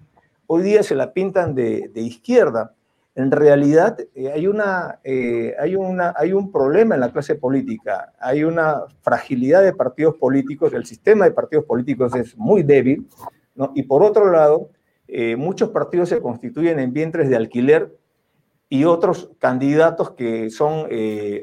hoy 0.52 0.64
día 0.64 0.82
se 0.82 0.96
la 0.96 1.14
pintan 1.14 1.54
de, 1.54 1.92
izquierda. 1.96 2.74
En 3.14 3.30
realidad 3.30 3.98
eh, 4.16 4.32
hay, 4.34 4.48
una, 4.48 5.00
eh, 5.04 5.54
hay, 5.60 5.76
una, 5.76 6.14
hay 6.18 6.34
un 6.34 6.52
problema 6.52 6.96
en 6.96 7.02
la 7.02 7.12
clase 7.12 7.36
política, 7.36 8.14
hay 8.20 8.44
una 8.44 8.82
fragilidad 9.02 9.62
de 9.62 9.74
partidos 9.74 10.16
políticos, 10.16 10.74
el 10.74 10.86
sistema 10.86 11.26
de 11.26 11.32
partidos 11.32 11.66
políticos 11.66 12.16
es 12.16 12.36
muy 12.36 12.64
débil, 12.64 13.08
¿no? 13.56 13.72
y 13.76 13.84
por 13.84 14.02
otro 14.02 14.32
lado, 14.32 14.72
eh, 15.08 15.36
muchos 15.36 15.70
partidos 15.70 16.10
se 16.10 16.20
constituyen 16.20 16.80
en 16.80 16.94
vientres 16.94 17.30
de 17.30 17.36
alquiler 17.36 17.96
y 18.70 18.86
otros 18.86 19.32
candidatos 19.38 20.12
que 20.12 20.50
son 20.50 20.88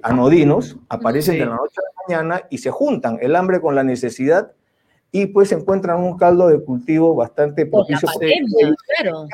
anodinos 0.03 0.79
aparecen 0.89 1.39
de 1.39 1.47
la 1.47 1.57
noche 1.57 1.77
a 1.79 1.83
la 1.83 2.17
mañana 2.19 2.47
y 2.51 2.59
se 2.59 2.71
juntan 2.71 3.19
el 3.21 3.37
hambre 3.37 3.61
con 3.61 3.75
la 3.75 3.85
necesidad 3.85 4.53
y 5.13 5.27
pues 5.27 5.51
encuentran 5.53 6.03
un 6.03 6.17
caldo 6.17 6.49
de 6.49 6.63
cultivo 6.63 7.15
bastante 7.15 7.67
propicio. 7.67 8.09
Con 8.13 8.27
la 8.27 8.29
pandemia, 8.29 8.75
claro. 8.97 9.27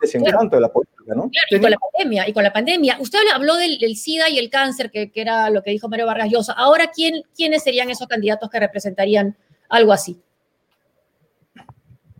Desencanto 0.00 0.56
de 0.56 0.62
la 0.62 0.68
política, 0.72 1.14
¿no? 1.14 1.30
Claro, 1.30 1.46
y 1.50 1.60
con 1.60 1.70
la 1.70 1.78
pandemia, 1.78 2.28
y 2.28 2.32
con 2.32 2.42
la 2.42 2.52
pandemia. 2.52 2.96
Usted 3.00 3.18
habló 3.32 3.56
del, 3.56 3.78
SIDA 3.96 4.28
y 4.28 4.38
el 4.38 4.50
cáncer, 4.50 4.90
que, 4.90 5.10
que, 5.12 5.20
era 5.20 5.50
lo 5.50 5.62
que 5.62 5.70
dijo 5.70 5.88
Mario 5.88 6.06
Vargas 6.06 6.30
Llosa. 6.30 6.52
Ahora, 6.54 6.90
¿quién, 6.94 7.22
¿quiénes 7.36 7.62
serían 7.62 7.90
esos 7.90 8.08
candidatos 8.08 8.50
que 8.50 8.58
representarían 8.58 9.36
algo 9.68 9.92
así? 9.92 10.20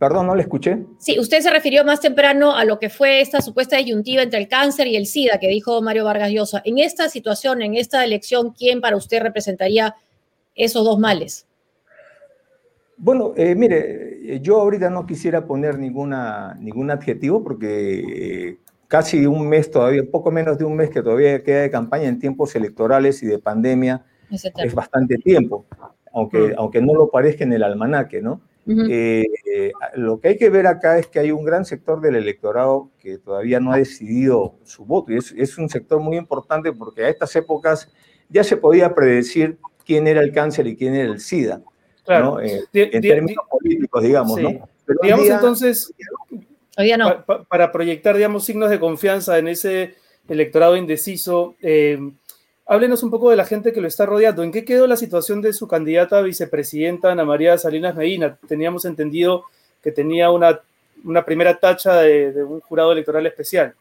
Perdón, 0.01 0.25
no 0.25 0.35
le 0.35 0.41
escuché. 0.41 0.79
Sí, 0.97 1.19
usted 1.19 1.41
se 1.41 1.51
refirió 1.51 1.85
más 1.85 1.99
temprano 1.99 2.55
a 2.55 2.65
lo 2.65 2.79
que 2.79 2.89
fue 2.89 3.21
esta 3.21 3.39
supuesta 3.39 3.77
disyuntiva 3.77 4.23
entre 4.23 4.39
el 4.39 4.47
cáncer 4.47 4.87
y 4.87 4.95
el 4.95 5.05
SIDA 5.05 5.37
que 5.37 5.47
dijo 5.47 5.79
Mario 5.83 6.05
Vargas 6.05 6.31
Llosa. 6.31 6.61
En 6.65 6.79
esta 6.79 7.07
situación, 7.07 7.61
en 7.61 7.75
esta 7.75 8.03
elección, 8.03 8.51
¿quién 8.51 8.81
para 8.81 8.97
usted 8.97 9.21
representaría 9.21 9.95
esos 10.55 10.83
dos 10.85 10.97
males? 10.97 11.45
Bueno, 13.03 13.33
eh, 13.35 13.55
mire, 13.55 14.39
yo 14.43 14.61
ahorita 14.61 14.91
no 14.91 15.07
quisiera 15.07 15.47
poner 15.47 15.79
ninguna, 15.79 16.55
ningún 16.59 16.91
adjetivo 16.91 17.43
porque 17.43 18.49
eh, 18.49 18.57
casi 18.87 19.25
un 19.25 19.49
mes 19.49 19.71
todavía, 19.71 20.03
poco 20.09 20.29
menos 20.29 20.59
de 20.59 20.65
un 20.65 20.75
mes 20.75 20.91
que 20.91 21.01
todavía 21.01 21.43
queda 21.43 21.63
de 21.63 21.71
campaña 21.71 22.07
en 22.07 22.19
tiempos 22.19 22.55
electorales 22.55 23.23
y 23.23 23.25
de 23.25 23.39
pandemia, 23.39 24.05
es 24.29 24.75
bastante 24.75 25.17
tiempo, 25.17 25.65
aunque, 26.13 26.49
mm. 26.49 26.53
aunque 26.57 26.79
no 26.79 26.93
lo 26.93 27.09
parezca 27.09 27.43
en 27.43 27.53
el 27.53 27.63
almanaque, 27.63 28.21
¿no? 28.21 28.41
Eh, 28.67 29.25
lo 29.95 30.19
que 30.19 30.27
hay 30.27 30.37
que 30.37 30.51
ver 30.51 30.67
acá 30.67 30.99
es 30.99 31.07
que 31.07 31.19
hay 31.19 31.31
un 31.31 31.43
gran 31.43 31.65
sector 31.65 31.99
del 32.01 32.15
electorado 32.15 32.91
que 32.99 33.17
todavía 33.17 33.59
no 33.59 33.73
ha 33.73 33.77
decidido 33.77 34.53
su 34.63 34.85
voto 34.85 35.11
y 35.11 35.17
es, 35.17 35.33
es 35.35 35.57
un 35.57 35.67
sector 35.67 35.99
muy 35.99 36.17
importante 36.17 36.71
porque 36.71 37.03
a 37.03 37.09
estas 37.09 37.35
épocas 37.35 37.91
ya 38.29 38.43
se 38.43 38.57
podía 38.57 38.93
predecir 38.93 39.57
quién 39.83 40.05
era 40.05 40.21
el 40.21 40.31
cáncer 40.31 40.67
y 40.67 40.77
quién 40.77 40.93
era 40.93 41.11
el 41.11 41.19
SIDA. 41.19 41.63
Claro. 42.19 42.39
Eh, 42.41 42.63
en 42.73 43.01
términos 43.01 43.45
políticos, 43.49 44.03
digamos, 44.03 44.41
¿no? 44.41 44.69
digamos 45.01 45.27
entonces, 45.27 45.93
para 47.47 47.71
proyectar, 47.71 48.15
digamos, 48.15 48.43
signos 48.43 48.69
de 48.69 48.79
confianza 48.79 49.37
en 49.37 49.47
ese 49.47 49.95
electorado 50.27 50.75
indeciso, 50.75 51.55
eh, 51.61 51.99
háblenos 52.65 53.03
un 53.03 53.11
poco 53.11 53.29
de 53.29 53.35
la 53.35 53.45
gente 53.45 53.73
que 53.73 53.81
lo 53.81 53.87
está 53.87 54.05
rodeando. 54.05 54.43
¿En 54.43 54.51
qué 54.51 54.63
quedó 54.63 54.87
la 54.87 54.97
situación 54.97 55.41
de 55.41 55.53
su 55.53 55.67
candidata 55.67 56.19
a 56.19 56.21
vicepresidenta, 56.21 57.11
Ana 57.11 57.25
María 57.25 57.57
Salinas 57.57 57.95
Medina? 57.95 58.37
Teníamos 58.47 58.85
entendido 58.85 59.43
que 59.81 59.91
tenía 59.91 60.31
una, 60.31 60.59
una 61.03 61.25
primera 61.25 61.59
tacha 61.59 61.95
de, 61.97 62.43
un 62.43 62.61
jurado 62.61 62.91
electoral 62.93 63.25
especial. 63.25 63.73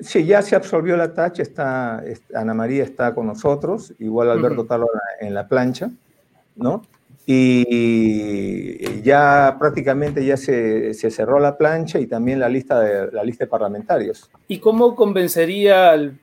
Sí, 0.00 0.24
ya 0.24 0.42
se 0.42 0.54
absorbió 0.54 0.96
la 0.96 1.12
tacha, 1.12 1.42
está, 1.42 2.04
Ana 2.32 2.54
María 2.54 2.84
está 2.84 3.12
con 3.14 3.26
nosotros, 3.26 3.92
igual 3.98 4.30
Alberto 4.30 4.62
uh 4.62 4.86
en 5.20 5.34
la 5.34 5.48
plancha. 5.48 5.90
¿No? 6.58 6.82
Y 7.30 9.02
ya 9.02 9.56
prácticamente 9.58 10.24
ya 10.24 10.38
se, 10.38 10.94
cerró 10.94 11.38
la 11.38 11.58
plancha 11.58 12.00
y 12.00 12.06
también 12.06 12.40
la 12.40 12.48
lista 12.48 12.80
de, 12.80 13.12
la 13.12 13.22
lista 13.22 13.44
de 13.44 13.50
parlamentarios. 13.50 14.30
¿Y 14.48 14.60
cómo 14.60 14.96
convencería 14.96 15.90
al, 15.90 16.18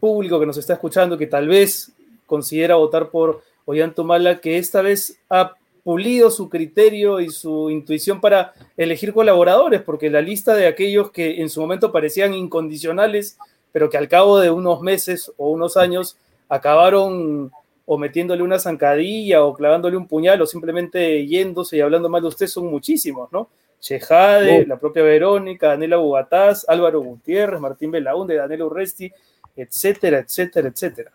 público 0.00 0.40
que 0.40 0.46
nos 0.46 0.56
está 0.56 0.72
escuchando 0.72 1.18
que 1.18 1.26
tal 1.26 1.46
vez 1.46 1.92
considera 2.24 2.76
votar 2.76 3.10
por 3.10 3.42
Ollantumala 3.66 4.40
que 4.40 4.56
esta 4.56 4.80
vez 4.80 5.18
ha 5.28 5.56
pulido 5.84 6.30
su 6.30 6.48
criterio 6.48 7.20
y 7.20 7.28
su 7.28 7.68
intuición 7.68 8.22
para 8.22 8.54
elegir 8.78 9.12
colaboradores? 9.12 9.82
Porque 9.82 10.08
la 10.08 10.22
lista 10.22 10.54
de 10.54 10.66
aquellos 10.66 11.10
que 11.10 11.42
en 11.42 11.50
su 11.50 11.60
momento 11.60 11.92
parecían 11.92 12.32
incondicionales, 12.32 13.36
pero 13.72 13.90
que 13.90 13.98
al 13.98 14.08
cabo 14.08 14.38
de 14.38 14.50
unos 14.50 14.80
meses 14.80 15.30
o 15.36 15.50
unos 15.50 15.76
años 15.76 16.16
acabaron 16.48 17.52
o 17.92 17.98
metiéndole 17.98 18.44
una 18.44 18.56
zancadilla 18.56 19.42
o 19.42 19.52
clavándole 19.52 19.96
un 19.96 20.06
puñal 20.06 20.40
o 20.40 20.46
simplemente 20.46 21.26
yéndose 21.26 21.76
y 21.76 21.80
hablando 21.80 22.08
mal 22.08 22.22
de 22.22 22.28
usted 22.28 22.46
son 22.46 22.66
muchísimos, 22.70 23.32
¿no? 23.32 23.48
Chejade, 23.80 24.64
la 24.64 24.78
propia 24.78 25.02
Verónica, 25.02 25.70
Daniela 25.70 25.96
Bugataz, 25.96 26.64
Álvaro 26.68 27.00
Gutiérrez, 27.00 27.58
Martín 27.58 27.90
Belaunde, 27.90 28.36
Daniel 28.36 28.62
Urresti, 28.62 29.10
etcétera, 29.56 30.20
etcétera, 30.20 30.68
etcétera. 30.68 31.10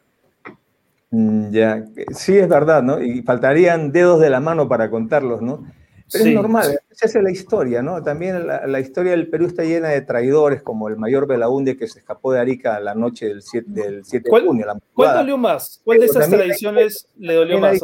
Mm, 1.11 1.51
ya, 1.51 1.86
sí 2.09 2.38
es 2.38 2.49
verdad, 2.49 2.84
¿no? 2.84 3.01
Y 3.01 3.21
faltarían 3.21 3.93
dedos 3.93 4.19
de 4.19 4.30
la 4.30 4.41
mano 4.41 4.67
para 4.67 4.89
contarlos, 4.89 5.41
¿no? 5.41 5.65
Pero 6.12 6.26
es 6.26 6.34
normal, 6.34 6.80
esa 6.89 7.06
es 7.06 7.24
la 7.24 7.32
historia, 7.32 7.82
¿no? 7.82 8.01
También 8.03 8.45
la, 8.45 8.80
historia 8.80 9.12
del 9.12 9.28
Perú 9.28 9.47
está 9.47 9.64
llena 9.64 9.89
de 9.89 10.01
traidores, 10.01 10.62
como 10.62 10.88
el 10.88 10.97
mayor 10.97 11.28
Belaunde 11.28 11.78
que 11.78 11.88
se 11.88 11.99
escapó 11.99 12.32
de 12.32 12.39
Arica 12.39 12.80
la 12.80 12.93
noche 12.93 13.28
del 13.28 13.41
7, 13.41 13.68
del 13.70 14.06
7 14.06 14.30
de 14.30 14.45
junio. 14.45 14.68
¿Cuál 14.93 15.18
dolió 15.18 15.38
más? 15.38 15.82
¿Cuál 15.84 15.99
de 15.99 16.06
esas 16.06 16.30
tradiciones 16.30 17.08
le 17.18 17.34
dolió 17.34 17.60
más? 17.60 17.80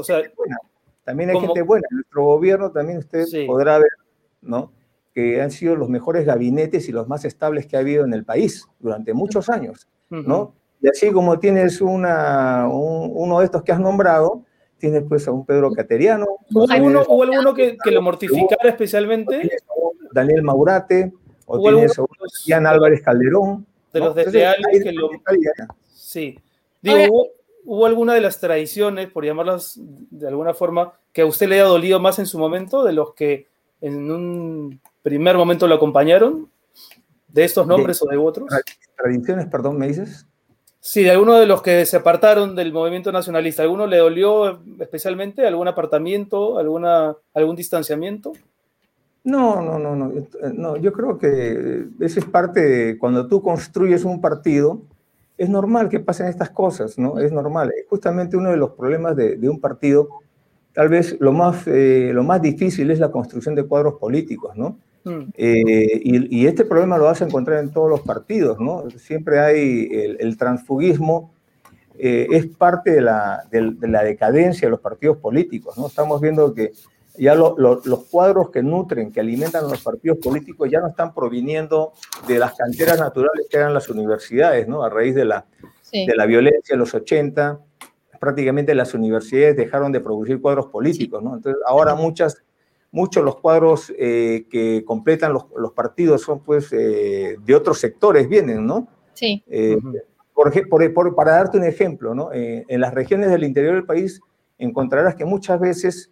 también 1.03 1.32
hay 1.32 1.39
gente 1.39 1.61
buena. 1.63 1.88
En 1.89 1.97
nuestro 1.97 2.24
gobierno 2.24 2.72
también 2.72 2.99
usted 2.99 3.26
podrá 3.47 3.80
ver, 3.80 3.91
¿no? 4.41 4.72
que 5.13 5.41
han 5.41 5.51
sido 5.51 5.76
los 5.76 5.89
mejores 5.89 6.26
gabinetes 6.26 6.88
y 6.88 6.91
los 6.91 7.07
más 7.07 7.26
estables 7.26 7.67
que 7.67 7.76
ha 7.76 7.80
habido 7.80 8.05
en 8.05 8.13
el 8.13 8.24
país 8.24 8.67
durante 8.80 9.13
muchos 9.13 9.49
años, 9.49 9.88
¿no? 10.09 10.53
Y 10.82 10.88
así 10.88 11.11
como 11.11 11.38
tienes 11.38 11.82
una, 11.82 12.67
uno 12.67 13.39
de 13.39 13.45
estos 13.45 13.63
que 13.63 13.72
has 13.72 13.80
nombrado, 13.80 14.43
tienes 14.82 15.03
pues 15.07 15.27
a 15.27 15.32
un 15.32 15.45
Pedro 15.45 15.71
Cateriano. 15.71 16.25
¿Hubo 16.53 16.69
alguno, 16.69 17.53
que, 17.53 17.77
lo 17.86 18.01
mortificara 18.01 18.69
especialmente? 18.69 19.49
Daniel 20.11 20.41
Maurate, 20.41 21.13
o 21.45 21.59
tienes 21.59 21.97
a 21.97 22.03
Jan 22.45 22.65
Álvarez 22.65 23.01
Calderón. 23.01 23.65
De 23.93 23.99
los 23.99 24.15
desleales 24.15 24.84
que 24.84 24.91
lo... 24.91 25.09
Sí. 25.93 26.38
Digo, 26.82 27.27
¿hubo, 27.63 27.86
alguna 27.86 28.13
de 28.13 28.21
las 28.21 28.39
tradiciones, 28.39 29.09
por 29.09 29.23
llamarlas 29.23 29.79
de 29.79 30.27
alguna 30.27 30.53
forma, 30.53 30.93
que 31.13 31.21
a 31.21 31.25
usted 31.25 31.47
le 31.47 31.55
haya 31.55 31.65
dolido 31.65 31.99
más 31.99 32.17
en 32.19 32.25
su 32.25 32.39
momento, 32.39 32.84
de 32.84 32.93
los 32.93 33.13
que 33.13 33.47
en 33.82 34.11
un 34.11 34.82
primer 35.03 35.38
momento 35.38 35.67
lo 35.67 35.75
acompañaron? 35.75 36.49
¿De 37.27 37.43
estos 37.45 37.67
nombres 37.67 38.01
o 38.01 38.07
de 38.07 38.17
otros? 38.17 38.49
Tradiciones, 38.97 39.45
perdón, 39.45 39.77
¿me 39.77 39.88
dices? 39.88 40.25
Sí, 40.84 41.03
de 41.03 41.11
alguno 41.11 41.36
de 41.36 41.45
los 41.45 41.61
que 41.61 41.86
se 41.86 41.97
apartaron 41.97 42.55
del 42.55 42.73
movimiento 42.73 43.11
nacionalista. 43.11 43.61
¿Alguno 43.61 43.86
le 43.86 43.97
dolió 43.97 44.61
especialmente? 44.79 45.45
¿Algún 45.45 45.67
apartamiento? 45.67 46.57
Alguna, 46.57 47.15
¿Algún 47.36 47.55
distanciamiento? 47.55 48.34
No, 49.23 49.61
no, 49.61 49.77
no, 49.77 49.95
no, 49.95 50.11
no. 50.53 50.77
Yo 50.77 50.91
creo 50.91 51.19
que 51.19 51.86
eso 51.99 52.19
es 52.19 52.25
parte 52.25 52.61
de 52.61 52.97
cuando 52.97 53.27
tú 53.27 53.43
construyes 53.43 54.03
un 54.05 54.19
partido, 54.19 54.82
es 55.38 55.49
normal 55.49 55.88
que 55.88 55.99
pasen 55.99 56.25
estas 56.25 56.49
cosas, 56.49 56.97
¿no? 56.97 57.19
Es 57.19 57.32
normal. 57.32 57.71
Justamente 57.88 58.36
uno 58.36 58.49
de 58.49 58.57
los 58.57 58.71
problemas 58.71 59.15
de, 59.15 59.38
un 59.47 59.59
partido, 59.59 60.09
tal 60.73 60.89
vez 60.89 61.15
lo 61.19 61.32
más, 61.32 61.67
eh, 61.67 62.09
lo 62.11 62.23
más 62.23 62.41
difícil 62.41 62.89
es 62.89 62.97
la 62.97 63.11
construcción 63.11 63.53
de 63.53 63.65
cuadros 63.65 63.99
políticos, 63.99 64.57
¿no? 64.57 64.79
Mm. 65.03 65.21
Eh, 65.35 66.01
y, 66.03 66.45
este 66.45 66.65
problema 66.65 66.97
lo 66.97 67.05
vas 67.05 67.21
a 67.21 67.25
encontrar 67.25 67.59
en 67.59 67.71
todos 67.71 67.89
los 67.89 68.01
partidos, 68.01 68.59
¿no? 68.59 68.89
Siempre 68.97 69.39
hay 69.39 69.89
el, 70.19 70.37
transfugismo, 70.37 71.33
eh, 71.97 72.27
es 72.31 72.47
parte 72.47 72.91
de 72.91 73.01
la, 73.01 73.43
decadencia 73.49 74.67
de 74.67 74.71
los 74.71 74.79
partidos 74.79 75.17
políticos, 75.17 75.77
¿no? 75.77 75.87
Estamos 75.87 76.21
viendo 76.21 76.53
que 76.53 76.71
ya 77.17 77.35
los 77.35 78.05
cuadros 78.09 78.51
que 78.51 78.63
nutren, 78.63 79.11
que 79.11 79.19
alimentan 79.19 79.65
a 79.65 79.69
los 79.69 79.81
partidos 79.81 80.19
políticos 80.19 80.69
ya 80.71 80.79
no 80.79 80.87
están 80.87 81.13
proviniendo 81.13 81.93
de 82.27 82.39
las 82.39 82.53
canteras 82.53 82.99
naturales 82.99 83.47
que 83.49 83.57
eran 83.57 83.73
las 83.73 83.89
universidades, 83.89 84.67
¿no? 84.67 84.83
A 84.83 84.89
raíz 84.89 85.15
de 85.15 85.25
la, 85.25 85.45
de 85.91 86.15
la 86.15 86.25
violencia 86.25 86.75
de 86.75 86.77
los 86.77 86.93
80, 86.93 87.59
prácticamente 88.19 88.75
las 88.75 88.93
universidades 88.93 89.57
dejaron 89.57 89.91
de 89.91 89.99
producir 89.99 90.39
cuadros 90.39 90.67
políticos, 90.67 91.23
¿no? 91.23 91.35
Entonces, 91.35 91.61
ahora 91.65 91.95
muchas 91.95 92.43
muchos 92.91 93.23
los 93.23 93.37
cuadros 93.37 93.91
eh, 93.97 94.45
que 94.49 94.83
completan 94.85 95.33
los, 95.33 95.45
los, 95.55 95.71
partidos 95.71 96.21
son 96.21 96.41
pues 96.41 96.71
eh, 96.73 97.37
de 97.43 97.55
otros 97.55 97.79
sectores, 97.79 98.27
vienen, 98.27 98.65
¿no? 98.65 98.87
Sí. 99.13 99.43
Eh, 99.47 99.77
por, 100.33 100.93
por, 100.93 101.15
para 101.15 101.33
darte 101.33 101.57
un 101.57 101.63
ejemplo, 101.63 102.15
¿no? 102.15 102.29
en 102.33 102.81
las 102.81 102.95
regiones 102.95 103.29
del 103.29 103.43
interior 103.43 103.75
del 103.75 103.85
país 103.85 104.19
encontrarás 104.57 105.13
que 105.13 105.23
muchas 105.23 105.59
veces 105.59 106.09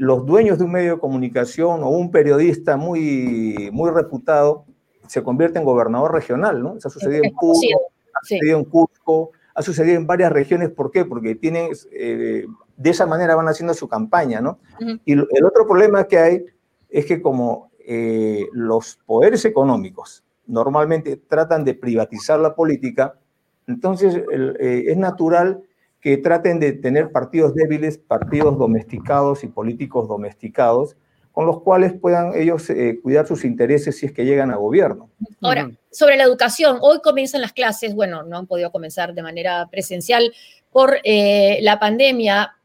los 0.00 0.26
dueños 0.26 0.58
de 0.58 0.64
un 0.64 0.72
medio 0.72 0.94
de 0.94 1.00
comunicación 1.00 1.84
o 1.84 1.90
un 1.90 2.10
periodista 2.10 2.76
muy, 2.76 3.70
muy 3.72 3.90
reputado 3.92 4.64
se 5.06 5.22
convierte 5.22 5.60
en 5.60 5.64
gobernador 5.64 6.12
regional, 6.12 6.60
¿no? 6.60 6.76
Eso 6.76 6.88
ha 6.88 6.90
sucedido 6.90 7.22
en 7.22 7.32
Cusco, 7.34 7.80
ha 8.14 8.20
sucedido 8.26 8.58
en 8.58 8.64
Cusco, 8.64 9.30
ha 9.56 9.62
sucedido 9.62 9.96
en 9.96 10.06
varias 10.06 10.30
regiones. 10.30 10.70
¿Por 10.70 10.90
qué? 10.90 11.04
Porque 11.04 11.34
tienen 11.34 11.70
de 11.90 12.90
esa 12.90 13.06
manera 13.06 13.34
van 13.34 13.48
haciendo 13.48 13.72
su 13.74 13.88
campaña, 13.88 14.40
¿no? 14.40 14.58
Y 15.04 15.12
el 15.12 15.44
otro 15.44 15.66
problema 15.66 16.04
que 16.04 16.18
hay 16.18 16.44
es 16.90 17.06
que 17.06 17.22
como 17.22 17.70
eh, 17.88 18.46
los 18.52 18.98
poderes 19.06 19.44
económicos 19.44 20.24
normalmente 20.46 21.16
tratan 21.16 21.64
de 21.64 21.74
privatizar 21.74 22.38
la 22.38 22.54
política, 22.54 23.18
entonces 23.66 24.14
eh, 24.16 24.84
es 24.88 24.96
natural 24.96 25.62
que 26.00 26.18
traten 26.18 26.60
de 26.60 26.72
tener 26.72 27.10
partidos 27.10 27.54
débiles, 27.54 27.98
partidos 27.98 28.58
domesticados 28.58 29.42
y 29.42 29.48
políticos 29.48 30.08
domesticados, 30.08 30.96
con 31.36 31.46
los 31.46 31.60
cuales 31.60 31.92
puedan 31.92 32.32
ellos 32.34 32.70
eh, 32.70 32.98
cuidar 33.02 33.26
sus 33.28 33.44
intereses 33.44 33.98
si 33.98 34.06
es 34.06 34.12
que 34.12 34.24
llegan 34.24 34.50
a 34.50 34.56
gobierno. 34.56 35.10
Ahora, 35.42 35.70
sobre 35.92 36.16
la 36.16 36.24
educación, 36.24 36.78
hoy 36.80 37.02
comienzan 37.02 37.42
las 37.42 37.52
clases, 37.52 37.94
bueno, 37.94 38.22
no 38.22 38.38
han 38.38 38.46
podido 38.46 38.72
comenzar 38.72 39.12
de 39.12 39.22
manera 39.22 39.68
presencial 39.70 40.32
por 40.72 40.98
la 41.04 41.78
pandemia, 41.78 42.56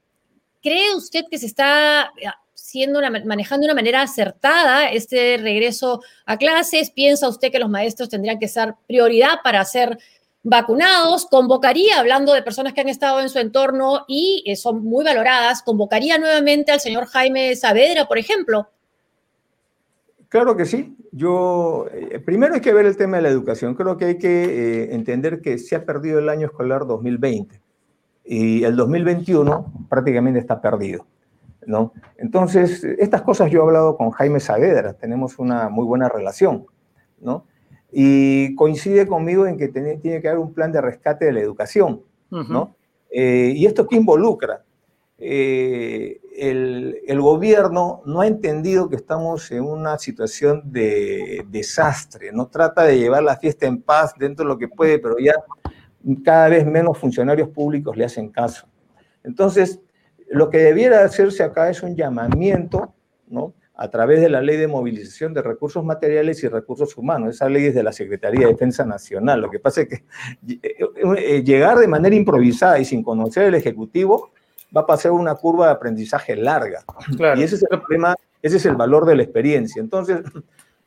¿Cree 0.62 0.94
usted 0.96 1.26
que 1.30 1.40
se 1.40 1.48
está 1.48 2.14
eh, 2.18 2.28
siendo 2.54 3.02
manejando 3.26 3.66
de 3.66 3.72
una 3.72 3.82
manera 3.82 4.02
acertada 4.02 4.90
este 4.90 5.38
regreso 5.38 6.02
a 6.26 6.38
clases? 6.38 6.92
¿Piensa 6.92 7.28
usted 7.28 7.52
que 7.52 7.60
los 7.60 7.70
maestros 7.70 8.10
tendrían 8.10 8.38
que 8.38 8.48
ser 8.48 8.76
prioridad 8.88 9.40
para 9.44 9.66
ser 9.66 9.98
vacunados? 10.44 11.26
¿Convocaría, 11.26 12.00
hablando 12.00 12.34
de 12.34 12.42
personas 12.42 12.74
que 12.74 12.82
han 12.82 12.90
estado 12.90 13.22
en 13.22 13.30
su 13.30 13.40
entorno 13.40 14.06
y 14.08 14.44
eh, 14.46 14.56
son 14.56 14.84
muy 14.84 15.04
valoradas, 15.04 15.62
convocaría 15.64 16.18
nuevamente 16.18 16.72
al 16.72 16.80
señor 16.80 17.06
Jaime 17.06 17.56
Saavedra, 17.56 18.08
por 18.08 18.18
ejemplo? 18.18 18.70
Claro 20.30 20.56
que 20.56 20.66
sí. 20.66 20.96
Yo, 21.12 21.88
eh, 21.94 22.20
primero 22.20 22.54
hay 22.54 22.62
que 22.62 22.74
ver 22.74 22.86
el 22.86 22.96
tema 22.96 23.18
de 23.18 23.24
la 23.24 23.30
educación. 23.30 23.76
Creo 23.76 23.98
que 23.98 24.06
hay 24.06 24.18
que 24.18 24.94
entender 24.94 25.42
que 25.42 25.58
se 25.58 25.76
ha 25.76 25.86
perdido 25.86 26.20
el 26.20 26.30
año 26.30 26.48
escolar 26.48 26.88
2020 26.88 27.62
y 28.24 28.64
el 28.64 28.76
2021 28.76 29.88
prácticamente 29.90 30.40
está 30.40 30.62
perdido. 30.62 31.06
¿no? 31.66 31.94
Entonces, 32.18 32.84
estas 32.84 33.22
cosas 33.22 33.52
yo 33.52 33.60
he 33.60 33.64
hablado 33.64 33.98
con 33.98 34.12
Jaime 34.12 34.40
Saavedra, 34.40 34.94
tenemos 34.94 35.38
una 35.40 35.70
muy 35.70 35.86
buena 35.86 36.10
relación, 36.10 36.66
¿no? 37.20 37.46
Y 37.92 38.56
coincide 38.56 39.06
conmigo 39.06 39.46
en 39.46 39.58
que 39.58 39.68
tiene, 39.68 39.98
tiene 39.98 40.22
que 40.22 40.30
haber 40.30 40.40
un 40.40 40.54
plan 40.54 40.72
de 40.72 40.82
rescate 40.82 41.26
de 41.26 41.34
la 41.34 41.42
educación, 41.42 42.02
¿no? 42.30 42.76
Eh, 43.10 43.54
¿Y 43.56 43.66
esto 43.66 43.86
qué 43.88 43.98
involucra? 43.98 44.64
Eh, 45.18 46.22
el, 46.36 47.00
el, 47.06 47.22
gobierno 47.22 48.02
no 48.06 48.22
ha 48.22 48.28
entendido 48.28 48.90
que 48.90 48.96
estamos 48.96 49.52
en 49.52 49.64
una 49.64 50.00
situación 50.00 50.64
de 50.72 51.46
desastre, 51.50 52.32
no 52.32 52.48
trata 52.48 52.84
de 52.84 52.98
llevar 52.98 53.22
la 53.22 53.38
fiesta 53.38 53.68
en 53.68 53.82
paz 53.82 54.14
dentro 54.18 54.46
de 54.46 54.50
lo 54.50 54.58
que 54.58 54.68
puede, 54.68 54.98
pero 54.98 55.18
ya 55.20 55.36
cada 56.24 56.50
vez 56.50 56.66
menos 56.66 56.98
funcionarios 56.98 57.50
públicos 57.50 57.96
le 57.96 58.06
hacen 58.06 58.30
caso. 58.30 58.68
Entonces, 59.24 59.80
lo 60.30 60.50
que 60.50 60.60
debiera 60.60 61.04
hacerse 61.04 61.44
acá 61.44 61.70
es 61.70 61.84
un 61.84 61.96
llamamiento, 61.96 62.94
¿no? 63.28 63.54
A 63.82 63.90
través 63.90 64.22
de 64.22 64.30
la 64.30 64.42
ley 64.42 64.58
de 64.58 64.68
movilización 64.68 65.34
de 65.34 65.42
recursos 65.42 65.84
materiales 65.84 66.44
y 66.44 66.48
recursos 66.48 66.96
humanos. 66.98 67.36
Esa 67.36 67.50
ley 67.50 67.66
es 67.66 67.74
de 67.74 67.82
la 67.82 67.92
Secretaría 67.92 68.46
de 68.46 68.54
Defensa 68.54 68.86
Nacional. 68.86 69.42
Lo 69.42 69.50
que 69.50 69.58
pasa 69.58 69.82
es 69.82 69.88
que 69.88 70.04
eh, 70.62 70.78
eh, 71.18 71.44
llegar 71.44 71.80
de 71.80 71.88
manera 71.88 72.16
improvisada 72.16 72.78
y 72.78 72.86
sin 72.86 73.02
conocer 73.02 73.46
el 73.46 73.56
Ejecutivo 73.56 74.32
va 74.76 74.82
a 74.82 74.86
pasar 74.86 75.12
una 75.12 75.34
curva 75.34 75.68
de 75.68 75.72
aprendizaje 75.74 76.36
larga. 76.36 76.84
Y 77.36 77.42
ese 77.42 77.56
es 77.56 77.64
el 77.64 77.80
problema, 77.80 78.16
ese 78.42 78.58
es 78.58 78.66
el 78.66 78.76
valor 78.76 79.06
de 79.06 79.16
la 79.16 79.24
experiencia. 79.24 79.80
Entonces, 79.82 80.20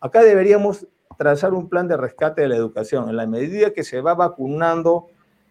acá 0.01 0.23
deberíamos 0.23 0.87
trazar 1.19 1.53
un 1.53 1.69
plan 1.69 1.89
de 1.89 1.97
rescate 1.97 2.43
de 2.43 2.49
la 2.49 2.57
educación. 2.57 3.09
En 3.09 3.17
la 3.17 3.27
medida 3.27 3.73
que 3.73 3.83
se 3.83 4.01
va 4.01 4.15
vacunando 4.15 5.09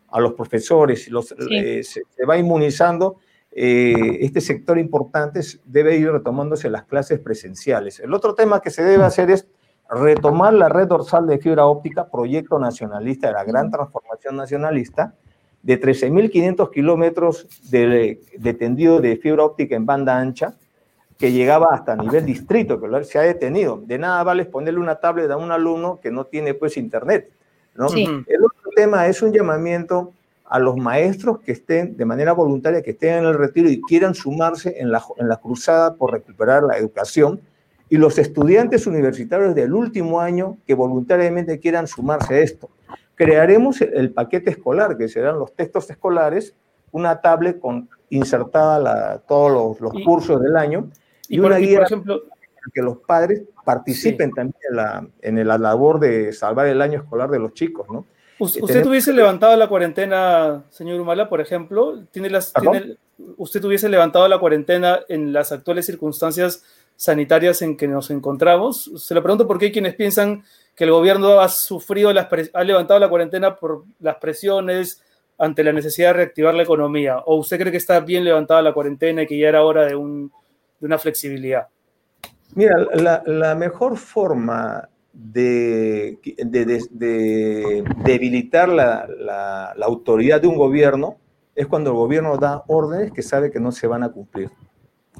a 0.09 0.19
los 0.19 0.33
profesores 0.33 1.07
y 1.07 1.11
los, 1.11 1.33
eh, 1.51 1.83
se, 1.83 2.03
va 2.25 2.37
inmunizando, 2.37 3.17
eh, 3.55 4.17
este 4.21 4.41
sector 4.41 4.79
importante 4.79 5.41
debe 5.65 5.97
ir 5.97 6.11
retomándose 6.11 6.69
las 6.69 6.83
clases 6.85 7.19
presenciales. 7.19 7.99
El 7.99 8.13
otro 8.13 8.33
tema 8.33 8.61
que 8.61 8.71
se 8.71 8.83
debe 8.83 9.03
hacer 9.03 9.29
es 9.29 9.47
retomar 9.89 10.53
la 10.53 10.69
red 10.69 10.87
dorsal 10.87 11.27
de 11.27 11.37
fibra 11.37 11.67
óptica, 11.67 12.09
proyecto 12.09 12.57
nacionalista 12.57 13.27
de 13.27 13.33
la 13.33 13.43
gran 13.43 13.69
transformación 13.69 14.37
nacionalista, 14.37 15.13
de 15.61 15.79
13.500 15.79 16.71
kilómetros 16.71 17.47
de, 17.69 18.19
de 18.37 18.53
tendido 18.53 18.99
de 18.99 19.17
fibra 19.17 19.45
óptica 19.45 19.75
en 19.75 19.85
banda 19.85 20.17
ancha, 20.17 20.55
que 21.17 21.31
llegaba 21.31 21.67
hasta 21.71 21.95
nivel 21.95 22.25
distrito, 22.25 22.81
que 22.81 23.03
se 23.03 23.19
ha 23.19 23.21
detenido. 23.21 23.81
De 23.85 23.97
nada 23.97 24.23
vale 24.23 24.45
ponerle 24.45 24.79
una 24.79 24.95
tablet 24.95 25.29
a 25.29 25.37
un 25.37 25.51
alumno 25.51 25.99
que 26.01 26.11
no 26.11 26.25
tiene 26.25 26.53
pues 26.53 26.75
internet. 26.75 27.31
¿no? 27.75 27.87
El 27.87 28.43
otro 28.43 28.71
tema 28.75 29.07
es 29.07 29.21
un 29.21 29.31
llamamiento 29.31 30.11
a 30.53 30.59
los 30.59 30.77
maestros 30.77 31.39
que 31.39 31.51
estén 31.51 31.97
de 31.97 32.05
manera 32.05 32.31
voluntaria, 32.31 32.83
que 32.83 32.91
estén 32.91 33.15
en 33.15 33.25
el 33.25 33.33
retiro 33.33 33.67
y 33.67 33.81
quieran 33.81 34.13
sumarse 34.13 34.79
en 34.79 34.91
la, 34.91 35.03
en 35.17 35.27
la 35.27 35.37
cruzada 35.37 35.95
por 35.95 36.11
recuperar 36.11 36.61
la 36.61 36.77
educación, 36.77 37.41
y 37.89 37.97
los 37.97 38.19
estudiantes 38.19 38.85
universitarios 38.85 39.55
del 39.55 39.73
último 39.73 40.21
año 40.21 40.59
que 40.67 40.75
voluntariamente 40.75 41.57
quieran 41.57 41.87
sumarse 41.87 42.35
a 42.35 42.39
esto. 42.41 42.69
Crearemos 43.15 43.81
el, 43.81 44.11
paquete 44.13 44.51
escolar, 44.51 44.95
que 44.95 45.07
serán 45.07 45.39
los 45.39 45.55
textos 45.55 45.89
escolares, 45.89 46.53
una 46.91 47.19
tablet 47.19 47.59
con 47.59 47.89
insertada 48.11 48.77
la, 48.77 49.23
todos 49.27 49.79
los, 49.81 49.91
los 49.91 50.03
cursos 50.05 50.39
del 50.39 50.55
año, 50.55 50.87
y, 51.29 51.39
una 51.39 51.57
guía 51.57 51.79
por 51.79 51.87
ejemplo, 51.87 52.21
que 52.71 52.81
los 52.83 52.97
padres 52.99 53.41
participen 53.65 54.29
también 54.29 54.61
en 54.69 54.75
la, 54.75 55.07
en 55.23 55.47
la 55.47 55.57
labor 55.57 55.99
de 55.99 56.31
salvar 56.31 56.67
el 56.67 56.79
año 56.79 56.99
escolar 56.99 57.31
de 57.31 57.39
los 57.39 57.55
chicos, 57.55 57.87
¿no? 57.89 58.05
¿Usted 58.43 58.85
hubiese 58.85 59.13
levantado 59.13 59.55
la 59.55 59.67
cuarentena, 59.67 60.63
señor 60.69 60.99
Humala, 60.99 61.29
por 61.29 61.41
ejemplo? 61.41 62.03
¿Tiene 62.11 62.29
las, 62.29 62.53
¿Usted 63.37 63.63
hubiese 63.63 63.89
levantado 63.89 64.27
la 64.27 64.39
cuarentena 64.39 64.99
en 65.07 65.33
las 65.33 65.51
actuales 65.51 65.85
circunstancias 65.85 66.63
sanitarias 66.95 67.61
en 67.61 67.75
que 67.77 67.87
nos 67.87 68.09
encontramos. 68.11 68.91
Se 68.97 69.13
lo 69.13 69.21
pregunto 69.21 69.47
porque 69.47 69.65
hay 69.65 69.71
quienes 69.71 69.95
piensan 69.95 70.43
que 70.75 70.85
el 70.85 70.91
gobierno 70.91 71.39
ha 71.39 71.49
sufrido, 71.49 72.13
las 72.13 72.27
ha 72.53 72.63
levantado 72.63 72.99
la 72.99 73.09
cuarentena 73.09 73.55
por 73.55 73.83
las 73.99 74.17
presiones 74.17 75.01
ante 75.37 75.63
la 75.63 75.73
necesidad 75.73 76.09
de 76.09 76.13
reactivar 76.13 76.53
la 76.53 76.63
economía. 76.63 77.19
¿O 77.25 77.35
usted 77.35 77.59
cree 77.59 77.71
que 77.71 77.77
está 77.77 77.99
bien 77.99 78.23
levantada 78.23 78.61
la 78.61 78.73
cuarentena 78.73 79.23
y 79.23 79.27
que 79.27 79.37
ya 79.37 79.49
era 79.49 79.63
hora 79.63 79.85
de, 79.85 79.95
un, 79.95 80.31
de 80.79 80.85
una 80.85 80.97
flexibilidad? 80.97 81.67
Mira, 82.55 82.77
la, 82.93 83.23
la 83.25 83.55
mejor 83.55 83.97
forma 83.97 84.87
de, 85.13 86.19
de, 86.43 87.83
debilitar 88.03 88.67
la, 88.67 89.07
la, 89.07 89.85
autoridad 89.85 90.41
de 90.41 90.47
un 90.47 90.57
gobierno 90.57 91.17
es 91.55 91.67
cuando 91.67 91.91
el 91.91 91.95
gobierno 91.95 92.37
da 92.37 92.63
órdenes 92.67 93.11
que 93.11 93.21
sabe 93.21 93.51
que 93.51 93.59
no 93.59 93.71
se 93.71 93.85
van 93.85 94.03
a 94.03 94.09
cumplir. 94.09 94.49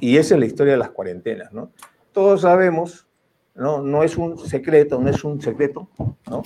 Y 0.00 0.16
esa 0.16 0.34
es 0.34 0.40
la 0.40 0.46
historia 0.46 0.72
de 0.72 0.80
las 0.80 0.90
cuarentenas, 0.90 1.52
¿no? 1.52 1.70
Todos 2.12 2.40
sabemos, 2.40 3.06
¿no? 3.54 3.82
No 3.82 4.02
es 4.02 4.16
un 4.16 4.36
secreto, 4.38 4.98
no 4.98 5.08
es 5.08 5.22
un 5.22 5.40
secreto, 5.40 5.88
¿no? 6.28 6.42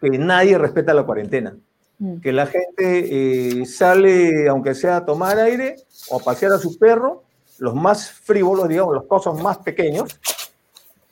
Que 0.00 0.10
nadie 0.10 0.56
respeta 0.56 0.94
la 0.94 1.02
cuarentena. 1.02 1.56
Mm. 1.98 2.20
Que 2.20 2.32
la 2.32 2.46
gente 2.46 3.60
eh, 3.60 3.66
sale, 3.66 4.48
aunque 4.48 4.74
sea 4.74 4.98
a 4.98 5.04
tomar 5.04 5.38
aire 5.38 5.76
o 6.10 6.20
a 6.20 6.22
pasear 6.22 6.52
a 6.52 6.58
su 6.58 6.78
perro, 6.78 7.24
los 7.58 7.74
más 7.74 8.10
frívolos, 8.10 8.68
digamos, 8.68 8.94
los 8.94 9.06
cosas 9.06 9.40
más 9.42 9.58
pequeños, 9.58 10.20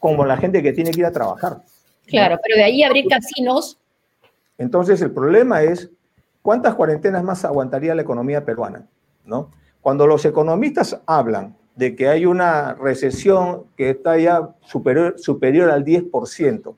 como 0.02 0.24
la 0.24 0.36
gente 0.36 0.64
que 0.64 0.72
tiene 0.72 0.90
que 0.90 0.98
ir 0.98 1.06
a 1.06 1.12
trabajar. 1.12 1.62
Claro, 2.08 2.36
pero 2.42 2.56
de 2.56 2.64
ahí 2.64 2.82
abrir 2.82 3.06
casinos. 3.06 3.78
Entonces 4.58 5.00
el 5.00 5.12
problema 5.12 5.62
es 5.62 5.90
cuántas 6.42 6.74
cuarentenas 6.74 7.22
más 7.22 7.44
aguantaría 7.44 7.94
la 7.94 8.02
economía 8.02 8.44
peruana, 8.44 8.84
¿no? 9.24 9.52
Cuando 9.80 10.08
los 10.08 10.24
economistas 10.24 11.00
hablan 11.06 11.56
de 11.76 11.94
que 11.94 12.08
hay 12.08 12.26
una 12.26 12.74
recesión 12.74 13.66
que 13.76 13.90
está 13.90 14.18
ya 14.18 14.48
superior, 14.62 15.14
superior 15.20 15.70
al 15.70 15.84
10%, 15.84 16.74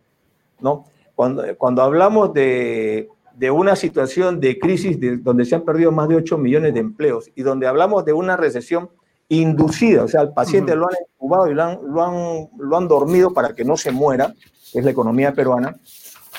¿no? 0.61 0.85
Cuando, 1.15 1.45
cuando 1.57 1.83
hablamos 1.83 2.35
de, 2.35 3.09
de, 3.35 3.51
una 3.51 3.75
situación 3.75 4.39
de 4.39 4.59
crisis 4.59 5.01
de, 5.01 5.17
donde 5.17 5.47
se 5.47 5.55
han 5.55 5.63
perdido 5.63 5.93
más 5.93 6.11
de 6.11 6.17
8 6.17 6.37
millones 6.37 6.75
de 6.75 6.81
empleos 6.81 7.31
y 7.35 7.43
donde 7.43 7.67
hablamos 7.67 8.05
de 8.05 8.13
una 8.13 8.37
recesión 8.37 8.91
inducida, 9.29 10.05
o 10.05 10.09
sea, 10.09 10.21
al 10.21 10.33
paciente 10.33 10.77
lo 10.77 10.87
han 10.87 10.97
incubado 11.15 11.51
y 11.51 11.55
lo 11.55 11.63
han, 11.63 11.79
lo 11.83 12.03
han, 12.03 12.49
lo 12.59 12.77
han 12.77 12.89
dormido 12.89 13.33
para 13.33 13.55
que 13.55 13.65
no 13.65 13.77
se 13.77 13.91
muera, 13.91 14.35
es 14.73 14.85
la 14.85 14.91
economía 14.91 15.33
peruana, 15.33 15.77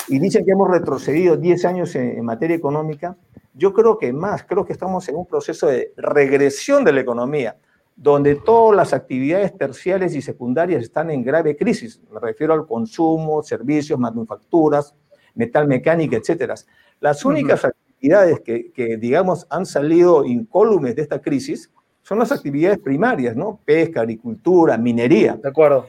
y 0.08 0.20
dicen 0.20 0.46
que 0.46 0.52
hemos 0.52 0.70
retrocedido 0.70 1.36
10 1.36 1.66
años 1.66 1.96
en, 1.96 2.24
materia 2.24 2.56
económica, 2.56 3.18
yo 3.54 3.74
creo 3.74 3.98
que 3.98 4.14
más, 4.14 4.44
creo 4.44 4.66
que 4.66 4.74
estamos 4.74 5.08
en 5.10 5.16
un 5.16 5.26
proceso 5.26 5.68
de 5.68 5.94
regresión 5.98 6.84
de 6.84 6.94
la 6.94 7.02
economía, 7.02 7.58
donde 7.96 8.36
todas 8.36 8.76
las 8.76 8.94
actividades 8.94 9.58
terciarias 9.58 10.14
y 10.16 10.22
secundarias 10.22 10.84
están 10.84 11.10
en 11.10 11.24
grave 11.24 11.56
crisis. 11.56 12.02
Me 12.12 12.20
refiero 12.20 12.54
al 12.54 12.68
consumo, 12.68 13.42
servicios, 13.42 13.98
manufacturas, 13.98 14.94
metal 15.34 15.66
mecánica, 15.66 16.18
etcétera. 16.18 16.56
Las 17.00 17.24
únicas 17.24 17.64
actividades 17.64 18.42
que, 18.42 18.72
que, 18.74 18.98
digamos, 18.98 19.48
han 19.50 19.66
salido 19.66 20.26
incólumes 20.26 20.96
de 20.96 21.02
esta 21.04 21.22
crisis 21.22 21.72
son 22.06 22.20
las 22.20 22.32
actividades 22.32 22.78
primarias, 22.78 23.36
¿no? 23.36 23.60
Pesca, 23.66 24.02
agricultura, 24.02 24.78
minería. 24.78 25.40
De 25.42 25.50
acuerdo. 25.50 25.88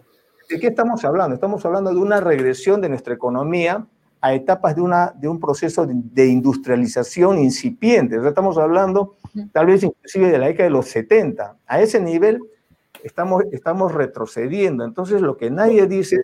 ¿De 0.48 0.58
qué 0.58 0.68
estamos 0.68 1.04
hablando? 1.04 1.34
Estamos 1.34 1.64
hablando 1.66 1.92
de 1.92 1.98
una 1.98 2.20
regresión 2.20 2.80
de 2.80 2.88
nuestra 2.88 3.12
economía 3.12 3.86
a 4.22 4.32
etapas 4.32 4.74
de, 4.74 4.80
una, 4.80 5.12
de 5.14 5.28
un 5.28 5.38
proceso 5.38 5.86
de, 5.86 6.26
industrialización 6.26 7.38
incipiente. 7.38 8.16
estamos 8.26 8.56
hablando 8.56 9.14
tal 9.52 9.66
vez 9.66 9.82
inclusive 9.82 10.30
de 10.30 10.38
la 10.38 10.46
década 10.46 10.64
de 10.64 10.70
los 10.70 10.86
70. 10.86 11.58
A 11.66 11.82
ese 11.82 12.00
nivel 12.00 12.40
estamos, 13.04 13.44
estamos 13.52 13.92
retrocediendo. 13.92 14.84
Entonces, 14.84 15.20
lo 15.20 15.36
que 15.36 15.50
nadie 15.50 15.86
dice, 15.86 16.22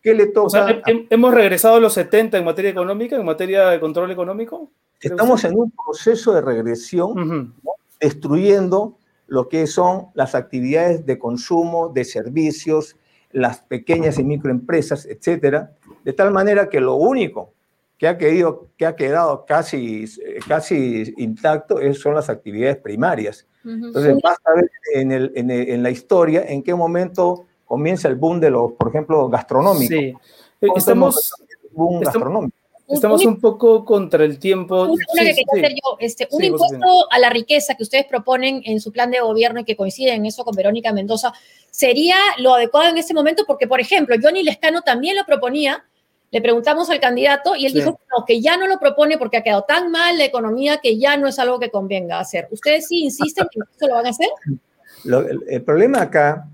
¿qué 0.00 0.14
le 0.14 0.26
toca? 0.26 0.80
¿Hemos 1.10 1.34
regresado 1.34 1.74
a 1.74 1.80
los 1.80 1.92
70 1.94 2.38
en 2.38 2.44
materia 2.44 2.70
económica, 2.70 3.16
en 3.16 3.24
materia 3.24 3.70
de 3.70 3.80
control 3.80 4.12
económico? 4.12 4.70
Estamos 5.00 5.42
en 5.42 5.58
un 5.58 5.72
proceso 5.72 6.32
de 6.34 6.40
regresión, 6.40 7.54
destruyendo 8.00 8.98
lo 9.28 9.48
que 9.48 9.66
son 9.66 10.08
las 10.14 10.34
actividades 10.34 11.06
de 11.06 11.18
consumo, 11.18 11.90
de 11.90 12.04
servicios, 12.04 12.96
las 13.30 13.60
pequeñas 13.60 14.18
y 14.18 14.24
microempresas, 14.24 15.06
etcétera, 15.06 15.72
de 16.02 16.12
tal 16.14 16.32
manera 16.32 16.68
que 16.68 16.80
lo 16.80 16.96
único 16.96 17.52
que 17.98 18.08
ha, 18.08 18.16
quedado, 18.16 18.68
que 18.76 18.86
ha 18.86 18.96
quedado 18.96 19.44
casi, 19.44 20.06
casi 20.46 21.12
intacto 21.18 21.78
son 21.94 22.14
las 22.14 22.30
actividades 22.30 22.78
primarias. 22.78 23.46
Entonces, 23.64 24.16
basta 24.22 24.50
ver 24.54 24.70
en, 24.94 25.12
el, 25.12 25.32
en, 25.34 25.82
la 25.82 25.90
historia 25.90 26.44
en 26.48 26.62
qué 26.62 26.74
momento 26.74 27.44
comienza 27.66 28.08
el 28.08 28.14
boom 28.14 28.40
de 28.40 28.50
los, 28.50 28.72
por 28.72 28.88
ejemplo, 28.88 29.28
gastronómicos. 29.28 29.88
Sí. 29.88 30.14
Estamos, 30.74 31.34
boom 31.72 32.00
gastronómico? 32.00 32.56
Estamos 32.88 33.24
un, 33.26 33.38
poco 33.38 33.84
contra 33.84 34.24
el 34.24 34.38
tiempo. 34.38 34.84
Una, 34.84 35.04
que 35.22 35.34
quería 35.34 35.44
hacer 35.52 35.72
yo, 35.72 35.96
este, 36.00 36.26
un 36.30 36.42
impuesto 36.42 37.10
a 37.10 37.18
la 37.18 37.28
riqueza 37.28 37.74
que 37.74 37.82
ustedes 37.82 38.06
proponen 38.06 38.62
en 38.64 38.80
su 38.80 38.92
plan 38.92 39.10
de 39.10 39.20
gobierno 39.20 39.60
y 39.60 39.64
que 39.64 39.76
coincide 39.76 40.14
en 40.14 40.24
eso 40.24 40.42
con 40.42 40.56
Verónica 40.56 40.92
Mendoza, 40.92 41.32
¿sería 41.70 42.16
lo 42.38 42.54
adecuado 42.54 42.88
en 42.88 42.96
este 42.96 43.12
momento? 43.12 43.44
Porque, 43.46 43.66
por 43.66 43.80
ejemplo, 43.80 44.16
Johnny 44.22 44.42
Lescano 44.42 44.80
también 44.80 45.16
lo 45.16 45.24
proponía, 45.26 45.84
le 46.30 46.40
preguntamos 46.40 46.88
al 46.88 47.00
candidato 47.00 47.56
y 47.56 47.66
él 47.66 47.74
dijo 47.74 47.98
que 48.26 48.40
ya 48.40 48.56
no 48.56 48.66
lo 48.66 48.78
propone 48.78 49.18
porque 49.18 49.36
ha 49.36 49.42
quedado 49.42 49.62
tan 49.62 49.90
mal 49.90 50.16
la 50.16 50.24
economía 50.24 50.78
que 50.82 50.98
ya 50.98 51.16
no 51.16 51.28
es 51.28 51.38
algo 51.38 51.58
que 51.58 51.70
convenga 51.70 52.20
hacer. 52.20 52.48
¿Ustedes 52.50 52.86
sí 52.88 53.04
insisten 53.04 53.46
que 53.50 53.60
eso 53.60 53.86
lo 53.86 53.94
van 53.94 54.06
a 54.06 54.10
hacer? 54.10 54.28
el, 55.04 55.62
problema 55.62 56.02
acá 56.02 56.48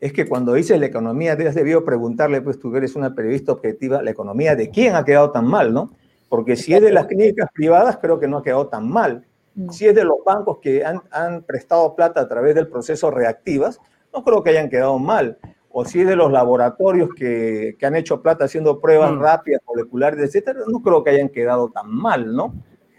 es 0.00 0.14
que 0.14 0.26
cuando 0.26 0.54
dices 0.54 0.80
la 0.80 0.86
economía, 0.86 1.36
te 1.36 1.46
has 1.46 1.54
debido 1.54 1.84
preguntarle, 1.84 2.40
pues 2.40 2.58
tú 2.58 2.74
eres 2.74 2.96
una 2.96 3.14
periodista 3.14 3.52
objetiva, 3.52 4.02
la 4.02 4.10
economía 4.10 4.56
de 4.56 4.70
quién 4.70 4.94
ha 4.96 5.04
quedado 5.04 5.30
tan 5.30 5.46
mal, 5.46 5.74
¿no? 5.74 5.90
Porque 6.30 6.56
si 6.56 6.72
es 6.72 6.80
de 6.80 6.90
las 6.90 7.06
clínicas 7.06 7.50
privadas, 7.52 7.98
creo 8.00 8.18
que 8.18 8.26
no 8.26 8.38
ha 8.38 8.42
quedado 8.42 8.68
tan 8.68 8.88
mal. 8.88 9.26
Si 9.70 9.86
es 9.86 9.94
de 9.94 10.04
los 10.04 10.18
bancos 10.24 10.58
que 10.62 10.84
han, 10.84 11.02
han 11.10 11.42
prestado 11.42 11.94
plata 11.94 12.20
a 12.20 12.28
través 12.28 12.54
del 12.54 12.68
proceso 12.68 13.10
reactivas, 13.10 13.78
no 14.14 14.24
creo 14.24 14.42
que 14.42 14.50
hayan 14.50 14.70
quedado 14.70 14.98
mal. 14.98 15.38
O 15.70 15.84
si 15.84 16.00
es 16.00 16.06
de 16.06 16.16
los 16.16 16.32
laboratorios 16.32 17.10
que, 17.14 17.76
que 17.78 17.86
han 17.86 17.94
hecho 17.94 18.22
plata 18.22 18.46
haciendo 18.46 18.80
pruebas 18.80 19.12
mm. 19.12 19.20
rápidas, 19.20 19.60
moleculares, 19.66 20.20
etcétera, 20.20 20.60
no 20.66 20.80
creo 20.80 21.04
que 21.04 21.10
hayan 21.10 21.28
quedado 21.28 21.68
tan 21.68 21.90
mal, 21.90 22.34
¿no? 22.34 22.54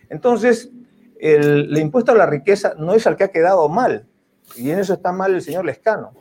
Entonces, 0.09 0.69
el, 1.19 1.71
el 1.71 1.77
impuesto 1.79 2.11
a 2.11 2.15
la 2.15 2.27
riqueza 2.27 2.75
no 2.77 2.93
es 2.93 3.07
al 3.07 3.15
que 3.15 3.23
ha 3.23 3.31
quedado 3.31 3.67
mal. 3.69 4.05
Y 4.55 4.69
en 4.69 4.79
eso 4.79 4.93
está 4.93 5.11
mal 5.11 5.33
el 5.33 5.41
señor 5.41 5.65
Lescano 5.65 6.11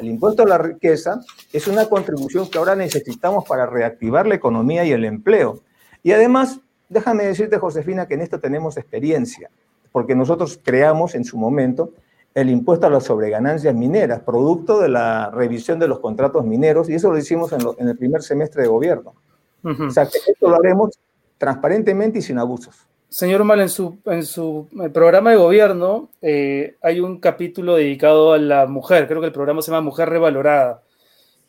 el 0.00 0.08
impuesto 0.08 0.42
a 0.42 0.46
la 0.46 0.58
riqueza 0.58 1.20
es 1.52 1.68
una 1.68 1.86
contribución 1.86 2.48
que 2.48 2.58
ahora 2.58 2.74
necesitamos 2.74 3.44
para 3.44 3.66
reactivar 3.66 4.26
la 4.26 4.34
economía 4.34 4.84
y 4.84 4.92
el 4.92 5.04
empleo. 5.04 5.60
Y 6.02 6.12
además, 6.12 6.60
déjame 6.88 7.24
decirte, 7.24 7.58
Josefina, 7.58 8.06
que 8.06 8.14
en 8.14 8.22
esto 8.22 8.40
tenemos 8.40 8.76
experiencia, 8.76 9.50
porque 9.92 10.14
nosotros 10.14 10.58
creamos 10.62 11.14
en 11.14 11.24
su 11.24 11.36
momento 11.36 11.90
el 12.34 12.48
impuesto 12.48 12.86
a 12.86 12.90
las 12.90 13.04
sobreganancias 13.04 13.74
mineras, 13.74 14.20
producto 14.20 14.80
de 14.80 14.88
la 14.88 15.30
revisión 15.30 15.78
de 15.78 15.88
los 15.88 15.98
contratos 15.98 16.44
mineros, 16.44 16.88
y 16.88 16.94
eso 16.94 17.10
lo 17.10 17.18
hicimos 17.18 17.52
en, 17.52 17.88
el 17.88 17.96
primer 17.96 18.22
semestre 18.22 18.62
de 18.62 18.68
gobierno. 18.68 19.14
O 19.62 19.90
sea, 19.90 20.06
que 20.06 20.18
esto 20.26 20.48
lo 20.48 20.56
haremos 20.56 20.98
transparentemente 21.36 22.20
y 22.20 22.22
sin 22.22 22.38
abusos. 22.38 22.89
Señor 23.10 23.42
Mal, 23.42 23.60
en 23.60 23.68
su, 23.68 23.98
en 24.06 24.24
su 24.24 24.68
programa 24.94 25.30
de 25.30 25.36
gobierno 25.36 26.10
eh, 26.22 26.76
hay 26.80 27.00
un 27.00 27.18
capítulo 27.18 27.74
dedicado 27.74 28.32
a 28.32 28.38
la 28.38 28.66
mujer, 28.66 29.08
creo 29.08 29.20
que 29.20 29.26
el 29.26 29.32
programa 29.32 29.62
se 29.62 29.72
llama 29.72 29.80
Mujer 29.80 30.08
Revalorada. 30.08 30.84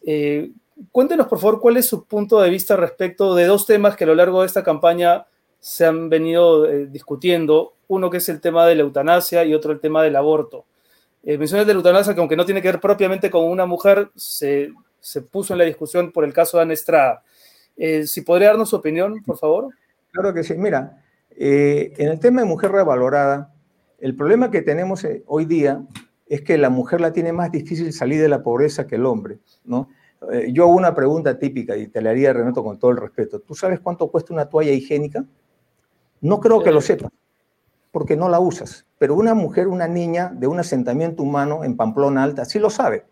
Eh, 0.04 0.50
cuéntenos, 0.92 1.28
por 1.28 1.38
favor, 1.38 1.62
cuál 1.62 1.78
es 1.78 1.86
su 1.86 2.06
punto 2.06 2.42
de 2.42 2.50
vista 2.50 2.76
respecto 2.76 3.36
de 3.36 3.46
dos 3.46 3.68
temas 3.68 3.96
que 3.96 4.06
a 4.06 4.08
lo 4.08 4.16
largo 4.16 4.42
de 4.42 4.48
esta 4.48 4.64
campaña 4.64 5.28
se 5.60 5.86
han 5.86 6.10
venido 6.10 6.68
eh, 6.68 6.88
discutiendo, 6.88 7.76
uno 7.88 8.10
que 8.10 8.18
es 8.18 8.28
el 8.30 8.42
tema 8.42 8.66
de 8.66 8.74
la 8.74 8.82
eutanasia 8.82 9.46
y 9.46 9.54
otro 9.54 9.72
el 9.72 9.80
tema 9.80 10.02
del 10.02 10.16
aborto. 10.16 10.66
menciones 11.24 11.68
de 11.68 11.74
la 11.76 11.78
eutanasia 11.78 12.16
que 12.16 12.22
aunque 12.22 12.36
no 12.36 12.46
tiene 12.46 12.64
que 12.64 12.70
ver 12.70 12.82
propiamente 12.82 13.30
con 13.30 13.46
una 13.46 13.68
mujer, 13.68 14.10
se, 14.16 14.74
se 15.00 15.22
puso 15.22 15.54
en 15.54 15.60
la 15.60 15.66
discusión 15.66 16.12
por 16.12 16.26
el 16.26 16.34
caso 16.34 16.58
de 16.58 16.64
Ana 16.64 16.74
Estrada. 16.74 17.24
si 17.78 18.22
podría 18.22 18.48
darnos 18.48 18.70
su 18.70 18.78
opinión, 18.78 19.22
por 19.24 19.38
favor. 19.38 19.70
Claro 20.12 20.34
que 20.34 20.44
sí. 20.44 20.56
Mira, 20.56 20.98
eh, 21.44 21.94
en 21.98 22.10
el 22.10 22.20
tema 22.20 22.42
de 22.42 22.48
mujer 22.48 22.72
revalorada, 22.72 23.52
el 23.98 24.16
problema 24.16 24.52
que 24.52 24.62
tenemos 24.62 25.04
eh, 25.04 25.24
hoy 25.26 25.46
día 25.46 25.84
es 26.28 26.44
que 26.44 26.56
la 26.56 26.70
mujer 26.70 27.02
la 27.02 27.14
tiene 27.14 27.34
más 27.34 27.52
difícil 27.52 27.92
salir 27.94 28.22
de 28.22 28.30
la 28.30 28.44
pobreza 28.44 28.86
que 28.86 28.98
el 28.98 29.08
hombre, 29.08 29.40
¿no? 29.66 29.90
Eh, 30.32 30.52
yo 30.54 30.66
hago 30.66 30.76
una 30.76 30.94
pregunta 30.94 31.40
típica 31.40 31.76
y 31.76 31.88
te 31.88 32.00
la 32.00 32.12
haría, 32.12 32.32
Renato, 32.32 32.64
con 32.64 32.78
todo 32.78 32.92
el 32.92 32.98
respeto. 32.98 33.40
¿Tú 33.40 33.56
sabes 33.56 33.80
cuánto 33.80 34.12
cuesta 34.12 34.36
una 34.36 34.46
toalla 34.46 34.72
higiénica? 34.72 35.26
No 36.22 36.40
creo 36.40 36.62
que 36.62 36.72
lo 36.72 36.80
sepas, 36.80 37.12
porque 37.92 38.16
no 38.16 38.30
la 38.30 38.40
usas. 38.40 38.86
Pero 39.00 39.16
una 39.16 39.34
mujer, 39.34 39.68
una 39.68 39.88
niña 39.88 40.32
de 40.36 40.46
un 40.46 40.60
asentamiento 40.60 41.24
humano 41.24 41.64
en 41.64 41.76
Pamplona 41.76 42.22
Alta, 42.22 42.46
sí 42.46 42.60
lo 42.60 42.70
sabe. 42.70 43.04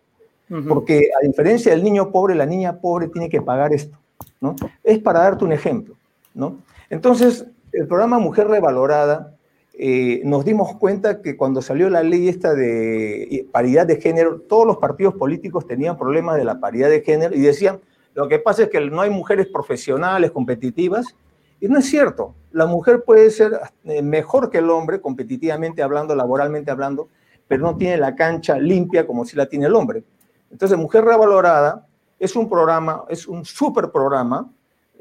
Porque 0.68 1.10
a 1.20 1.26
diferencia 1.26 1.72
del 1.72 1.82
niño 1.82 2.12
pobre, 2.12 2.36
la 2.36 2.46
niña 2.46 2.80
pobre 2.80 3.08
tiene 3.08 3.28
que 3.28 3.42
pagar 3.42 3.72
esto, 3.72 3.98
¿no? 4.40 4.54
Es 4.84 5.00
para 5.00 5.20
darte 5.20 5.44
un 5.44 5.52
ejemplo, 5.52 5.96
¿no? 6.32 6.58
Entonces, 6.90 7.46
el 7.72 7.86
programa 7.86 8.18
Mujer 8.18 8.48
Revalorada 8.48 9.34
eh, 9.74 10.20
nos 10.24 10.44
dimos 10.44 10.76
cuenta 10.76 11.22
que 11.22 11.36
cuando 11.36 11.62
salió 11.62 11.88
la 11.88 12.02
ley 12.02 12.28
esta 12.28 12.54
de 12.54 13.46
paridad 13.52 13.86
de 13.86 14.00
género, 14.00 14.40
todos 14.40 14.66
los 14.66 14.76
partidos 14.78 15.14
políticos 15.14 15.66
tenían 15.66 15.96
problemas 15.96 16.36
de 16.36 16.44
la 16.44 16.60
paridad 16.60 16.90
de 16.90 17.00
género 17.02 17.34
y 17.34 17.40
decían, 17.40 17.80
lo 18.14 18.28
que 18.28 18.38
pasa 18.38 18.64
es 18.64 18.68
que 18.68 18.80
no 18.80 19.00
hay 19.00 19.10
mujeres 19.10 19.46
profesionales, 19.46 20.32
competitivas, 20.32 21.14
y 21.60 21.68
no 21.68 21.78
es 21.78 21.86
cierto. 21.86 22.34
La 22.52 22.66
mujer 22.66 23.04
puede 23.04 23.30
ser 23.30 23.60
eh, 23.84 24.02
mejor 24.02 24.50
que 24.50 24.58
el 24.58 24.70
hombre, 24.70 25.00
competitivamente 25.00 25.82
hablando, 25.82 26.14
laboralmente 26.14 26.70
hablando, 26.70 27.08
pero 27.46 27.62
no 27.62 27.76
tiene 27.76 27.96
la 27.96 28.14
cancha 28.14 28.58
limpia 28.58 29.06
como 29.06 29.24
si 29.24 29.36
la 29.36 29.46
tiene 29.46 29.66
el 29.66 29.74
hombre. 29.74 30.02
Entonces, 30.50 30.76
Mujer 30.76 31.04
Revalorada 31.04 31.86
es 32.18 32.34
un 32.36 32.48
programa, 32.48 33.04
es 33.08 33.26
un 33.26 33.44
super 33.44 33.90
programa, 33.90 34.50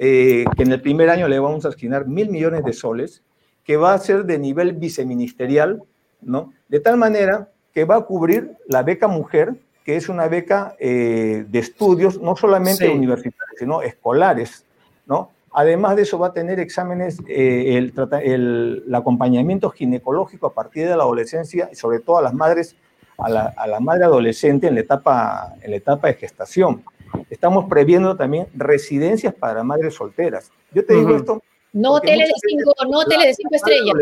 eh, 0.01 0.45
que 0.55 0.63
en 0.63 0.71
el 0.71 0.81
primer 0.81 1.09
año 1.09 1.27
le 1.27 1.39
vamos 1.39 1.65
a 1.65 1.69
asignar 1.69 2.07
mil 2.07 2.29
millones 2.29 2.63
de 2.63 2.71
soles, 2.71 3.21
que 3.65 3.75
va 3.75 3.93
a 3.93 3.99
ser 3.99 4.23
de 4.23 4.39
nivel 4.39 4.71
viceministerial, 4.71 5.83
¿no? 6.21 6.53
De 6.69 6.79
tal 6.79 6.95
manera 6.95 7.49
que 7.73 7.83
va 7.83 7.97
a 7.97 8.01
cubrir 8.01 8.55
la 8.69 8.81
beca 8.81 9.09
mujer, 9.09 9.55
que 9.83 9.97
es 9.97 10.07
una 10.07 10.29
beca 10.29 10.75
eh, 10.79 11.45
de 11.49 11.59
estudios, 11.59 12.21
no 12.21 12.37
solamente 12.37 12.89
universitarios, 12.89 13.59
sino 13.59 13.81
escolares, 13.81 14.63
¿no? 15.05 15.31
Además 15.51 15.97
de 15.97 16.03
eso 16.03 16.17
va 16.17 16.27
a 16.27 16.33
tener 16.33 16.61
exámenes, 16.61 17.19
eh, 17.27 17.75
el, 17.77 17.93
el, 18.23 18.95
acompañamiento 18.95 19.69
ginecológico 19.69 20.47
a 20.47 20.53
partir 20.53 20.87
de 20.87 20.95
la 20.95 21.03
adolescencia 21.03 21.67
y 21.69 21.75
sobre 21.75 21.99
todo 21.99 22.19
a 22.19 22.21
las 22.21 22.33
madres, 22.33 22.77
a 23.17 23.27
la, 23.27 23.53
a 23.57 23.67
la 23.67 23.81
madre 23.81 24.05
adolescente 24.05 24.67
en 24.67 24.75
la, 24.75 24.81
etapa, 24.81 25.55
en 25.61 25.71
la 25.71 25.77
etapa 25.77 26.07
de 26.07 26.13
gestación. 26.13 26.83
Estamos 27.29 27.65
previendo 27.69 28.15
también 28.15 28.47
residencias 28.55 29.33
para 29.33 29.63
madres 29.63 29.93
solteras. 29.95 30.51
Yo 30.73 30.85
te 30.85 30.95
digo 30.95 31.15
esto 31.15 31.41
no 31.73 31.99
teles 31.99 32.27
de 32.27 32.33
cinco, 32.47 32.73
no 32.89 33.05
teles 33.05 33.27
de 33.27 33.33
cinco 33.35 33.55
estrellas. 33.55 33.95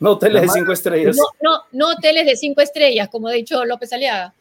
No, 0.00 0.18
teles 0.18 0.42
de 0.42 0.48
cinco 0.48 0.72
estrellas. 0.72 1.16
No, 1.16 1.24
no, 1.40 1.62
no 1.72 1.96
teles 1.96 2.26
de 2.26 2.36
cinco 2.36 2.60
estrellas, 2.60 3.08
como 3.08 3.28
ha 3.28 3.32
dicho 3.32 3.64
López 3.64 3.92
Aliaga. 3.92 4.34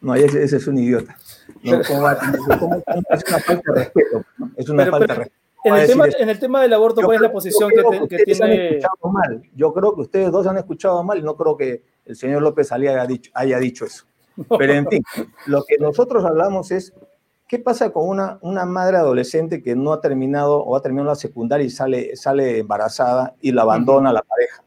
No, 0.00 0.14
ese, 0.14 0.42
ese 0.42 0.56
es 0.56 0.66
un 0.66 0.78
idiota. 0.78 1.16
No, 1.62 1.80
es 1.80 1.90
una 1.90 2.16
falta 2.16 3.72
de 3.72 3.72
respeto. 3.72 4.24
Es 4.56 4.68
una 4.68 4.86
falta 4.86 5.06
de 5.06 5.14
respeto. 5.14 5.40
En 5.64 5.74
el, 5.76 5.86
tema, 5.86 6.04
en 6.18 6.28
el, 6.28 6.38
tema, 6.38 6.60
del 6.60 6.74
aborto, 6.74 7.00
¿cuál 7.00 7.14
es 7.14 7.22
la 7.22 7.32
posición 7.32 7.70
que, 7.70 8.16
que, 8.16 8.24
tiene? 8.24 8.80
mal. 9.02 9.42
Yo 9.56 9.72
creo 9.72 9.94
que 9.94 10.02
ustedes 10.02 10.30
dos 10.30 10.46
han 10.46 10.58
escuchado 10.58 11.02
mal 11.02 11.18
y 11.18 11.22
no 11.22 11.36
creo 11.36 11.56
que 11.56 11.82
el 12.04 12.16
señor 12.16 12.42
López 12.42 12.70
Aliaga 12.70 13.00
haya 13.00 13.08
dicho, 13.08 13.30
haya 13.32 13.58
dicho 13.58 13.86
eso. 13.86 14.04
Pero 14.58 14.74
en 14.74 14.86
fin, 14.88 15.02
lo 15.46 15.64
que 15.64 15.78
nosotros 15.78 16.22
hablamos 16.26 16.70
es 16.70 16.92
¿Qué 17.54 17.60
pasa 17.60 17.90
con 17.90 18.08
una, 18.08 18.40
una 18.42 18.64
madre 18.64 18.96
adolescente 18.96 19.62
que 19.62 19.76
no 19.76 19.92
ha 19.92 20.00
terminado 20.00 20.58
o 20.58 20.74
ha 20.74 20.82
terminado 20.82 21.10
la 21.10 21.14
secundaria 21.14 21.64
y 21.64 21.70
sale, 21.70 22.16
sale 22.16 22.58
embarazada 22.58 23.36
y 23.40 23.52
la 23.52 23.62
abandona 23.62 24.12
la 24.12 24.22
pareja? 24.22 24.64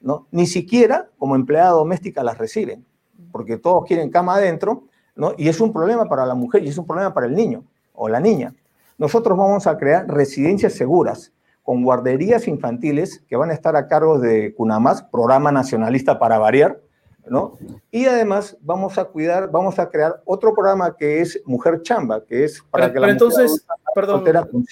¿no? 0.00 0.26
Ni 0.30 0.46
siquiera 0.46 1.10
como 1.18 1.34
empleada 1.36 1.72
doméstica 1.72 2.22
las 2.22 2.38
reciben, 2.38 2.86
porque 3.30 3.58
todos 3.58 3.84
quieren 3.84 4.08
cama 4.08 4.36
adentro, 4.36 4.84
¿no? 5.14 5.34
y 5.36 5.48
es 5.48 5.60
un 5.60 5.70
problema 5.70 6.08
para 6.08 6.24
la 6.24 6.34
mujer 6.34 6.64
y 6.64 6.68
es 6.68 6.78
un 6.78 6.86
problema 6.86 7.12
para 7.12 7.26
el 7.26 7.34
niño 7.34 7.62
o 7.92 8.08
la 8.08 8.20
niña. 8.20 8.54
Nosotros 8.96 9.36
vamos 9.36 9.66
a 9.66 9.76
crear 9.76 10.08
residencias 10.08 10.72
seguras 10.72 11.30
con 11.62 11.82
guarderías 11.84 12.48
infantiles 12.48 13.22
que 13.28 13.36
van 13.36 13.50
a 13.50 13.52
estar 13.52 13.76
a 13.76 13.86
cargo 13.86 14.18
de 14.18 14.54
CUNAMAS, 14.54 15.02
Programa 15.02 15.52
Nacionalista 15.52 16.18
para 16.18 16.38
Variar, 16.38 16.80
¿no? 17.28 17.58
Y 17.90 18.06
además 18.06 18.56
vamos 18.60 18.98
a 18.98 19.04
cuidar, 19.04 19.50
vamos 19.50 19.78
a 19.78 19.88
crear 19.90 20.22
otro 20.24 20.54
programa 20.54 20.96
que 20.96 21.20
es 21.20 21.40
Mujer 21.44 21.82
Chamba, 21.82 22.24
que 22.24 22.44
es 22.44 22.62
para 22.70 22.92
que 22.92 23.00
la 23.00 23.10
entonces, 23.10 23.66
perdón, 23.94 24.24
perdón 24.24 24.66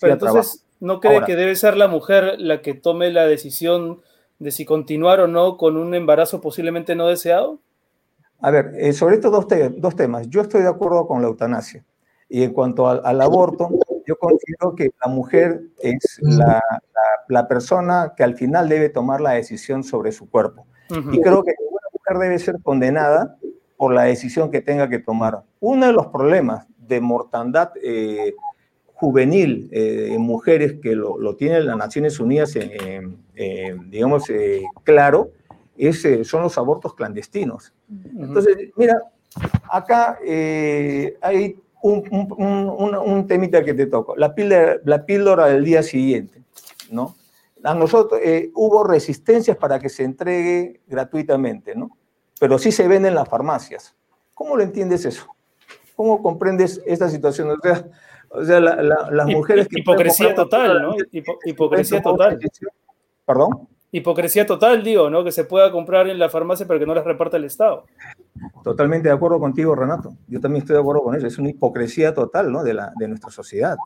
pero 0.00 0.12
entonces, 0.12 0.64
¿no 0.80 1.00
cree 1.00 1.24
que 1.24 1.36
debe 1.36 1.56
ser 1.56 1.76
la 1.76 1.88
mujer 1.88 2.34
la 2.38 2.60
que 2.60 2.74
tome 2.74 3.10
la 3.10 3.26
decisión 3.26 4.02
de 4.38 4.50
si 4.50 4.64
continuar 4.64 5.20
o 5.20 5.26
no 5.26 5.56
con 5.56 5.76
un 5.76 5.94
embarazo 5.94 6.40
posiblemente 6.40 6.94
no 6.94 7.06
deseado? 7.06 7.60
A 8.40 8.50
ver, 8.50 8.72
eh, 8.76 8.92
sobre 8.92 9.14
estos 9.14 9.32
dos, 9.32 9.46
dos, 9.76 9.96
temas, 9.96 10.28
yo 10.28 10.42
estoy 10.42 10.62
de 10.62 10.68
acuerdo 10.68 11.06
con 11.06 11.22
la 11.22 11.28
eutanasia. 11.28 11.84
Y 12.28 12.42
en 12.42 12.52
cuanto 12.52 12.88
al, 12.88 13.00
al 13.04 13.20
aborto, 13.20 13.70
yo 14.06 14.16
considero 14.16 14.74
que 14.74 14.90
la 15.02 15.10
mujer 15.10 15.62
es 15.78 16.18
la, 16.20 16.60
la, 16.60 16.60
la 17.28 17.48
persona 17.48 18.12
que 18.16 18.24
al 18.24 18.34
final 18.34 18.68
debe 18.68 18.88
tomar 18.88 19.20
la 19.20 19.32
decisión 19.32 19.84
sobre 19.84 20.10
su 20.10 20.28
cuerpo 20.28 20.66
y 20.90 21.20
creo 21.20 21.42
que 21.42 21.54
ninguna 21.60 21.86
mujer 21.92 22.18
debe 22.18 22.38
ser 22.38 22.56
condenada 22.62 23.36
por 23.76 23.92
la 23.92 24.04
decisión 24.04 24.50
que 24.50 24.60
tenga 24.60 24.88
que 24.88 24.98
tomar. 24.98 25.42
Uno 25.60 25.86
de 25.86 25.92
los 25.92 26.06
problemas 26.06 26.66
de 26.76 27.00
mortandad 27.00 27.72
eh, 27.82 28.34
juvenil 28.94 29.68
eh, 29.72 30.10
en 30.12 30.20
mujeres 30.20 30.76
que 30.82 30.94
lo, 30.94 31.18
lo, 31.18 31.36
tienen 31.36 31.66
las 31.66 31.76
Naciones 31.76 32.20
Unidas, 32.20 32.56
digamos, 33.86 34.30
eh, 34.30 34.62
claro, 34.84 35.32
es, 35.76 36.06
son 36.22 36.42
los 36.42 36.56
abortos 36.56 36.94
clandestinos. 36.94 37.72
Entonces, 38.16 38.70
mira, 38.76 39.02
acá 39.68 40.18
hay 40.22 41.56
un, 41.82 42.32
un, 42.38 42.94
un, 42.94 43.26
temita 43.26 43.64
que 43.64 43.74
te 43.74 43.86
toco, 43.86 44.16
la 44.16 44.34
píldora, 44.34 44.76
la 44.84 45.04
píldora 45.04 45.46
del 45.46 45.64
día 45.64 45.82
siguiente, 45.82 46.42
¿no? 46.90 47.16
A 47.64 47.74
nosotros 47.74 48.20
eh, 48.22 48.50
hubo 48.54 48.84
resistencias 48.84 49.56
para 49.56 49.78
que 49.78 49.88
se 49.88 50.04
entregue 50.04 50.82
gratuitamente, 50.86 51.74
¿no? 51.74 51.90
Pero 52.38 52.58
sí 52.58 52.70
se 52.70 52.86
vende 52.86 53.08
en 53.08 53.14
las 53.14 53.28
farmacias. 53.28 53.96
¿Cómo 54.34 54.56
lo 54.56 54.62
entiendes 54.62 55.04
eso? 55.06 55.26
¿Cómo 55.96 56.22
comprendes 56.22 56.82
esta 56.84 57.08
situación? 57.08 57.50
O 57.50 57.56
sea, 57.62 57.84
o 58.28 58.44
sea 58.44 58.60
las 58.60 59.26
mujeres 59.26 59.66
que... 59.68 59.80
Hipocresía 59.80 60.34
total, 60.34 60.82
¿no? 60.82 60.94
hipocresía 61.44 62.02
total. 62.02 62.38
¿Perdón? 63.24 63.68
Hipocresía 63.92 64.44
total, 64.44 64.82
digo, 64.82 65.08
¿no? 65.08 65.24
Que 65.24 65.32
se 65.32 65.44
pueda 65.44 65.70
comprar 65.70 66.08
en 66.08 66.18
la 66.18 66.28
farmacia 66.28 66.66
pero 66.66 66.80
que 66.80 66.86
no 66.86 66.94
las 66.94 67.04
reparta 67.04 67.36
el 67.36 67.44
Estado. 67.44 67.86
Totalmente 68.62 69.08
de 69.08 69.14
acuerdo 69.14 69.38
contigo, 69.38 69.74
Renato. 69.74 70.14
Yo 70.26 70.40
también 70.40 70.62
estoy 70.62 70.74
de 70.74 70.80
acuerdo 70.80 71.02
con 71.02 71.14
eso. 71.14 71.26
Es 71.26 71.38
una 71.38 71.50
hipocresía 71.50 72.12
total, 72.12 72.52
¿no? 72.52 72.62
De, 72.62 72.74
la, 72.74 72.92
de 72.98 73.08
nuestra 73.08 73.30
sociedad 73.30 73.76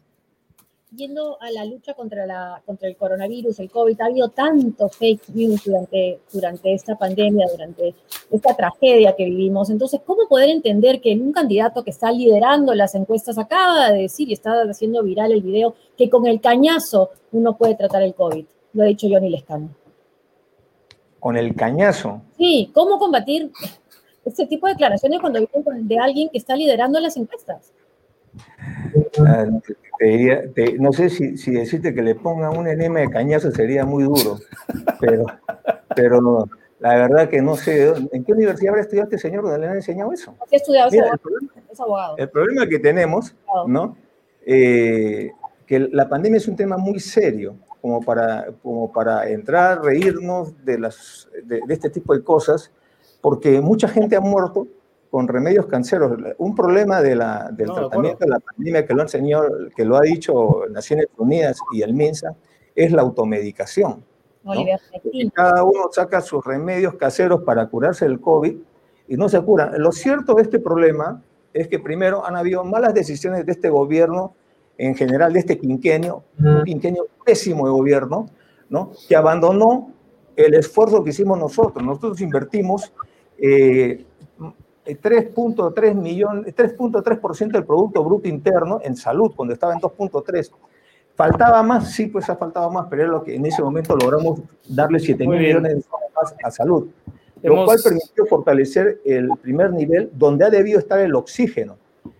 yendo 0.95 1.41
a 1.41 1.51
la 1.51 1.65
lucha 1.65 1.95
contra, 1.95 2.27
la, 2.27 2.63
contra 2.65 2.89
el 2.89 2.97
coronavirus, 2.97 3.61
el 3.61 3.71
COVID, 3.71 4.01
ha 4.01 4.07
habido 4.07 4.29
tanto 4.31 4.89
fake 4.89 5.29
news 5.31 5.65
durante, 5.65 6.21
durante 6.33 6.73
esta 6.73 6.97
pandemia, 6.97 7.47
durante 7.51 7.95
esta 8.31 8.55
tragedia 8.55 9.15
que 9.15 9.25
vivimos. 9.25 9.71
Entonces, 9.71 10.01
¿cómo 10.05 10.27
poder 10.29 10.49
entender 10.49 11.01
que 11.01 11.13
un 11.13 11.33
candidato 11.33 11.85
que 11.85 11.91
está 11.91 12.11
liderando 12.11 12.75
las 12.75 12.95
encuestas 12.95 13.39
acaba 13.39 13.91
de 13.91 14.03
decir 14.03 14.29
y 14.29 14.33
está 14.33 14.53
haciendo 14.63 15.03
viral 15.03 15.33
el 15.33 15.43
video 15.43 15.75
que 15.97 16.09
con 16.09 16.27
el 16.27 16.41
cañazo 16.41 17.11
uno 17.33 17.57
puede 17.57 17.75
tratar 17.75 18.03
el 18.03 18.15
COVID? 18.15 18.47
Lo 18.73 18.83
ha 18.83 18.87
dicho 18.87 19.09
Johnny 19.11 19.31
Lescano. 19.31 19.71
¿Con 21.21 21.37
el 21.37 21.55
cañazo? 21.55 22.23
Sí, 22.37 22.71
¿cómo 22.73 22.99
combatir 22.99 23.51
este 24.25 24.47
tipo 24.47 24.67
de 24.67 24.75
declaraciones 24.75 25.21
cuando 25.21 25.41
vienen 25.41 25.89
de 25.89 25.99
alguien 25.99 26.29
que 26.29 26.39
está 26.39 26.55
liderando 26.55 27.01
las 27.01 27.17
encuestas? 27.17 27.73
Ah, 29.27 29.47
no 30.79 30.93
sé 30.93 31.11
si, 31.11 31.37
si, 31.37 31.51
decirte 31.51 31.95
que 31.95 32.03
le 32.03 32.15
pongan 32.15 32.57
un 32.57 32.69
enema 32.69 33.01
de 33.01 33.11
cañazo 33.11 33.51
sería 33.51 33.85
muy 33.85 34.05
duro, 34.05 34.39
pero, 35.01 35.27
pero 35.95 36.49
la 36.79 36.95
verdad 36.95 37.29
que 37.29 37.43
no 37.43 37.57
sé, 37.57 37.93
¿en 38.13 38.25
qué 38.25 38.33
universidad 38.33 38.71
habrá 38.71 38.83
estudiado 38.83 39.09
este 39.11 39.19
señor 39.19 39.43
donde 39.43 39.59
le 39.59 39.67
han 39.67 39.77
enseñado 39.77 40.13
eso? 40.13 40.35
¿Qué 40.49 40.57
estudiado 40.57 40.91
Mira, 40.91 41.11
el, 41.13 41.19
problema, 41.19 41.53
es 41.71 41.81
abogado. 41.81 42.17
el 42.17 42.29
problema 42.29 42.67
que 42.69 42.79
tenemos, 42.79 43.35
¿no? 43.67 43.97
Eh, 44.47 45.31
que 45.67 45.81
la 45.81 46.09
pandemia 46.09 46.39
es 46.39 46.49
un 46.49 46.57
tema 46.57 46.77
muy 46.77 47.01
serio, 47.01 47.57
como 47.81 48.01
para, 48.01 48.47
como 48.63 48.93
para 48.93 49.29
entrar, 49.29 49.83
reírnos 49.83 50.65
de, 50.65 50.79
las, 50.79 51.29
de, 51.45 51.61
de 51.67 51.75
este 51.75 51.91
tipo 51.91 52.15
de 52.15 52.23
cosas, 52.23 52.71
porque 53.21 53.61
mucha 53.61 53.89
gente 53.89 54.15
ha 54.17 54.21
muerto 54.21 54.69
con 55.11 55.29
remedios 55.29 55.67
canceros. 55.67 56.13
Un 56.39 56.55
problema 56.55 57.01
de 57.01 57.17
la, 57.17 57.51
del 57.53 57.73
tratamiento 57.73 58.25
de, 58.25 58.31
la 58.31 58.41
pandemia 58.41 58.87
que 58.87 58.95
lo, 58.95 59.03
han 59.03 59.09
que 59.77 59.85
lo 59.85 59.97
ha 59.97 60.03
dicho 60.03 60.63
Naciones 60.71 61.07
Unidas 61.17 61.59
y 61.73 61.83
el 61.83 61.95
MINSA 61.95 62.35
es 62.75 62.93
la 62.93 63.03
automedicación. 63.03 64.05
Cada 65.35 65.63
uno 65.63 65.89
saca 65.93 66.21
sus 66.21 66.45
remedios 66.45 66.95
caseros 66.95 67.43
para 67.43 67.67
curarse 67.67 68.07
del 68.07 68.21
COVID 68.21 68.57
y 69.09 69.17
no 69.17 69.29
se 69.29 69.41
curan. 69.41 69.73
Lo 69.81 69.93
cierto 69.93 70.35
de 70.35 70.43
este 70.43 70.59
problema 70.59 71.23
es 71.53 71.69
que 71.69 71.79
primero 71.79 72.25
han 72.25 72.37
habido 72.37 72.65
malas 72.65 72.95
decisiones 72.95 73.45
de 73.45 73.53
este 73.53 73.69
gobierno, 73.69 74.35
en 74.77 74.95
general 74.95 75.33
de 75.33 75.41
este 75.41 75.59
quinquenio, 75.59 76.23
un 76.39 76.65
quinquenio 76.65 77.07
pésimo 77.25 77.67
de 77.67 77.73
gobierno, 77.73 78.27
¿no? 78.69 78.93
que 79.09 79.17
abandonó 79.17 79.93
el 80.37 80.55
esfuerzo 80.55 81.03
que 81.03 81.11
hicimos 81.11 81.39
nosotros. 81.39 81.85
Nosotros 81.85 82.21
invertimos 82.21 82.93
eh, 83.39 84.05
3.3 84.97 85.95
millones, 85.95 86.55
3.3% 86.55 87.53
del 87.53 87.65
Producto 87.65 88.05
Bruto 88.05 88.29
Interno 88.29 88.81
en 88.83 88.97
salud, 88.97 89.33
cuando 89.35 89.55
estaba 89.55 89.75
en 89.75 89.81
2.3. 89.81 90.51
¿Faltaba 91.15 91.63
más? 91.63 91.93
Sí, 91.93 92.07
pues 92.07 92.31
ha 92.31 92.37
faltado 92.37 92.71
más, 92.71 92.87
pero 92.89 93.03
es 93.03 93.09
lo 93.09 93.25
que 93.25 93.35
en 93.35 93.45
ese 93.45 93.61
momento 93.63 93.97
logramos 93.97 94.41
darle 94.69 95.01
7 95.01 95.27
mil 95.27 95.41
millones 95.41 95.85
más 96.15 96.35
a 96.43 96.51
salud. 96.51 96.89
Lo 97.43 97.65
cual 97.65 97.79
permitió 97.83 98.27
fortalecer 98.27 99.01
el 99.05 99.29
primer 99.43 99.73
nivel 99.73 100.11
donde 100.13 100.45
ha 100.45 100.51
debido 100.51 100.79
estar 100.79 100.99
el 101.01 101.15
oxígeno. 101.15 101.77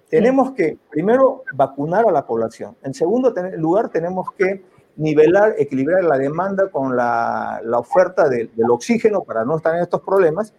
Tenemos 0.09 0.53
que, 0.53 0.79
primero, 0.91 1.45
vacunar 1.53 2.07
a 2.09 2.13
la 2.13 2.27
población. 2.27 2.77
En 2.83 2.95
segundo 2.95 3.33
lugar, 3.57 3.91
tenemos 3.91 4.33
que 4.33 4.63
nivelar, 4.97 5.55
equilibrar 5.59 6.03
la 6.03 6.19
demanda 6.19 6.69
con 6.69 6.97
la, 6.97 7.61
la 7.65 7.79
oferta 7.79 8.29
del 8.29 8.51
oxígeno 8.71 9.23
para 9.23 9.45
no 9.45 9.57
estar 9.57 9.75
en 9.77 9.83
estos 9.83 10.01
problemas 10.01 10.53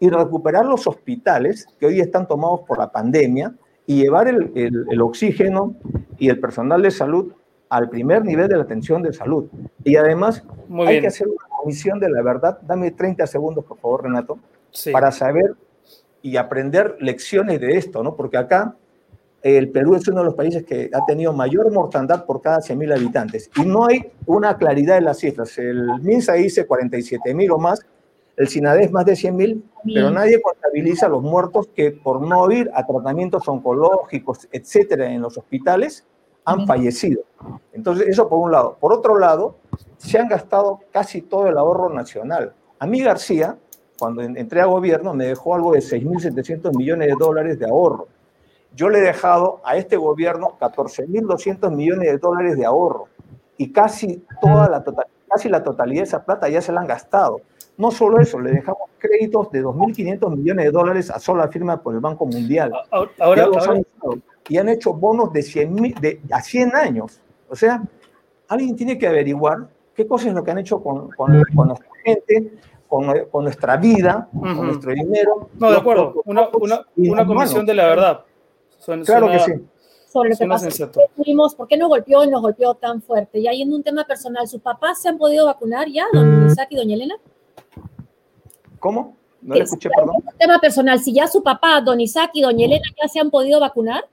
y 0.00 0.08
recuperar 0.08 0.64
los 0.64 0.86
hospitales 0.86 1.68
que 1.78 1.86
hoy 1.86 2.00
están 2.00 2.26
tomados 2.26 2.62
por 2.66 2.78
la 2.78 2.90
pandemia 2.90 3.54
y 3.86 4.02
llevar 4.02 4.28
el, 4.28 4.50
el, 4.54 5.00
oxígeno 5.02 5.74
y 6.18 6.30
el 6.30 6.40
personal 6.40 6.80
de 6.80 6.90
salud 6.90 7.32
al 7.68 7.90
primer 7.90 8.24
nivel 8.24 8.48
de 8.48 8.56
la 8.56 8.62
atención 8.62 9.02
de 9.02 9.12
salud. 9.12 9.46
Y 9.84 9.96
además 9.96 10.42
hay 10.86 11.00
que 11.00 11.06
hacer 11.06 11.28
una 11.28 11.56
comisión 11.56 12.00
de 12.00 12.08
la 12.08 12.22
verdad. 12.22 12.58
Dame 12.62 12.90
30 12.92 13.26
segundos, 13.26 13.64
por 13.64 13.78
favor, 13.78 14.04
Renato, 14.04 14.38
para 14.90 15.12
saber 15.12 15.54
y 16.22 16.36
aprender 16.36 16.96
lecciones 17.00 17.60
de 17.60 17.76
esto, 17.76 18.02
¿no? 18.02 18.16
Porque 18.16 18.38
acá 18.38 18.74
el 19.42 19.70
Perú 19.70 19.94
es 19.94 20.06
uno 20.08 20.20
de 20.20 20.26
los 20.26 20.34
países 20.34 20.64
que 20.64 20.90
ha 20.92 21.04
tenido 21.06 21.32
mayor 21.32 21.70
mortandad 21.72 22.24
por 22.24 22.40
cada 22.42 22.58
100.000 22.58 22.94
habitantes. 22.94 23.50
Y 23.56 23.62
no 23.62 23.86
hay 23.86 24.12
una 24.26 24.56
claridad 24.56 24.98
en 24.98 25.04
las 25.04 25.18
cifras. 25.18 25.56
El 25.58 26.00
MINSA 26.02 26.34
dice 26.34 26.66
47.000 26.66 27.50
o 27.50 27.58
más, 27.58 27.80
el 28.40 28.48
SINADES 28.48 28.90
más 28.90 29.04
de 29.04 29.12
100.000, 29.12 29.62
pero 29.92 30.10
nadie 30.10 30.40
contabiliza 30.40 31.10
los 31.10 31.22
muertos 31.22 31.68
que 31.76 31.90
por 31.90 32.26
no 32.26 32.50
ir 32.50 32.70
a 32.72 32.86
tratamientos 32.86 33.46
oncológicos, 33.46 34.48
etcétera, 34.50 35.12
en 35.12 35.20
los 35.20 35.36
hospitales, 35.36 36.06
han 36.46 36.66
fallecido. 36.66 37.22
Entonces, 37.74 38.08
eso 38.08 38.30
por 38.30 38.38
un 38.38 38.50
lado. 38.50 38.78
Por 38.80 38.94
otro 38.94 39.18
lado, 39.18 39.56
se 39.98 40.18
han 40.18 40.26
gastado 40.26 40.80
casi 40.90 41.20
todo 41.20 41.48
el 41.48 41.58
ahorro 41.58 41.90
nacional. 41.90 42.54
A 42.78 42.86
mí 42.86 43.02
García, 43.02 43.58
cuando 43.98 44.22
entré 44.22 44.62
a 44.62 44.64
gobierno, 44.64 45.12
me 45.12 45.26
dejó 45.26 45.54
algo 45.54 45.72
de 45.72 45.80
6.700 45.80 46.74
millones 46.74 47.08
de 47.08 47.16
dólares 47.18 47.58
de 47.58 47.66
ahorro. 47.66 48.08
Yo 48.74 48.88
le 48.88 49.00
he 49.00 49.02
dejado 49.02 49.60
a 49.64 49.76
este 49.76 49.98
gobierno 49.98 50.56
14.200 50.58 51.70
millones 51.76 52.10
de 52.10 52.16
dólares 52.16 52.56
de 52.56 52.64
ahorro 52.64 53.08
y 53.58 53.70
casi, 53.70 54.24
toda 54.40 54.66
la 54.70 54.82
casi 55.28 55.50
la 55.50 55.62
totalidad 55.62 56.00
de 56.00 56.06
esa 56.06 56.24
plata 56.24 56.48
ya 56.48 56.62
se 56.62 56.72
la 56.72 56.80
han 56.80 56.86
gastado. 56.86 57.42
No 57.80 57.90
solo 57.90 58.20
eso, 58.20 58.38
le 58.38 58.50
dejamos 58.50 58.90
créditos 58.98 59.50
de 59.50 59.64
2.500 59.64 60.36
millones 60.36 60.66
de 60.66 60.70
dólares 60.70 61.10
a 61.10 61.18
sola 61.18 61.48
firma 61.48 61.82
por 61.82 61.94
el 61.94 62.00
Banco 62.00 62.26
Mundial. 62.26 62.70
Ahora, 62.90 63.80
y 64.50 64.58
han 64.58 64.68
hecho 64.68 64.92
bonos 64.92 65.32
de 65.32 65.42
100, 65.42 65.76
de, 65.98 66.20
a 66.30 66.42
100 66.42 66.76
años. 66.76 67.22
O 67.48 67.56
sea, 67.56 67.82
alguien 68.48 68.76
tiene 68.76 68.98
que 68.98 69.06
averiguar 69.06 69.66
qué 69.94 70.06
cosas 70.06 70.28
es 70.28 70.34
lo 70.34 70.44
que 70.44 70.50
han 70.50 70.58
hecho 70.58 70.82
con, 70.82 71.10
con, 71.12 71.42
con 71.56 71.68
nuestra 71.68 71.88
gente, 72.04 72.52
con, 72.86 73.06
con, 73.30 73.44
nuestra 73.44 73.78
vida, 73.78 74.28
con 74.30 74.66
nuestro 74.66 74.92
dinero. 74.92 75.48
No, 75.58 75.70
de 75.70 75.78
acuerdo, 75.78 76.20
una, 76.26 76.50
una, 76.52 76.86
una 76.96 77.26
comisión 77.26 77.64
de 77.64 77.74
la 77.74 77.86
verdad. 77.86 78.24
claro 79.06 79.28
que 79.28 79.38
sí. 79.38 79.52
Sobre 80.12 80.30
lo 80.30 80.36
que 80.36 81.54
¿Por 81.56 81.66
qué 81.66 81.76
nos 81.78 81.88
golpeó 81.88 82.24
y 82.24 82.28
nos 82.28 82.42
golpeó 82.42 82.74
tan 82.74 83.00
fuerte? 83.00 83.38
Y 83.38 83.46
ahí 83.46 83.62
en 83.62 83.72
un 83.72 83.82
tema 83.82 84.04
personal, 84.04 84.46
¿sus 84.46 84.60
papás 84.60 85.00
se 85.00 85.08
han 85.08 85.16
podido 85.16 85.46
vacunar 85.46 85.88
ya, 85.88 86.04
don 86.12 86.46
Isaac 86.46 86.68
y 86.72 86.76
doña 86.76 86.96
Elena? 86.96 87.14
¿Cómo? 88.80 89.16
No 89.42 89.54
le 89.54 89.62
escuché, 89.62 89.88
perdón. 89.90 90.16
Un 90.16 90.38
tema 90.38 90.58
personal, 90.58 90.98
si 90.98 91.14
ya 91.14 91.26
su 91.26 91.42
papá, 91.42 91.80
don 91.80 92.00
Isaac 92.00 92.30
y 92.34 92.42
doña 92.42 92.66
Elena 92.66 92.84
ya 93.00 93.08
se 93.08 93.20
han 93.20 93.30
podido 93.30 93.60
vacunar. 93.60 94.04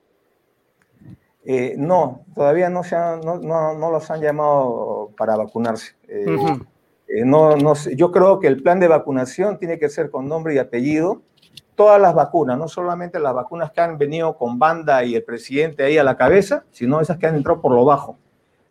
Eh, 1.43 1.75
no, 1.77 2.25
todavía 2.35 2.69
no, 2.69 2.83
se 2.83 2.95
no, 2.95 3.39
no, 3.39 3.91
los 3.91 4.11
han 4.11 4.21
llamado 4.21 5.11
para 5.17 5.37
vacunarse. 5.37 5.95
Eh, 6.07 6.25
eh, 7.07 7.23
no, 7.25 7.55
no 7.55 7.73
yo 7.95 8.11
creo 8.11 8.39
que 8.39 8.47
el 8.47 8.61
plan 8.61 8.79
de 8.79 8.89
vacunación 8.89 9.57
tiene 9.57 9.79
que 9.79 9.89
ser 9.89 10.11
con 10.11 10.27
nombre 10.27 10.55
y 10.55 10.57
apellido. 10.57 11.21
Todas 11.75 12.01
las 12.01 12.15
vacunas, 12.15 12.57
no 12.57 12.67
solamente 12.67 13.19
las 13.19 13.33
vacunas 13.33 13.71
que 13.71 13.81
han 13.81 13.97
venido 13.97 14.35
con 14.35 14.59
banda 14.59 15.03
y 15.05 15.15
el 15.15 15.23
presidente 15.23 15.83
ahí 15.83 15.97
a 15.97 16.03
la 16.03 16.17
cabeza, 16.17 16.65
sino 16.71 16.99
esas 16.99 17.17
que 17.17 17.27
han 17.27 17.35
entrado 17.35 17.61
por 17.61 17.71
lo 17.71 17.85
bajo. 17.85 18.17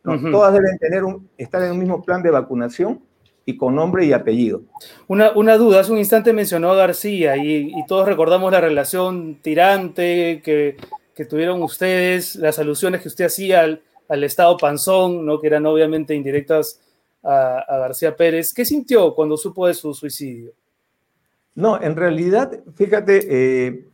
Todas 0.02 0.52
deben 0.52 0.78
tener 0.78 1.02
un, 1.02 1.28
estar 1.36 1.60
en 1.62 1.72
un 1.72 1.78
mismo 1.78 2.02
plan 2.02 2.22
de 2.22 2.30
vacunación 2.30 3.00
y 3.46 3.56
con 3.56 3.74
nombre 3.74 4.04
y 4.04 4.12
apellido. 4.12 4.62
Una, 5.06 5.30
una 5.32 5.56
duda, 5.56 5.80
hace 5.80 5.92
un 5.92 5.98
instante 5.98 6.34
mencionó 6.34 6.72
a 6.72 6.76
García 6.76 7.36
y, 7.38 7.72
y, 7.74 7.86
todos 7.86 8.06
recordamos 8.06 8.52
la 8.52 8.60
relación 8.60 9.36
tirante 9.40 10.42
que 10.44 10.76
que 11.16 11.24
tuvieron 11.24 11.62
ustedes, 11.62 12.36
las 12.36 12.58
alusiones 12.58 13.00
que 13.00 13.08
usted 13.08 13.24
hacía 13.24 13.62
al, 13.62 14.22
Estado 14.22 14.56
Panzón, 14.58 15.24
¿no? 15.24 15.40
que 15.40 15.46
eran 15.46 15.64
obviamente 15.64 16.14
indirectas 16.14 16.78
a, 17.22 17.64
García 17.68 18.14
Pérez. 18.14 18.52
¿Qué 18.52 18.66
sintió 18.66 19.14
cuando 19.14 19.38
supo 19.38 19.66
de 19.66 19.72
su 19.72 19.94
suicidio? 19.94 20.52
No, 21.54 21.80
en 21.80 21.96
realidad, 21.96 22.60
fíjate, 22.74 23.26
eh, 23.30 23.88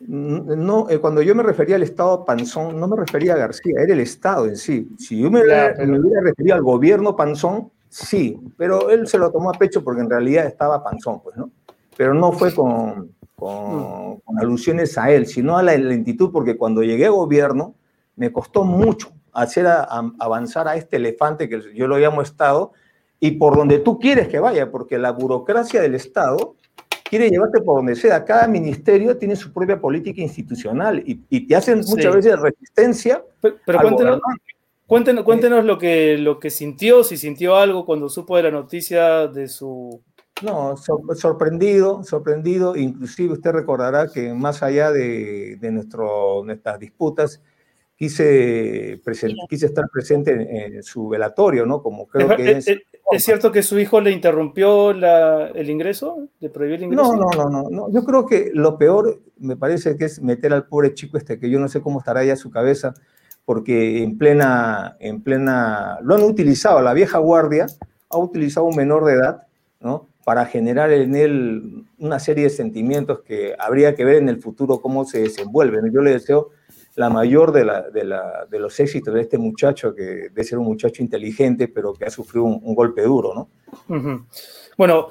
no, 0.00 0.90
eh, 0.90 0.98
cuando 0.98 1.22
yo 1.22 1.36
me 1.36 1.44
refería 1.44 1.76
al 1.76 1.84
Estado 1.84 2.24
Panzón, 2.24 2.78
no 2.78 2.88
me 2.88 2.96
refería 2.96 3.34
a 3.34 3.38
García, 3.38 3.74
era 3.80 3.92
el 3.94 4.00
Estado 4.00 4.46
en 4.46 4.56
sí. 4.56 4.88
Si 4.98 5.20
yo 5.20 5.30
me, 5.30 5.42
hubiera, 5.42 5.74
referido 6.22 6.56
al 6.56 6.62
gobierno 6.62 7.14
Panzón, 7.14 7.70
sí, 8.04 8.38
pero 8.56 8.90
él 8.90 9.06
se 9.06 9.18
lo 9.18 9.30
tomó 9.30 9.50
a 9.50 9.54
pecho 9.54 9.82
porque 9.82 10.02
en 10.02 10.10
realidad 10.10 10.46
estaba 10.46 10.82
Panzón, 10.82 11.20
pues, 11.22 11.36
¿no? 11.36 11.50
Pero 11.96 12.12
no 12.12 12.32
fue 12.32 12.54
con, 12.54 13.12
con, 13.34 14.20
alusiones 14.38 14.98
a 14.98 15.10
él, 15.10 15.26
sino 15.26 15.56
a 15.56 15.62
la 15.62 15.76
lentitud, 15.76 16.30
porque 16.30 16.56
cuando 16.56 16.82
llegué 16.82 17.06
a 17.06 17.10
gobierno 17.10 17.74
me 18.16 18.32
costó 18.32 18.64
mucho 18.64 19.12
hacer 19.32 19.66
avanzar 19.66 20.68
a 20.68 20.76
este 20.76 20.96
elefante 20.96 21.48
que 21.48 21.60
yo 21.74 21.86
lo 21.86 21.98
llamo 21.98 22.22
Estado 22.22 22.72
y 23.20 23.32
por 23.32 23.56
donde 23.56 23.78
tú 23.78 23.98
quieres 23.98 24.28
que 24.28 24.38
vaya, 24.38 24.70
porque 24.70 24.98
la 24.98 25.12
burocracia 25.12 25.80
del 25.80 25.94
Estado 25.94 26.56
quiere 27.08 27.30
llevarte 27.30 27.60
por 27.60 27.76
donde 27.76 27.94
sea. 27.94 28.24
Cada 28.24 28.46
ministerio 28.46 29.16
tiene 29.16 29.36
su 29.36 29.52
propia 29.52 29.80
política 29.80 30.20
institucional 30.20 31.02
y, 31.04 31.46
te 31.46 31.56
hacen 31.56 31.80
muchas 31.86 32.14
veces 32.14 32.40
resistencia. 32.40 33.22
Pero, 33.40 33.60
cuéntenos, 34.86 35.24
cuéntenos, 35.24 35.64
lo, 35.64 35.78
que, 35.78 36.18
lo 36.18 36.38
que 36.38 36.50
sintió, 36.50 37.04
si 37.04 37.16
sintió 37.16 37.56
algo 37.56 37.84
cuando 37.84 38.08
supo 38.08 38.36
de 38.36 38.44
la 38.44 38.50
noticia 38.50 39.26
de 39.26 39.48
su 39.48 40.02
no, 40.42 40.76
sorprendido, 40.76 42.02
sorprendido. 42.04 42.76
Inclusive 42.76 43.32
usted 43.32 43.52
recordará 43.52 44.08
que 44.12 44.34
más 44.34 44.62
allá 44.62 44.92
de, 44.92 45.58
nuestro, 45.72 46.42
nuestras 46.44 46.78
disputas, 46.78 47.40
quise, 47.96 49.00
quise 49.48 49.66
estar 49.66 49.88
presente 49.90 50.76
en, 50.76 50.82
su 50.82 51.08
velatorio, 51.08 51.64
¿no? 51.64 51.82
Como 51.82 52.06
creo 52.06 52.36
que 52.36 52.50
es, 52.52 52.68
es, 52.68 53.24
cierto 53.24 53.50
que 53.50 53.62
su 53.62 53.78
hijo 53.78 54.00
le 54.02 54.10
interrumpió 54.10 54.90
el 54.90 55.70
ingreso? 55.70 56.28
¿Le 56.40 56.50
prohibió 56.50 56.76
el 56.76 56.82
ingreso? 56.82 57.16
No, 57.16 57.30
no, 57.30 57.48
no, 57.48 57.70
no, 57.70 57.90
Yo 57.90 58.04
creo 58.04 58.26
que 58.26 58.50
lo 58.52 58.76
peor 58.76 59.22
me 59.38 59.56
parece 59.56 59.96
que 59.96 60.04
es 60.04 60.20
meter 60.20 60.52
al 60.52 60.66
pobre 60.66 60.92
chico 60.92 61.16
este, 61.16 61.38
que 61.38 61.48
yo 61.48 61.58
no 61.58 61.68
sé 61.68 61.80
cómo 61.80 62.00
estará 62.00 62.22
ya 62.24 62.36
su 62.36 62.50
cabeza, 62.50 62.92
porque 63.46 64.02
en 64.02 64.18
plena, 64.18 64.96
en 65.00 65.22
plena, 65.22 65.98
lo 66.02 66.16
han 66.16 66.22
utilizado, 66.24 66.82
la 66.82 66.92
vieja 66.92 67.18
guardia 67.18 67.66
ha 68.10 68.18
utilizado 68.18 68.66
un 68.66 68.76
menor 68.76 69.06
de 69.06 69.14
edad, 69.14 69.46
¿no? 69.80 70.08
para 70.26 70.44
generar 70.44 70.90
en 70.90 71.14
él 71.14 71.84
una 71.98 72.18
serie 72.18 72.44
de 72.44 72.50
sentimientos 72.50 73.20
que 73.20 73.54
habría 73.56 73.94
que 73.94 74.04
ver 74.04 74.16
en 74.16 74.28
el 74.28 74.42
futuro 74.42 74.80
cómo 74.80 75.04
se 75.04 75.20
desenvuelven. 75.20 75.92
Yo 75.92 76.02
le 76.02 76.10
deseo 76.10 76.50
la 76.96 77.10
mayor 77.10 77.52
de, 77.52 78.58
los 78.58 78.80
éxitos 78.80 79.14
de 79.14 79.20
este 79.20 79.38
muchacho, 79.38 79.94
que 79.94 80.02
debe 80.02 80.42
ser 80.42 80.58
un 80.58 80.64
muchacho 80.64 81.00
inteligente, 81.00 81.68
pero 81.68 81.92
que 81.92 82.06
ha 82.06 82.10
sufrido 82.10 82.44
un, 82.44 82.74
golpe 82.74 83.02
duro, 83.02 83.34
¿no? 83.34 84.26
Bueno, 84.76 85.10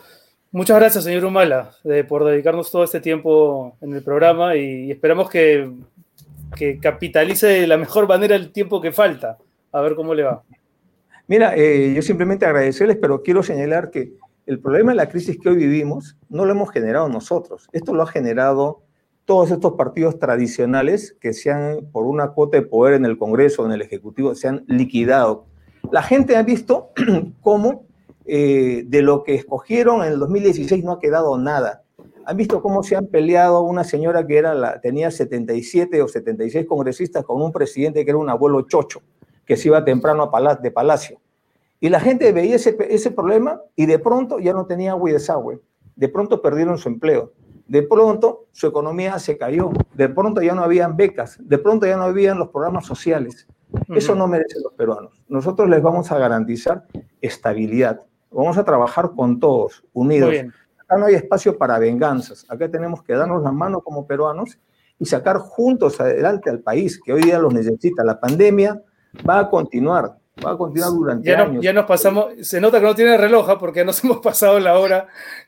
muchas 0.51 0.79
gracias, 0.79 1.05
señor 1.05 1.23
Humala, 1.23 1.71
por 2.09 2.25
dedicarnos 2.25 2.69
todo 2.69 2.83
este 2.83 2.99
tiempo 2.99 3.77
en 3.79 3.93
el 3.93 4.03
programa 4.03 4.57
y, 4.57 4.91
esperamos 4.91 5.29
que, 5.29 5.71
que, 6.55 6.79
capitalice 6.79 7.47
de 7.47 7.67
la 7.67 7.77
mejor 7.77 8.07
manera 8.07 8.35
el 8.35 8.51
tiempo 8.51 8.81
que 8.81 8.91
falta. 8.91 9.37
A 9.71 9.81
ver 9.81 9.95
cómo 9.95 10.13
le 10.13 10.23
va. 10.23 10.43
Mira, 11.27 11.55
eh, 11.55 11.93
yo 11.95 12.01
simplemente 12.01 12.45
agradecerles, 12.45 12.97
pero 12.97 13.23
quiero 13.23 13.43
señalar 13.43 13.89
que 13.89 14.13
el 14.45 14.59
problema 14.59 14.91
de 14.91 14.97
la 14.97 15.09
crisis 15.09 15.39
que 15.39 15.49
hoy 15.49 15.57
vivimos 15.57 16.17
no 16.29 16.45
lo 16.45 16.51
hemos 16.51 16.71
generado 16.71 17.09
nosotros. 17.09 17.67
Esto 17.71 17.93
lo 17.93 18.03
ha 18.03 18.07
generado 18.07 18.83
todos 19.25 19.49
estos 19.49 19.73
partidos 19.73 20.19
tradicionales 20.19 21.17
que 21.19 21.33
se 21.33 21.51
han, 21.51 21.87
por 21.91 22.05
una 22.05 22.29
cuota 22.29 22.57
de 22.57 22.63
poder 22.65 22.93
en 22.93 23.05
el 23.05 23.17
Congreso, 23.17 23.65
en 23.65 23.71
el 23.71 23.81
Ejecutivo, 23.81 24.35
se 24.35 24.47
han 24.47 24.63
liquidado. 24.67 25.47
La 25.91 26.03
gente 26.03 26.37
ha 26.37 26.43
visto 26.43 26.91
cómo 27.41 27.85
eh, 28.25 28.83
de 28.87 29.01
lo 29.01 29.23
que 29.23 29.35
escogieron 29.35 30.03
en 30.03 30.13
el 30.13 30.19
2016 30.19 30.83
no 30.83 30.93
ha 30.93 30.99
quedado 30.99 31.37
nada. 31.37 31.83
Han 32.25 32.37
visto 32.37 32.61
cómo 32.61 32.83
se 32.83 32.95
han 32.95 33.07
peleado 33.07 33.61
una 33.61 33.83
señora 33.83 34.25
que 34.25 34.37
era 34.37 34.53
la, 34.53 34.81
tenía 34.81 35.11
77 35.11 36.01
o 36.01 36.07
76 36.07 36.65
congresistas 36.65 37.23
con 37.23 37.41
un 37.41 37.51
presidente 37.51 38.03
que 38.03 38.11
era 38.11 38.17
un 38.17 38.29
abuelo 38.29 38.61
chocho, 38.61 39.01
que 39.45 39.57
se 39.57 39.67
iba 39.67 39.85
temprano 39.85 40.31
a 40.33 40.55
de 40.55 40.71
palacio. 40.71 41.19
Y 41.79 41.89
la 41.89 41.99
gente 41.99 42.31
veía 42.31 42.55
ese, 42.55 42.75
ese 42.89 43.11
problema 43.11 43.61
y 43.75 43.85
de 43.85 43.99
pronto 43.99 44.39
ya 44.39 44.53
no 44.53 44.65
tenía 44.65 44.91
agua 44.91 45.09
y 45.09 45.13
desagüe. 45.13 45.59
De 45.95 46.09
pronto 46.09 46.41
perdieron 46.41 46.77
su 46.77 46.89
empleo. 46.89 47.33
De 47.67 47.83
pronto 47.83 48.45
su 48.51 48.67
economía 48.67 49.19
se 49.19 49.37
cayó. 49.37 49.71
De 49.93 50.09
pronto 50.09 50.41
ya 50.41 50.55
no 50.55 50.63
habían 50.63 50.97
becas. 50.97 51.37
De 51.39 51.57
pronto 51.57 51.85
ya 51.85 51.97
no 51.97 52.03
habían 52.03 52.39
los 52.39 52.49
programas 52.49 52.85
sociales. 52.85 53.47
Eso 53.89 54.15
no 54.15 54.27
merecen 54.27 54.63
los 54.63 54.73
peruanos. 54.73 55.21
Nosotros 55.27 55.69
les 55.69 55.81
vamos 55.81 56.11
a 56.11 56.17
garantizar 56.17 56.85
estabilidad. 57.21 58.01
Vamos 58.31 58.57
a 58.57 58.63
trabajar 58.63 59.11
con 59.15 59.39
todos, 59.39 59.83
unidos. 59.93 60.33
Acá 60.85 60.97
no 60.97 61.05
hay 61.07 61.15
espacio 61.15 61.57
para 61.57 61.79
venganzas. 61.79 62.45
Acá 62.49 62.69
tenemos 62.69 63.03
que 63.03 63.13
darnos 63.13 63.43
la 63.43 63.51
mano 63.51 63.81
como 63.81 64.07
peruanos 64.07 64.57
y 64.99 65.05
sacar 65.05 65.37
juntos 65.37 65.99
adelante 65.99 66.49
al 66.49 66.59
país, 66.59 66.99
que 67.03 67.13
hoy 67.13 67.23
día 67.23 67.39
los 67.39 67.53
necesita. 67.53 68.03
La 68.03 68.19
pandemia 68.19 68.81
va 69.27 69.39
a 69.39 69.49
continuar 69.49 70.15
Va 70.43 70.51
a 70.51 70.57
continuar 70.57 70.91
durante 70.91 71.29
ya 71.29 71.41
años. 71.41 71.63
ya 71.63 71.71
nos 71.71 71.85
pasamos, 71.85 72.33
se 72.41 72.59
nota 72.59 72.79
que 72.79 72.85
no 72.85 72.95
tiene 72.95 73.15
reloj 73.15 73.49
¿ah? 73.49 73.57
porque 73.57 73.79
ya 73.79 73.85
nos 73.85 73.99
hemos 74.03 74.19
pasado 74.19 74.59
la 74.59 74.77
hora 74.77 75.07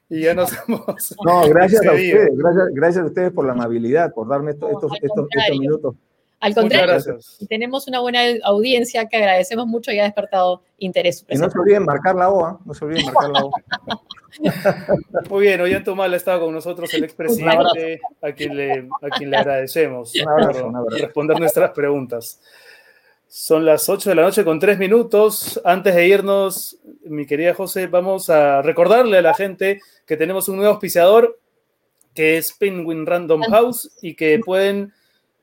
y 0.09 0.21
ya 0.21 0.33
nos 0.33 0.51
hemos. 0.53 1.15
No, 1.25 1.47
gracias 1.49 1.85
a 1.85 1.91
ustedes, 1.91 2.29
gracias, 2.37 2.67
gracias 2.71 3.03
a 3.03 3.07
ustedes 3.07 3.31
por 3.31 3.45
la 3.45 3.51
amabilidad, 3.51 4.13
por 4.13 4.29
darme 4.29 4.51
estos, 4.51 4.71
No, 4.71 4.77
estos, 4.77 4.91
al 4.91 4.97
estos, 4.97 5.09
estos 5.09 5.27
contrario. 5.27 5.59
minutos. 5.59 5.95
Al 6.39 6.53
contrario, 6.53 7.17
tenemos 7.49 7.87
una 7.87 7.99
buena 7.99 8.19
audiencia 8.43 9.07
que 9.07 9.17
agradecemos 9.17 9.65
mucho 9.65 9.91
y 9.91 9.99
ha 9.99 10.03
despertado 10.03 10.61
interés. 10.77 11.25
Y 11.27 11.37
no 11.37 11.49
se 11.49 11.57
olviden 11.57 11.83
marcar 11.83 12.15
la 12.15 12.29
O, 12.29 12.45
¿ah? 12.45 12.59
no 12.63 12.73
se 12.73 12.85
olviden 12.85 13.05
marcar 13.05 13.29
la 13.31 13.43
O. 13.43 13.51
Muy 15.29 15.43
bien, 15.43 15.61
Ollanta 15.61 15.91
Humala 15.91 16.15
ha 16.15 16.17
estado 16.17 16.45
con 16.45 16.53
nosotros, 16.53 16.93
el 16.93 17.03
expresidente, 17.03 17.99
a 18.21 18.31
quien 18.31 18.55
le, 18.55 18.87
a 19.01 19.09
quien 19.09 19.29
le 19.29 19.37
agradecemos 19.37 20.13
Un 20.15 20.29
abrazo, 20.29 20.59
por 20.59 20.69
un 20.69 20.75
abrazo. 20.75 21.03
responder 21.03 21.39
nuestras 21.39 21.71
preguntas. 21.71 22.41
Son 23.27 23.65
las 23.65 23.89
8 23.89 24.09
de 24.09 24.15
la 24.15 24.21
noche 24.21 24.45
con 24.45 24.59
3 24.59 24.77
minutos. 24.79 25.59
Antes 25.65 25.95
de 25.95 26.07
irnos, 26.07 26.77
mi 27.03 27.25
querida 27.25 27.53
José, 27.53 27.87
vamos 27.87 28.29
a 28.29 28.61
recordarle 28.61 29.17
a 29.17 29.21
la 29.21 29.33
gente 29.33 29.81
que 30.05 30.15
tenemos 30.15 30.47
un 30.47 30.57
nuevo 30.57 30.71
auspiciador 30.71 31.37
que 32.13 32.37
es 32.37 32.53
Penguin 32.53 33.05
Random 33.05 33.43
House 33.43 33.91
y 34.01 34.15
que 34.15 34.39
pueden 34.43 34.91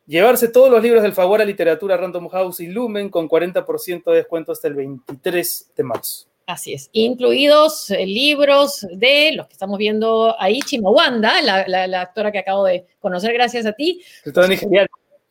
llevarse 0.07 0.49
todos 0.49 0.71
los 0.71 0.83
libros 0.83 1.03
del 1.03 1.13
Faguara 1.13 1.45
Literatura 1.45 1.97
Random 1.97 2.29
House 2.29 2.61
y 2.61 2.67
Lumen 2.67 3.11
con 3.11 3.29
40% 3.29 4.05
de 4.11 4.17
descuento 4.17 4.51
hasta 4.51 4.69
el 4.69 4.75
23 4.75 5.73
de 5.77 5.83
marzo. 5.85 6.27
Así 6.47 6.75
es, 6.75 6.91
incluidos 6.93 7.91
eh, 7.91 8.05
libros 8.05 8.87
de 8.93 9.33
los 9.33 9.47
que 9.47 9.55
estamos 9.55 9.79
viendo 9.79 10.37
ahí, 10.39 10.61
Chimawanda, 10.61 11.41
la, 11.41 11.67
la- 11.67 11.87
la 11.87 12.03
actora 12.03 12.31
que 12.31 12.39
acabo 12.39 12.65
de 12.65 12.85
conocer 13.01 13.33
gracias 13.33 13.65
a 13.65 13.73
ti. 13.73 14.03
Todo 14.33 14.47
nigeriano. 14.47 14.89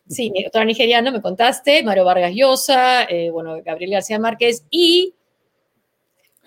Sí, 0.09 0.31
doctora 0.43 0.65
nigeriana, 0.65 1.11
me 1.11 1.21
contaste, 1.21 1.83
Mario 1.83 2.03
Vargas 2.03 2.31
Llosa, 2.33 3.03
eh, 3.03 3.29
bueno, 3.29 3.61
Gabriel 3.63 3.91
García 3.91 4.17
Márquez 4.17 4.65
y... 4.71 5.13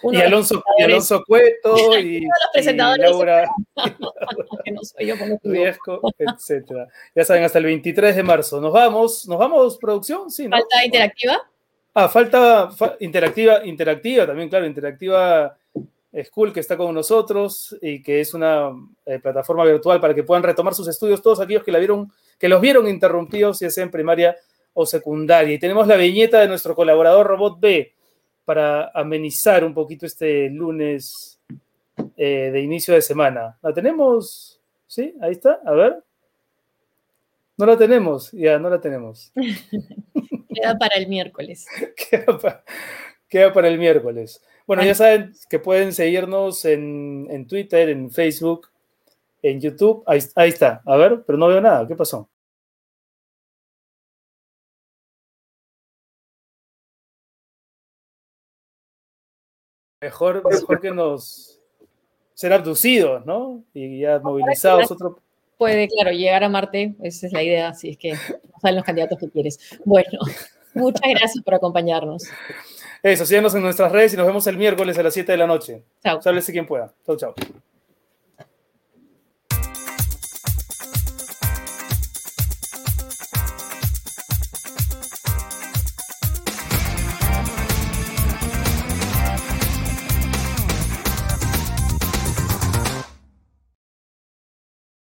uno 0.03 0.19
Y 0.19 0.23
Alonso, 0.23 0.63
y 0.79 0.83
Alonso 0.83 1.23
Cueto 1.27 1.97
y, 1.99 2.21
los 2.23 2.31
presentadores 2.53 3.07
y 3.09 3.13
Laura 3.13 3.49
que 4.65 4.71
no 4.73 4.83
soy 4.83 5.07
yo. 5.07 5.15
Riesco, 5.45 6.01
etcétera. 6.19 6.89
Ya 7.15 7.25
saben, 7.25 7.45
hasta 7.45 7.59
el 7.59 7.65
23 7.67 8.17
de 8.17 8.23
marzo. 8.25 8.61
Nos 8.61 8.73
vamos, 8.73 9.27
nos 9.29 9.39
vamos, 9.39 9.79
producción, 9.79 10.29
sí, 10.31 10.49
¿no? 10.49 10.57
Falta 10.59 10.85
interactiva. 10.85 11.49
Ah, 11.99 12.09
falta 12.11 12.71
fa- 12.71 12.97
interactiva, 13.01 13.65
interactiva 13.65 14.27
también, 14.27 14.51
claro, 14.51 14.67
interactiva 14.67 15.57
School 16.25 16.53
que 16.53 16.61
está 16.61 16.77
con 16.77 16.95
nosotros 16.95 17.75
y 17.81 18.03
que 18.03 18.21
es 18.21 18.35
una 18.35 18.71
eh, 19.07 19.19
plataforma 19.19 19.65
virtual 19.65 19.99
para 20.01 20.15
que 20.15 20.23
puedan 20.23 20.43
retomar 20.43 20.75
sus 20.75 20.89
estudios 20.89 21.23
todos 21.23 21.41
aquellos 21.41 21.63
que 21.65 21.73
la 21.73 21.79
vieron, 21.79 22.11
que 22.39 22.49
los 22.51 22.61
vieron 22.61 22.87
interrumpidos, 22.87 23.61
ya 23.61 23.71
sea 23.71 23.85
en 23.85 23.91
primaria 23.91 24.37
o 24.75 24.85
secundaria. 24.85 25.55
Y 25.55 25.59
tenemos 25.59 25.87
la 25.87 25.97
viñeta 25.97 26.41
de 26.41 26.49
nuestro 26.49 26.75
colaborador 26.75 27.27
Robot 27.27 27.61
B 27.61 27.93
para 28.45 28.91
amenizar 28.95 29.65
un 29.65 29.73
poquito 29.75 30.05
este 30.07 30.51
lunes 30.51 31.39
eh, 32.17 32.51
de 32.53 32.61
inicio 32.61 32.93
de 32.95 33.03
semana. 33.03 33.57
¿La 33.63 33.73
tenemos? 33.73 34.61
¿Sí? 34.87 35.15
Ahí 35.23 35.33
está. 35.33 35.61
A 35.65 35.73
ver. 35.73 36.03
No 37.59 37.65
la 37.65 37.77
tenemos, 37.79 38.33
ya, 38.33 38.59
no 38.59 38.69
la 38.69 38.81
tenemos. 38.81 39.33
Queda 40.61 40.77
para 40.79 40.97
el 40.97 41.07
miércoles. 41.09 41.67
queda, 42.11 42.39
pa- 42.39 42.65
queda 43.29 43.53
para 43.53 43.69
el 43.69 43.79
miércoles. 43.79 44.43
Bueno, 44.67 44.83
ya 44.83 44.95
saben 44.95 45.33
que 45.49 45.59
pueden 45.59 45.93
seguirnos 45.93 46.65
en, 46.65 47.27
en 47.31 47.47
Twitter, 47.47 47.89
en 47.89 48.11
Facebook, 48.11 48.69
en 49.43 49.61
YouTube. 49.61 50.03
Ahí, 50.07 50.21
ahí 50.35 50.49
está. 50.49 50.83
A 50.85 50.97
ver, 50.97 51.23
pero 51.27 51.39
no 51.39 51.47
veo 51.47 51.61
nada. 51.61 51.87
¿Qué 51.87 51.95
pasó? 51.95 52.29
Mejor, 60.01 60.43
mejor 60.49 60.81
que 60.81 60.91
nos 60.91 61.61
ser 62.35 62.53
abducidos, 62.53 63.25
¿no? 63.25 63.65
Y 63.73 64.01
ya 64.01 64.19
movilizados. 64.19 64.91
Otro, 64.91 65.21
Puede, 65.57 65.89
claro, 65.89 66.11
llegar 66.11 66.45
a 66.45 66.49
Marte, 66.49 66.95
esa 67.03 67.27
es 67.27 67.33
la 67.33 67.43
idea, 67.43 67.73
si 67.75 67.91
es 67.91 67.97
que 67.97 68.13
no 68.13 68.61
salen 68.61 68.77
los 68.77 68.85
candidatos 68.85 69.19
que 69.19 69.31
quieres. 69.31 69.59
Bueno, 69.85 70.19
muchas 70.75 71.09
gracias 71.09 71.43
por 71.43 71.55
acompañarnos. 71.55 72.25
eso, 73.03 73.25
síganos 73.25 73.55
en 73.55 73.63
nuestras 73.63 73.91
redes 73.91 74.15
y 74.15 74.17
nos 74.17 74.27
vemos 74.27 74.47
el 74.47 74.59
miércoles 74.59 74.99
a 74.99 75.03
las 75.03 75.15
7 75.15 75.33
de 75.33 75.39
la 75.39 75.47
noche. 75.47 75.83
Chao. 76.03 76.21
Sálvese 76.21 76.53
quien 76.53 76.67
pueda. 76.67 76.93
Chau, 77.07 77.17
chau. 77.17 77.35